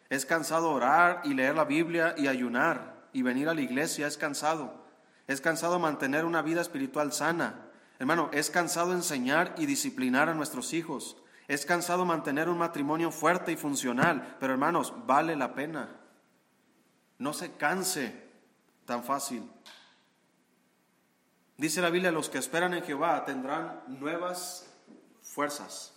Es 0.09 0.25
cansado 0.25 0.71
orar 0.71 1.21
y 1.25 1.33
leer 1.33 1.55
la 1.55 1.65
Biblia 1.65 2.15
y 2.17 2.27
ayunar 2.27 3.09
y 3.13 3.21
venir 3.21 3.49
a 3.49 3.53
la 3.53 3.61
iglesia, 3.61 4.07
es 4.07 4.17
cansado. 4.17 4.86
Es 5.27 5.41
cansado 5.41 5.77
mantener 5.77 6.25
una 6.25 6.41
vida 6.41 6.61
espiritual 6.61 7.11
sana. 7.11 7.69
Hermano, 7.99 8.29
es 8.31 8.49
cansado 8.49 8.93
enseñar 8.93 9.55
y 9.57 9.65
disciplinar 9.65 10.29
a 10.29 10.33
nuestros 10.33 10.73
hijos. 10.73 11.17
Es 11.47 11.65
cansado 11.65 12.05
mantener 12.05 12.49
un 12.49 12.57
matrimonio 12.57 13.11
fuerte 13.11 13.51
y 13.51 13.57
funcional, 13.57 14.37
pero 14.39 14.53
hermanos, 14.53 14.93
vale 15.05 15.35
la 15.35 15.53
pena. 15.53 15.89
No 17.17 17.33
se 17.33 17.53
canse 17.53 18.29
tan 18.85 19.03
fácil. 19.03 19.49
Dice 21.57 21.81
la 21.81 21.89
Biblia, 21.89 22.11
los 22.11 22.29
que 22.29 22.37
esperan 22.37 22.73
en 22.73 22.83
Jehová 22.83 23.25
tendrán 23.25 23.81
nuevas 23.87 24.71
fuerzas. 25.21 25.93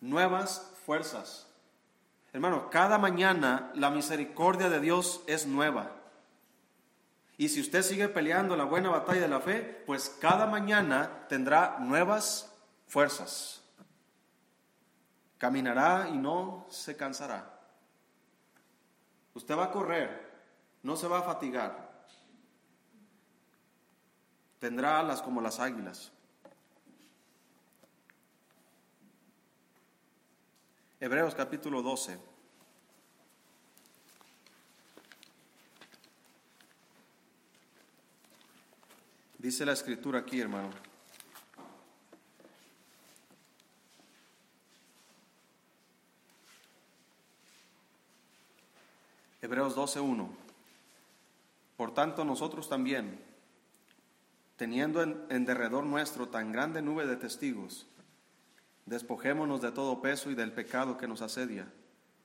Nuevas 0.00 0.72
fuerzas. 0.84 1.46
Hermano, 2.32 2.70
cada 2.70 2.98
mañana 2.98 3.70
la 3.74 3.90
misericordia 3.90 4.70
de 4.70 4.80
Dios 4.80 5.22
es 5.26 5.46
nueva. 5.46 6.01
Y 7.36 7.48
si 7.48 7.60
usted 7.60 7.82
sigue 7.82 8.08
peleando 8.08 8.56
la 8.56 8.64
buena 8.64 8.90
batalla 8.90 9.22
de 9.22 9.28
la 9.28 9.40
fe, 9.40 9.82
pues 9.86 10.08
cada 10.20 10.46
mañana 10.46 11.26
tendrá 11.28 11.78
nuevas 11.80 12.52
fuerzas. 12.86 13.62
Caminará 15.38 16.08
y 16.08 16.18
no 16.18 16.66
se 16.68 16.96
cansará. 16.96 17.60
Usted 19.34 19.56
va 19.56 19.64
a 19.64 19.70
correr, 19.70 20.30
no 20.82 20.94
se 20.96 21.08
va 21.08 21.20
a 21.20 21.22
fatigar. 21.22 22.06
Tendrá 24.58 25.00
alas 25.00 25.22
como 25.22 25.40
las 25.40 25.58
águilas. 25.58 26.12
Hebreos 31.00 31.34
capítulo 31.34 31.82
12. 31.82 32.31
Dice 39.42 39.66
la 39.66 39.72
escritura 39.72 40.20
aquí, 40.20 40.40
hermano. 40.40 40.70
Hebreos 49.40 49.76
12.1. 49.76 50.28
Por 51.76 51.92
tanto, 51.92 52.24
nosotros 52.24 52.68
también, 52.68 53.18
teniendo 54.56 55.02
en, 55.02 55.20
en, 55.28 55.44
derredor 55.44 55.82
nuestro 55.86 56.28
tan 56.28 56.52
grande 56.52 56.80
nube 56.80 57.04
de 57.08 57.16
testigos, 57.16 57.88
despojémonos 58.86 59.60
de 59.60 59.72
todo 59.72 60.00
peso 60.00 60.30
y 60.30 60.36
del 60.36 60.52
pecado 60.52 60.96
que 60.96 61.08
nos 61.08 61.20
asedia, 61.20 61.66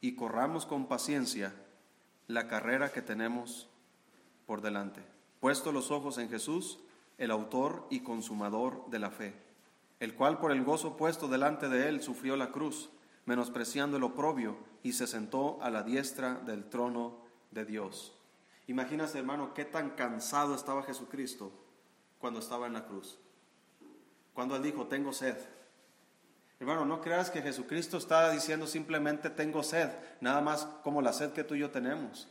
y 0.01 0.13
corramos 0.13 0.68
con 0.68 0.86
paciencia 0.86 1.55
la 2.28 2.47
carrera 2.47 2.91
que 2.91 3.01
tenemos 3.01 3.68
por 4.45 4.61
delante, 4.61 5.01
puesto 5.39 5.72
los 5.72 5.89
ojos 5.89 6.20
en 6.20 6.30
Jesús, 6.30 6.78
el 7.18 7.32
autor 7.32 7.88
y 7.89 8.01
consumador 8.01 8.89
de 8.89 8.99
la 8.99 9.11
fe, 9.11 9.34
el 9.99 10.13
cual 10.15 10.39
por 10.39 10.51
el 10.51 10.63
gozo 10.63 10.97
puesto 10.97 11.28
delante 11.28 11.70
de 11.70 11.89
él 11.89 12.01
sufrió 12.01 12.36
la 12.36 12.51
cruz 12.51 12.89
menospreciando 13.28 13.97
el 13.97 14.03
oprobio, 14.03 14.57
y 14.84 14.93
se 14.93 15.05
sentó 15.05 15.61
a 15.61 15.70
la 15.70 15.84
diestra 15.84 16.36
del 16.36 16.70
trono 16.70 17.18
de 17.51 17.65
Dios. 17.65 18.13
Imagínate, 18.68 19.20
hermano, 19.20 19.53
qué 19.53 19.65
tan 19.65 19.91
cansado 19.91 20.55
estaba 20.55 20.82
Jesucristo 20.82 21.51
cuando 22.20 22.39
estaba 22.39 22.68
en 22.68 22.74
la 22.74 22.86
cruz. 22.86 23.20
Cuando 24.34 24.55
él 24.55 24.63
dijo, 24.63 24.88
tengo 24.88 25.11
sed. 25.11 25.36
Hermano, 26.59 26.86
no 26.86 27.01
creas 27.01 27.30
que 27.30 27.41
Jesucristo 27.41 27.97
estaba 27.97 28.32
diciendo 28.32 28.65
simplemente 28.65 29.30
tengo 29.30 29.61
sed, 29.61 29.89
nada 30.22 30.39
más 30.39 30.65
como 30.84 31.01
la 31.01 31.11
sed 31.11 31.34
que 31.34 31.43
tú 31.43 31.55
y 31.55 31.59
yo 31.59 31.70
tenemos. 31.70 32.30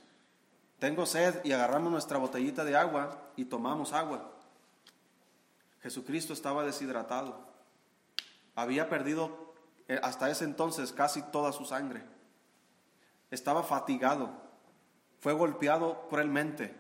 Tengo 0.79 1.05
sed 1.05 1.45
y 1.45 1.53
agarramos 1.53 1.93
nuestra 1.93 2.17
botellita 2.17 2.65
de 2.65 2.77
agua 2.77 3.33
y 3.37 3.45
tomamos 3.45 3.93
agua. 3.93 4.33
Jesucristo 5.87 6.33
estaba 6.33 6.65
deshidratado. 6.65 7.47
Había 8.57 8.89
perdido 8.89 9.55
eh, 9.87 10.01
hasta 10.03 10.29
ese 10.29 10.43
entonces 10.43 10.91
casi 10.91 11.23
toda 11.31 11.53
su 11.53 11.65
sangre. 11.65 12.03
Estaba 13.31 13.63
fatigado, 13.63 14.33
fue 15.21 15.33
golpeado 15.33 16.09
cruelmente, 16.09 16.77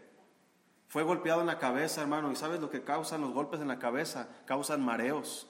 fue 0.88 1.04
golpeado 1.04 1.40
en 1.40 1.46
la 1.46 1.60
cabeza, 1.60 2.00
hermano, 2.00 2.32
y 2.32 2.36
sabes 2.36 2.58
lo 2.58 2.68
que 2.68 2.82
causan 2.82 3.20
los 3.20 3.32
golpes 3.32 3.60
en 3.60 3.68
la 3.68 3.78
cabeza, 3.78 4.26
causan 4.44 4.84
mareos. 4.84 5.46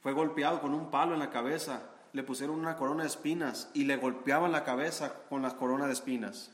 Fue 0.00 0.14
golpeado 0.14 0.62
con 0.62 0.72
un 0.72 0.90
palo 0.90 1.12
en 1.12 1.20
la 1.20 1.28
cabeza, 1.28 1.90
le 2.14 2.22
pusieron 2.22 2.58
una 2.58 2.78
corona 2.78 3.02
de 3.02 3.10
espinas 3.10 3.70
y 3.74 3.84
le 3.84 3.98
golpeaban 3.98 4.50
la 4.50 4.64
cabeza 4.64 5.12
con 5.28 5.42
la 5.42 5.58
corona 5.58 5.86
de 5.86 5.92
espinas. 5.92 6.52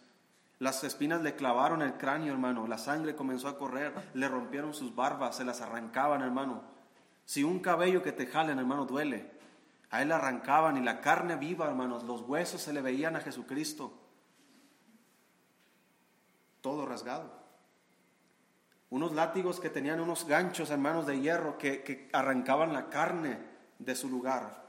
Las 0.61 0.85
espinas 0.85 1.23
le 1.23 1.37
clavaron 1.37 1.81
el 1.81 1.95
cráneo, 1.95 2.35
hermano, 2.35 2.67
la 2.67 2.77
sangre 2.77 3.17
comenzó 3.17 3.49
a 3.49 3.57
correr, 3.57 3.95
le 4.13 4.29
rompieron 4.29 4.75
sus 4.75 4.95
barbas, 4.95 5.37
se 5.37 5.45
las 5.45 5.63
arrancaban, 5.63 6.21
hermano. 6.21 6.61
Si 7.25 7.43
un 7.43 7.61
cabello 7.61 8.03
que 8.03 8.13
te 8.13 8.27
jalen, 8.27 8.59
hermano, 8.59 8.85
duele, 8.85 9.31
a 9.89 10.03
él 10.03 10.13
arrancaban 10.13 10.77
y 10.77 10.83
la 10.83 11.01
carne 11.01 11.37
viva, 11.37 11.67
hermanos, 11.67 12.05
los 12.05 12.21
huesos 12.21 12.61
se 12.61 12.75
le 12.75 12.83
veían 12.83 13.17
a 13.17 13.21
Jesucristo. 13.21 13.91
Todo 16.61 16.85
rasgado. 16.85 17.33
Unos 18.91 19.15
látigos 19.15 19.61
que 19.61 19.71
tenían 19.71 19.99
unos 19.99 20.27
ganchos, 20.27 20.69
hermanos, 20.69 21.07
de 21.07 21.21
hierro 21.21 21.57
que, 21.57 21.83
que 21.83 22.11
arrancaban 22.13 22.75
la 22.75 22.91
carne 22.91 23.39
de 23.79 23.95
su 23.95 24.11
lugar. 24.11 24.69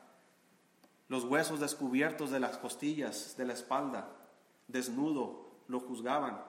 Los 1.10 1.26
huesos 1.26 1.60
descubiertos 1.60 2.32
de 2.32 2.40
las 2.40 2.58
costillas, 2.58 3.36
de 3.36 3.44
la 3.44 3.52
espalda, 3.52 4.08
desnudo, 4.70 5.51
lo 5.72 5.80
juzgaban, 5.80 6.44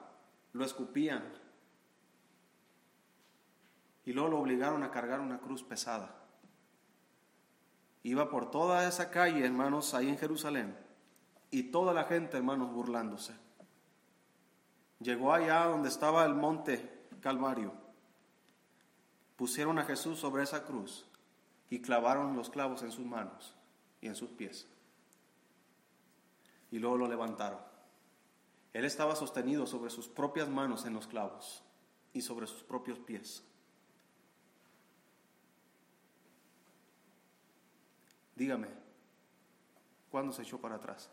lo 0.51 0.65
escupían. 0.65 1.23
Y 4.05 4.11
luego 4.11 4.29
lo 4.29 4.39
obligaron 4.39 4.83
a 4.83 4.91
cargar 4.91 5.21
una 5.21 5.39
cruz 5.39 5.63
pesada. 5.63 6.13
Iba 8.03 8.29
por 8.29 8.51
toda 8.51 8.85
esa 8.85 9.09
calle, 9.09 9.45
hermanos, 9.45 9.93
ahí 9.93 10.09
en 10.09 10.17
Jerusalén, 10.17 10.77
y 11.51 11.71
toda 11.71 11.93
la 11.93 12.03
gente, 12.03 12.35
hermanos, 12.35 12.73
burlándose. 12.73 13.33
Llegó 14.99 15.33
allá 15.33 15.67
donde 15.67 15.87
estaba 15.87 16.25
el 16.25 16.35
monte 16.35 17.07
Calvario. 17.21 17.71
Pusieron 19.37 19.79
a 19.79 19.85
Jesús 19.85 20.19
sobre 20.19 20.43
esa 20.43 20.65
cruz 20.65 21.05
y 21.69 21.81
clavaron 21.81 22.35
los 22.35 22.49
clavos 22.49 22.83
en 22.83 22.91
sus 22.91 23.05
manos 23.05 23.55
y 24.01 24.07
en 24.07 24.15
sus 24.15 24.31
pies. 24.31 24.67
Y 26.71 26.79
luego 26.79 26.97
lo 26.97 27.07
levantaron. 27.07 27.72
Él 28.73 28.85
estaba 28.85 29.15
sostenido 29.15 29.67
sobre 29.67 29.91
sus 29.91 30.07
propias 30.07 30.49
manos 30.49 30.85
en 30.85 30.93
los 30.93 31.05
clavos 31.05 31.63
y 32.11 32.21
sobre 32.21 32.47
sus 32.47 32.63
propios 32.63 32.97
pies. 32.99 33.43
Dígame, 38.35 38.67
¿cuándo 40.09 40.33
se 40.33 40.41
echó 40.41 40.59
para 40.59 40.75
atrás? 40.75 41.09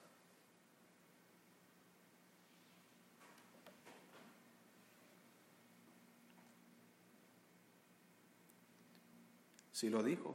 Sí 9.73 9.91
lo 9.91 10.03
dijo. 10.03 10.35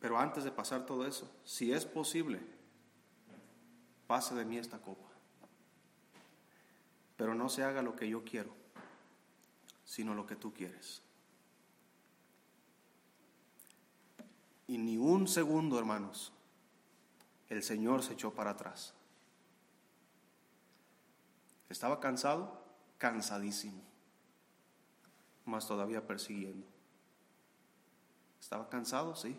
Pero 0.00 0.18
antes 0.18 0.44
de 0.44 0.52
pasar 0.52 0.86
todo 0.86 1.06
eso, 1.06 1.30
si 1.44 1.72
es 1.72 1.84
posible, 1.84 2.40
pase 4.06 4.34
de 4.34 4.44
mí 4.44 4.58
esta 4.58 4.80
copa. 4.80 5.07
Pero 7.18 7.34
no 7.34 7.48
se 7.48 7.64
haga 7.64 7.82
lo 7.82 7.96
que 7.96 8.08
yo 8.08 8.24
quiero, 8.24 8.54
sino 9.84 10.14
lo 10.14 10.24
que 10.24 10.36
tú 10.36 10.54
quieres. 10.54 11.02
Y 14.68 14.78
ni 14.78 14.96
un 14.96 15.26
segundo, 15.26 15.78
hermanos, 15.80 16.32
el 17.48 17.62
Señor 17.64 18.04
se 18.04 18.12
echó 18.12 18.32
para 18.32 18.50
atrás. 18.50 18.94
Estaba 21.68 21.98
cansado, 21.98 22.64
cansadísimo, 22.98 23.82
más 25.44 25.66
todavía 25.66 26.06
persiguiendo. 26.06 26.66
Estaba 28.40 28.68
cansado, 28.68 29.16
sí. 29.16 29.36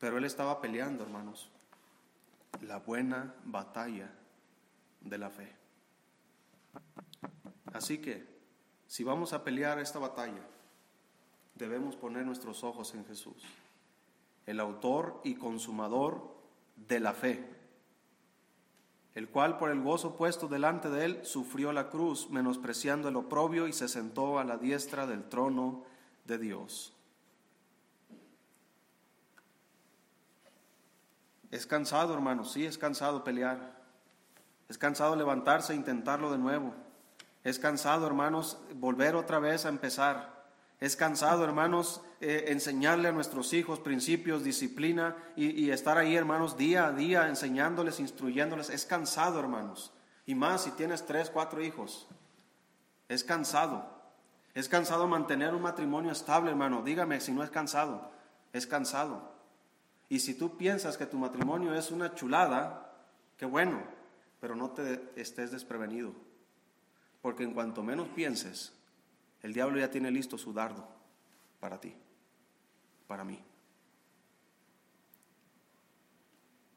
Pero 0.00 0.16
él 0.16 0.24
estaba 0.24 0.62
peleando, 0.62 1.04
hermanos, 1.04 1.50
la 2.62 2.78
buena 2.78 3.34
batalla 3.44 4.17
de 5.00 5.18
la 5.18 5.30
fe. 5.30 5.54
Así 7.72 7.98
que, 7.98 8.26
si 8.86 9.04
vamos 9.04 9.32
a 9.32 9.44
pelear 9.44 9.78
esta 9.78 9.98
batalla, 9.98 10.42
debemos 11.54 11.96
poner 11.96 12.24
nuestros 12.24 12.64
ojos 12.64 12.94
en 12.94 13.04
Jesús, 13.04 13.42
el 14.46 14.60
autor 14.60 15.20
y 15.24 15.34
consumador 15.34 16.36
de 16.76 17.00
la 17.00 17.12
fe, 17.12 17.44
el 19.14 19.28
cual 19.28 19.58
por 19.58 19.70
el 19.70 19.82
gozo 19.82 20.16
puesto 20.16 20.48
delante 20.48 20.88
de 20.88 21.04
él 21.04 21.20
sufrió 21.24 21.72
la 21.72 21.90
cruz, 21.90 22.30
menospreciando 22.30 23.08
el 23.08 23.16
oprobio 23.16 23.66
y 23.66 23.72
se 23.72 23.88
sentó 23.88 24.38
a 24.38 24.44
la 24.44 24.56
diestra 24.56 25.06
del 25.06 25.28
trono 25.28 25.84
de 26.24 26.38
Dios. 26.38 26.94
Es 31.50 31.66
cansado, 31.66 32.14
hermanos, 32.14 32.52
sí, 32.52 32.66
es 32.66 32.76
cansado 32.76 33.24
pelear. 33.24 33.77
Es 34.68 34.78
cansado 34.78 35.16
levantarse 35.16 35.72
e 35.72 35.76
intentarlo 35.76 36.30
de 36.30 36.38
nuevo. 36.38 36.74
Es 37.44 37.58
cansado, 37.58 38.06
hermanos, 38.06 38.58
volver 38.74 39.16
otra 39.16 39.38
vez 39.38 39.64
a 39.64 39.70
empezar. 39.70 40.38
Es 40.80 40.94
cansado, 40.94 41.44
hermanos, 41.44 42.02
eh, 42.20 42.46
enseñarle 42.48 43.08
a 43.08 43.12
nuestros 43.12 43.52
hijos 43.52 43.80
principios, 43.80 44.44
disciplina 44.44 45.16
y, 45.34 45.50
y, 45.50 45.70
estar 45.70 45.98
ahí, 45.98 46.14
hermanos, 46.14 46.56
día 46.56 46.86
a 46.86 46.92
día 46.92 47.28
enseñándoles, 47.28 47.98
instruyéndoles. 47.98 48.70
Es 48.70 48.84
cansado, 48.84 49.40
hermanos. 49.40 49.92
Y 50.26 50.34
más 50.34 50.64
si 50.64 50.70
tienes 50.72 51.06
tres, 51.06 51.30
cuatro 51.30 51.62
hijos. 51.62 52.06
Es 53.08 53.24
cansado. 53.24 53.98
Es 54.54 54.68
cansado 54.68 55.06
mantener 55.06 55.54
un 55.54 55.62
matrimonio 55.62 56.12
estable, 56.12 56.50
hermano. 56.50 56.82
Dígame 56.82 57.20
si 57.20 57.32
no 57.32 57.42
es 57.42 57.50
cansado. 57.50 58.10
Es 58.52 58.66
cansado. 58.66 59.32
Y 60.08 60.20
si 60.20 60.34
tú 60.34 60.56
piensas 60.56 60.96
que 60.96 61.06
tu 61.06 61.18
matrimonio 61.18 61.74
es 61.74 61.90
una 61.90 62.14
chulada, 62.14 62.92
qué 63.36 63.46
bueno, 63.46 63.82
pero 64.40 64.54
no 64.54 64.70
te 64.70 65.12
estés 65.16 65.50
desprevenido. 65.50 66.12
Porque 67.22 67.44
en 67.44 67.52
cuanto 67.52 67.82
menos 67.82 68.08
pienses, 68.08 68.72
el 69.42 69.52
diablo 69.52 69.78
ya 69.78 69.90
tiene 69.90 70.10
listo 70.10 70.38
su 70.38 70.52
dardo 70.52 70.88
para 71.60 71.80
ti, 71.80 71.94
para 73.06 73.24
mí. 73.24 73.42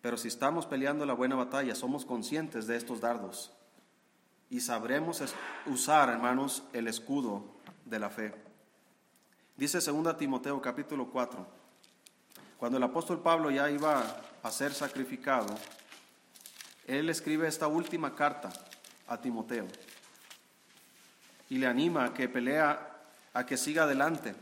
Pero 0.01 0.17
si 0.17 0.27
estamos 0.27 0.65
peleando 0.65 1.05
la 1.05 1.13
buena 1.13 1.35
batalla, 1.35 1.75
somos 1.75 2.05
conscientes 2.05 2.65
de 2.65 2.75
estos 2.75 3.01
dardos 3.01 3.51
y 4.49 4.59
sabremos 4.59 5.23
usar, 5.67 6.09
hermanos, 6.09 6.63
el 6.73 6.87
escudo 6.87 7.43
de 7.85 7.99
la 7.99 8.09
fe. 8.09 8.33
Dice 9.55 9.79
2 9.79 10.17
Timoteo 10.17 10.59
capítulo 10.59 11.09
4, 11.11 11.45
cuando 12.57 12.77
el 12.77 12.83
apóstol 12.83 13.21
Pablo 13.21 13.51
ya 13.51 13.69
iba 13.69 14.21
a 14.41 14.51
ser 14.51 14.73
sacrificado, 14.73 15.55
él 16.87 17.09
escribe 17.09 17.47
esta 17.47 17.67
última 17.67 18.15
carta 18.15 18.51
a 19.07 19.19
Timoteo 19.19 19.67
y 21.51 21.57
le 21.57 21.67
anima 21.67 22.05
a 22.05 22.13
que 22.13 22.29
pelea, 22.29 23.01
a 23.33 23.45
que 23.45 23.57
siga 23.57 23.83
adelante. 23.83 24.33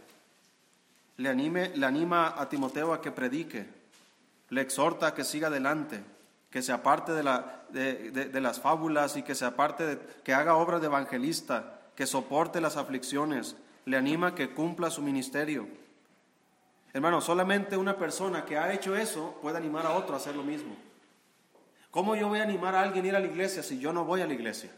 Le, 1.17 1.27
anime, 1.27 1.71
le 1.75 1.85
anima 1.85 2.35
a 2.37 2.47
Timoteo 2.47 2.93
a 2.93 3.01
que 3.01 3.11
predique, 3.11 3.67
le 4.49 4.61
exhorta 4.61 5.07
a 5.07 5.13
que 5.15 5.23
siga 5.23 5.47
adelante, 5.47 6.03
que 6.51 6.61
se 6.61 6.71
aparte 6.71 7.11
de, 7.13 8.11
de, 8.11 8.41
las 8.41 8.59
fábulas 8.59 9.17
y 9.17 9.23
que 9.23 9.33
se 9.33 9.43
aparte, 9.43 9.85
de, 9.87 9.99
que 10.23 10.35
haga 10.35 10.55
obra 10.55 10.79
de 10.79 10.85
evangelista, 10.85 11.81
que 11.95 12.05
soporte 12.05 12.61
las 12.61 12.77
aflicciones, 12.77 13.55
le 13.85 13.97
anima 13.97 14.27
a 14.27 14.35
que 14.35 14.53
cumpla 14.53 14.91
su 14.91 15.01
ministerio. 15.01 15.67
Hermano, 16.93 17.21
solamente 17.21 17.75
una 17.75 17.97
persona 17.97 18.45
que 18.45 18.57
ha 18.57 18.71
hecho 18.71 18.95
eso 18.95 19.39
puede 19.41 19.57
animar 19.57 19.87
a 19.87 19.93
otro 19.93 20.13
a 20.13 20.17
hacer 20.17 20.35
lo 20.35 20.43
mismo. 20.43 20.75
¿Cómo 21.91 22.15
yo 22.15 22.27
voy 22.27 22.39
a 22.39 22.43
animar 22.43 22.75
a 22.75 22.81
alguien 22.81 23.05
a 23.05 23.07
ir 23.07 23.15
a 23.15 23.19
la 23.19 23.27
iglesia 23.27 23.63
si 23.63 23.79
yo 23.79 23.91
no 23.91 24.05
voy 24.05 24.21
a 24.21 24.27
la 24.27 24.33
iglesia? 24.33 24.71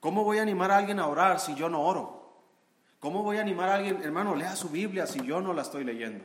¿Cómo 0.00 0.24
voy 0.24 0.38
a 0.38 0.42
animar 0.42 0.70
a 0.70 0.78
alguien 0.78 0.98
a 0.98 1.06
orar 1.06 1.38
si 1.38 1.54
yo 1.54 1.68
no 1.68 1.82
oro? 1.82 2.22
¿Cómo 2.98 3.22
voy 3.22 3.38
a 3.38 3.40
animar 3.40 3.68
a 3.68 3.74
alguien, 3.74 4.02
hermano, 4.02 4.34
lea 4.34 4.56
su 4.56 4.68
Biblia 4.68 5.06
si 5.06 5.24
yo 5.24 5.40
no 5.40 5.52
la 5.52 5.62
estoy 5.62 5.84
leyendo? 5.84 6.24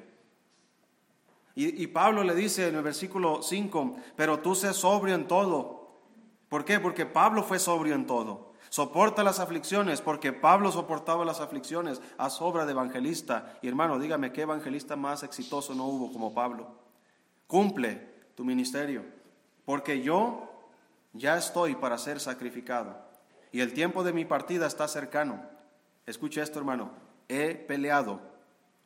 Y, 1.59 1.87
Pablo 1.87 2.23
le 2.23 2.35
dice 2.35 2.67
en 2.67 2.75
el 2.75 2.83
versículo 2.83 3.41
5, 3.41 3.95
pero 4.15 4.41
tú 4.41 4.53
sé 4.53 4.75
sobrio 4.75 5.15
en 5.15 5.27
todo. 5.27 5.89
¿Por 6.49 6.63
qué? 6.65 6.79
Porque 6.79 7.07
Pablo 7.07 7.41
fue 7.41 7.57
sobrio 7.57 7.95
en 7.95 8.05
todo. 8.05 8.53
Soporta 8.69 9.23
las 9.23 9.39
aflicciones 9.39 10.01
porque 10.01 10.33
Pablo 10.33 10.71
soportaba 10.71 11.25
las 11.25 11.39
aflicciones 11.39 11.99
a 12.19 12.29
sobra 12.29 12.67
de 12.67 12.73
evangelista. 12.73 13.57
Y 13.63 13.67
hermano, 13.67 13.97
dígame, 13.97 14.31
¿qué 14.31 14.43
evangelista 14.43 14.95
más 14.95 15.23
exitoso 15.23 15.73
no 15.73 15.85
hubo 15.85 16.13
como 16.13 16.31
Pablo? 16.31 16.75
Cumple 17.47 18.07
tu 18.35 18.45
ministerio, 18.45 19.03
porque 19.67 20.01
yo 20.01 20.49
ya 21.11 21.37
estoy 21.37 21.75
para 21.75 21.97
ser 21.97 22.21
sacrificado 22.21 22.95
y 23.51 23.59
el 23.59 23.73
tiempo 23.73 24.01
de 24.01 24.13
mi 24.13 24.23
partida 24.23 24.65
está 24.65 24.87
cercano. 24.87 25.43
Escucha 26.05 26.41
esto, 26.41 26.57
hermano. 26.57 26.91
He 27.27 27.53
peleado 27.53 28.21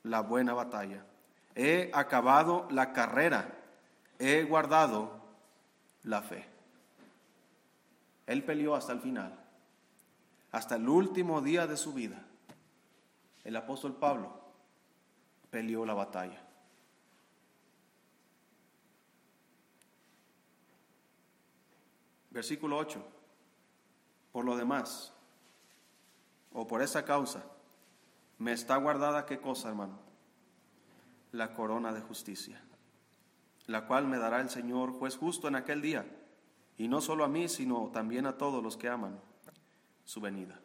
la 0.02 0.22
buena 0.22 0.56
batalla. 0.56 1.06
He 1.54 1.92
acabado 1.94 2.68
la 2.72 2.94
carrera. 2.94 3.60
He 4.18 4.42
guardado 4.42 5.22
la 6.02 6.24
fe. 6.24 6.48
Él 8.26 8.44
peleó 8.44 8.74
hasta 8.74 8.92
el 8.92 9.02
final, 9.02 9.38
hasta 10.52 10.78
el 10.78 10.90
último 10.90 11.42
día 11.42 11.68
de 11.68 11.78
su 11.78 11.94
vida. 11.94 12.26
El 13.44 13.56
apóstol 13.56 13.94
Pablo 13.94 14.34
peleó 15.52 15.86
la 15.86 15.94
batalla. 15.94 16.42
Versículo 22.32 22.78
8. 22.78 23.04
Por 24.32 24.46
lo 24.46 24.56
demás, 24.56 25.14
o 26.54 26.66
por 26.68 26.82
esa 26.82 27.04
causa, 27.04 27.44
me 28.38 28.54
está 28.54 28.78
guardada 28.78 29.26
qué 29.26 29.40
cosa, 29.40 29.70
hermano? 29.70 30.00
La 31.32 31.54
corona 31.54 31.94
de 31.94 32.02
justicia, 32.02 32.62
la 33.68 33.86
cual 33.88 34.08
me 34.08 34.18
dará 34.18 34.42
el 34.42 34.50
Señor 34.50 34.94
juez 34.94 35.18
justo 35.18 35.48
en 35.48 35.56
aquel 35.56 35.82
día, 35.82 36.06
y 36.78 36.88
no 36.88 37.02
solo 37.02 37.24
a 37.24 37.28
mí, 37.28 37.48
sino 37.50 37.90
también 37.94 38.26
a 38.26 38.38
todos 38.38 38.64
los 38.64 38.78
que 38.78 38.90
aman 38.90 39.20
su 40.06 40.22
venida. 40.22 40.60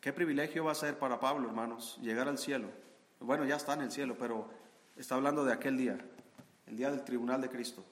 Qué 0.00 0.12
privilegio 0.12 0.64
va 0.64 0.72
a 0.72 0.76
ser 0.76 0.98
para 0.98 1.18
Pablo, 1.18 1.48
hermanos, 1.48 1.98
llegar 2.02 2.28
al 2.28 2.38
cielo. 2.38 2.68
Bueno, 3.20 3.44
ya 3.44 3.56
está 3.56 3.74
en 3.74 3.82
el 3.82 3.92
cielo, 3.92 4.16
pero 4.18 4.50
está 4.96 5.14
hablando 5.14 5.44
de 5.44 5.52
aquel 5.52 5.76
día, 5.76 5.98
el 6.66 6.76
día 6.76 6.90
del 6.90 7.04
tribunal 7.04 7.40
de 7.40 7.48
Cristo. 7.48 7.84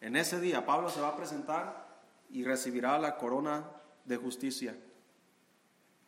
En 0.00 0.16
ese 0.16 0.40
día 0.40 0.66
Pablo 0.66 0.88
se 0.90 1.00
va 1.00 1.08
a 1.08 1.16
presentar 1.16 1.86
y 2.30 2.44
recibirá 2.44 2.98
la 2.98 3.16
corona 3.16 3.64
de 4.04 4.16
justicia, 4.16 4.76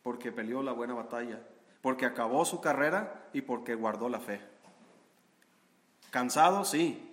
porque 0.03 0.31
peleó 0.31 0.63
la 0.63 0.71
buena 0.71 0.93
batalla, 0.93 1.41
porque 1.81 2.05
acabó 2.05 2.45
su 2.45 2.61
carrera 2.61 3.29
y 3.33 3.41
porque 3.41 3.75
guardó 3.75 4.09
la 4.09 4.19
fe. 4.19 4.41
¿Cansado? 6.11 6.65
Sí. 6.65 7.05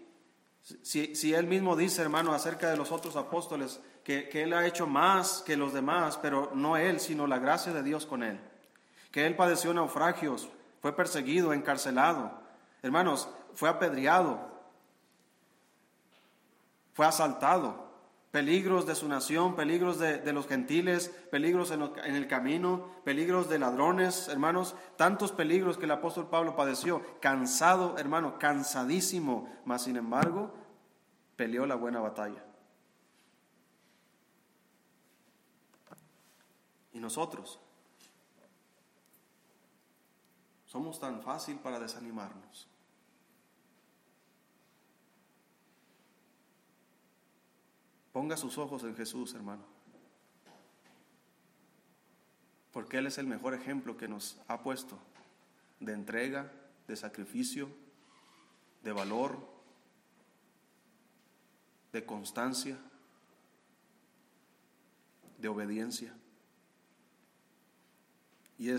Si, 0.82 1.32
él 1.32 1.46
mismo 1.46 1.76
dice, 1.76 2.02
hermano, 2.02 2.32
acerca 2.32 2.68
de 2.68 2.76
los 2.76 2.90
otros 2.90 3.14
apóstoles, 3.14 3.80
que, 4.02 4.28
que 4.28 4.42
él 4.42 4.52
ha 4.52 4.66
hecho 4.66 4.86
más 4.86 5.42
que 5.46 5.56
los 5.56 5.72
demás, 5.72 6.18
pero 6.20 6.50
no 6.54 6.76
él, 6.76 6.98
sino 6.98 7.26
la 7.26 7.38
gracia 7.38 7.72
de 7.72 7.84
Dios 7.84 8.04
con 8.04 8.24
él. 8.24 8.40
Que 9.12 9.26
él 9.26 9.36
padeció 9.36 9.72
naufragios, 9.72 10.48
fue 10.82 10.94
perseguido, 10.94 11.52
encarcelado. 11.52 12.32
Hermanos, 12.82 13.28
fue 13.54 13.68
apedreado, 13.68 14.55
fue 16.96 17.04
asaltado, 17.04 17.90
peligros 18.30 18.86
de 18.86 18.94
su 18.94 19.06
nación, 19.06 19.54
peligros 19.54 19.98
de, 19.98 20.32
los 20.32 20.48
gentiles, 20.48 21.10
peligros 21.30 21.70
en, 21.70 21.82
en, 21.82 22.16
el 22.16 22.26
camino, 22.26 22.88
peligros 23.04 23.50
de 23.50 23.58
ladrones, 23.58 24.28
hermanos, 24.28 24.74
tantos 24.96 25.30
peligros 25.30 25.76
que 25.76 25.84
el 25.84 25.90
apóstol 25.90 26.30
Pablo 26.30 26.56
padeció, 26.56 27.02
cansado, 27.20 27.98
hermano, 27.98 28.38
cansadísimo, 28.38 29.46
mas 29.66 29.82
sin 29.82 29.98
embargo, 29.98 30.54
peleó 31.36 31.66
la 31.66 31.74
buena 31.74 32.00
batalla. 32.00 32.42
Y 36.94 36.98
nosotros 36.98 37.60
somos 40.64 40.98
tan 40.98 41.20
fácil 41.20 41.58
para 41.58 41.78
desanimarnos. 41.78 42.70
Ponga 48.16 48.38
sus 48.38 48.56
ojos 48.56 48.82
en 48.84 48.96
Jesús, 48.96 49.34
hermano. 49.34 49.62
Porque 52.72 52.96
Él 52.96 53.06
es 53.06 53.18
el 53.18 53.26
mejor 53.26 53.52
ejemplo 53.52 53.98
que 53.98 54.08
nos 54.08 54.38
ha 54.48 54.62
puesto 54.62 54.98
de 55.80 55.92
entrega, 55.92 56.50
de 56.88 56.96
sacrificio, 56.96 57.68
de 58.82 58.92
valor, 58.92 59.38
de 61.92 62.06
constancia, 62.06 62.78
de 65.36 65.48
obediencia. 65.48 66.14
Y 68.56 68.70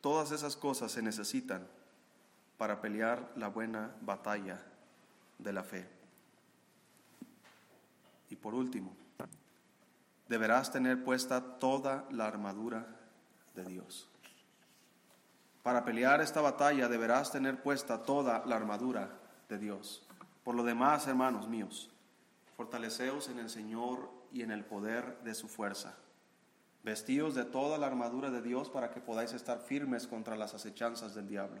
todas 0.00 0.32
esas 0.32 0.56
cosas 0.56 0.92
se 0.92 1.02
necesitan 1.02 1.68
para 2.56 2.80
pelear 2.80 3.34
la 3.36 3.48
buena 3.48 3.94
batalla 4.00 4.64
de 5.36 5.52
la 5.52 5.62
fe. 5.62 5.97
Y 8.30 8.36
por 8.36 8.54
último, 8.54 8.94
deberás 10.28 10.70
tener 10.70 11.02
puesta 11.02 11.58
toda 11.58 12.06
la 12.10 12.26
armadura 12.26 12.86
de 13.54 13.64
Dios. 13.64 14.08
Para 15.62 15.84
pelear 15.84 16.20
esta 16.20 16.40
batalla 16.40 16.88
deberás 16.88 17.32
tener 17.32 17.62
puesta 17.62 18.02
toda 18.02 18.44
la 18.46 18.56
armadura 18.56 19.10
de 19.48 19.58
Dios. 19.58 20.02
Por 20.44 20.54
lo 20.54 20.62
demás, 20.62 21.06
hermanos 21.06 21.48
míos, 21.48 21.90
fortaleceos 22.56 23.28
en 23.28 23.38
el 23.38 23.50
Señor 23.50 24.10
y 24.32 24.42
en 24.42 24.50
el 24.50 24.64
poder 24.64 25.18
de 25.24 25.34
su 25.34 25.48
fuerza. 25.48 25.94
Vestíos 26.84 27.34
de 27.34 27.44
toda 27.44 27.76
la 27.76 27.86
armadura 27.86 28.30
de 28.30 28.40
Dios 28.40 28.70
para 28.70 28.90
que 28.90 29.00
podáis 29.00 29.32
estar 29.32 29.60
firmes 29.60 30.06
contra 30.06 30.36
las 30.36 30.54
acechanzas 30.54 31.14
del 31.14 31.28
diablo 31.28 31.60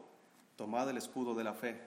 tomad 0.61 0.87
el 0.91 0.97
escudo 0.97 1.33
de 1.33 1.43
la 1.43 1.55
fe, 1.55 1.81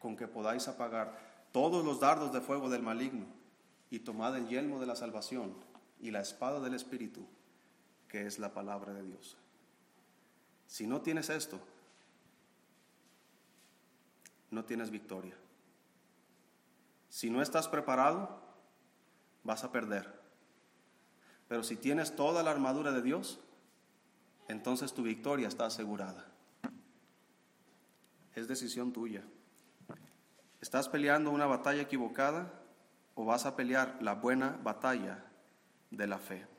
con 0.00 0.16
que 0.16 0.26
podáis 0.26 0.66
apagar 0.66 1.16
todos 1.52 1.84
los 1.84 2.00
dardos 2.00 2.32
de 2.32 2.40
fuego 2.40 2.68
del 2.68 2.82
maligno, 2.82 3.24
y 3.88 4.00
tomad 4.00 4.36
el 4.36 4.48
yelmo 4.48 4.80
de 4.80 4.86
la 4.86 4.96
salvación 4.96 5.54
y 6.00 6.10
la 6.10 6.20
espada 6.20 6.58
del 6.58 6.74
Espíritu, 6.74 7.24
que 8.08 8.26
es 8.26 8.40
la 8.40 8.52
palabra 8.52 8.92
de 8.92 9.04
Dios. 9.04 9.36
Si 10.66 10.88
no 10.88 11.02
tienes 11.02 11.30
esto, 11.30 11.60
no 14.50 14.64
tienes 14.64 14.90
victoria. 14.90 15.36
Si 17.10 17.30
no 17.30 17.40
estás 17.40 17.68
preparado, 17.68 18.40
vas 19.44 19.62
a 19.62 19.70
perder. 19.70 20.20
Pero 21.46 21.62
si 21.62 21.76
tienes 21.76 22.16
toda 22.16 22.42
la 22.42 22.50
armadura 22.50 22.90
de 22.90 23.02
Dios, 23.02 23.38
entonces 24.48 24.94
tu 24.94 25.04
victoria 25.04 25.46
está 25.46 25.66
asegurada 25.66 26.29
es 28.34 28.48
decisión 28.48 28.92
tuya. 28.92 29.22
¿Estás 30.60 30.88
peleando 30.88 31.30
una 31.30 31.46
batalla 31.46 31.82
equivocada 31.82 32.52
o 33.14 33.24
vas 33.24 33.46
a 33.46 33.56
pelear 33.56 33.98
la 34.00 34.14
buena 34.14 34.58
batalla 34.62 35.24
de 35.90 36.06
la 36.06 36.18
fe? 36.18 36.46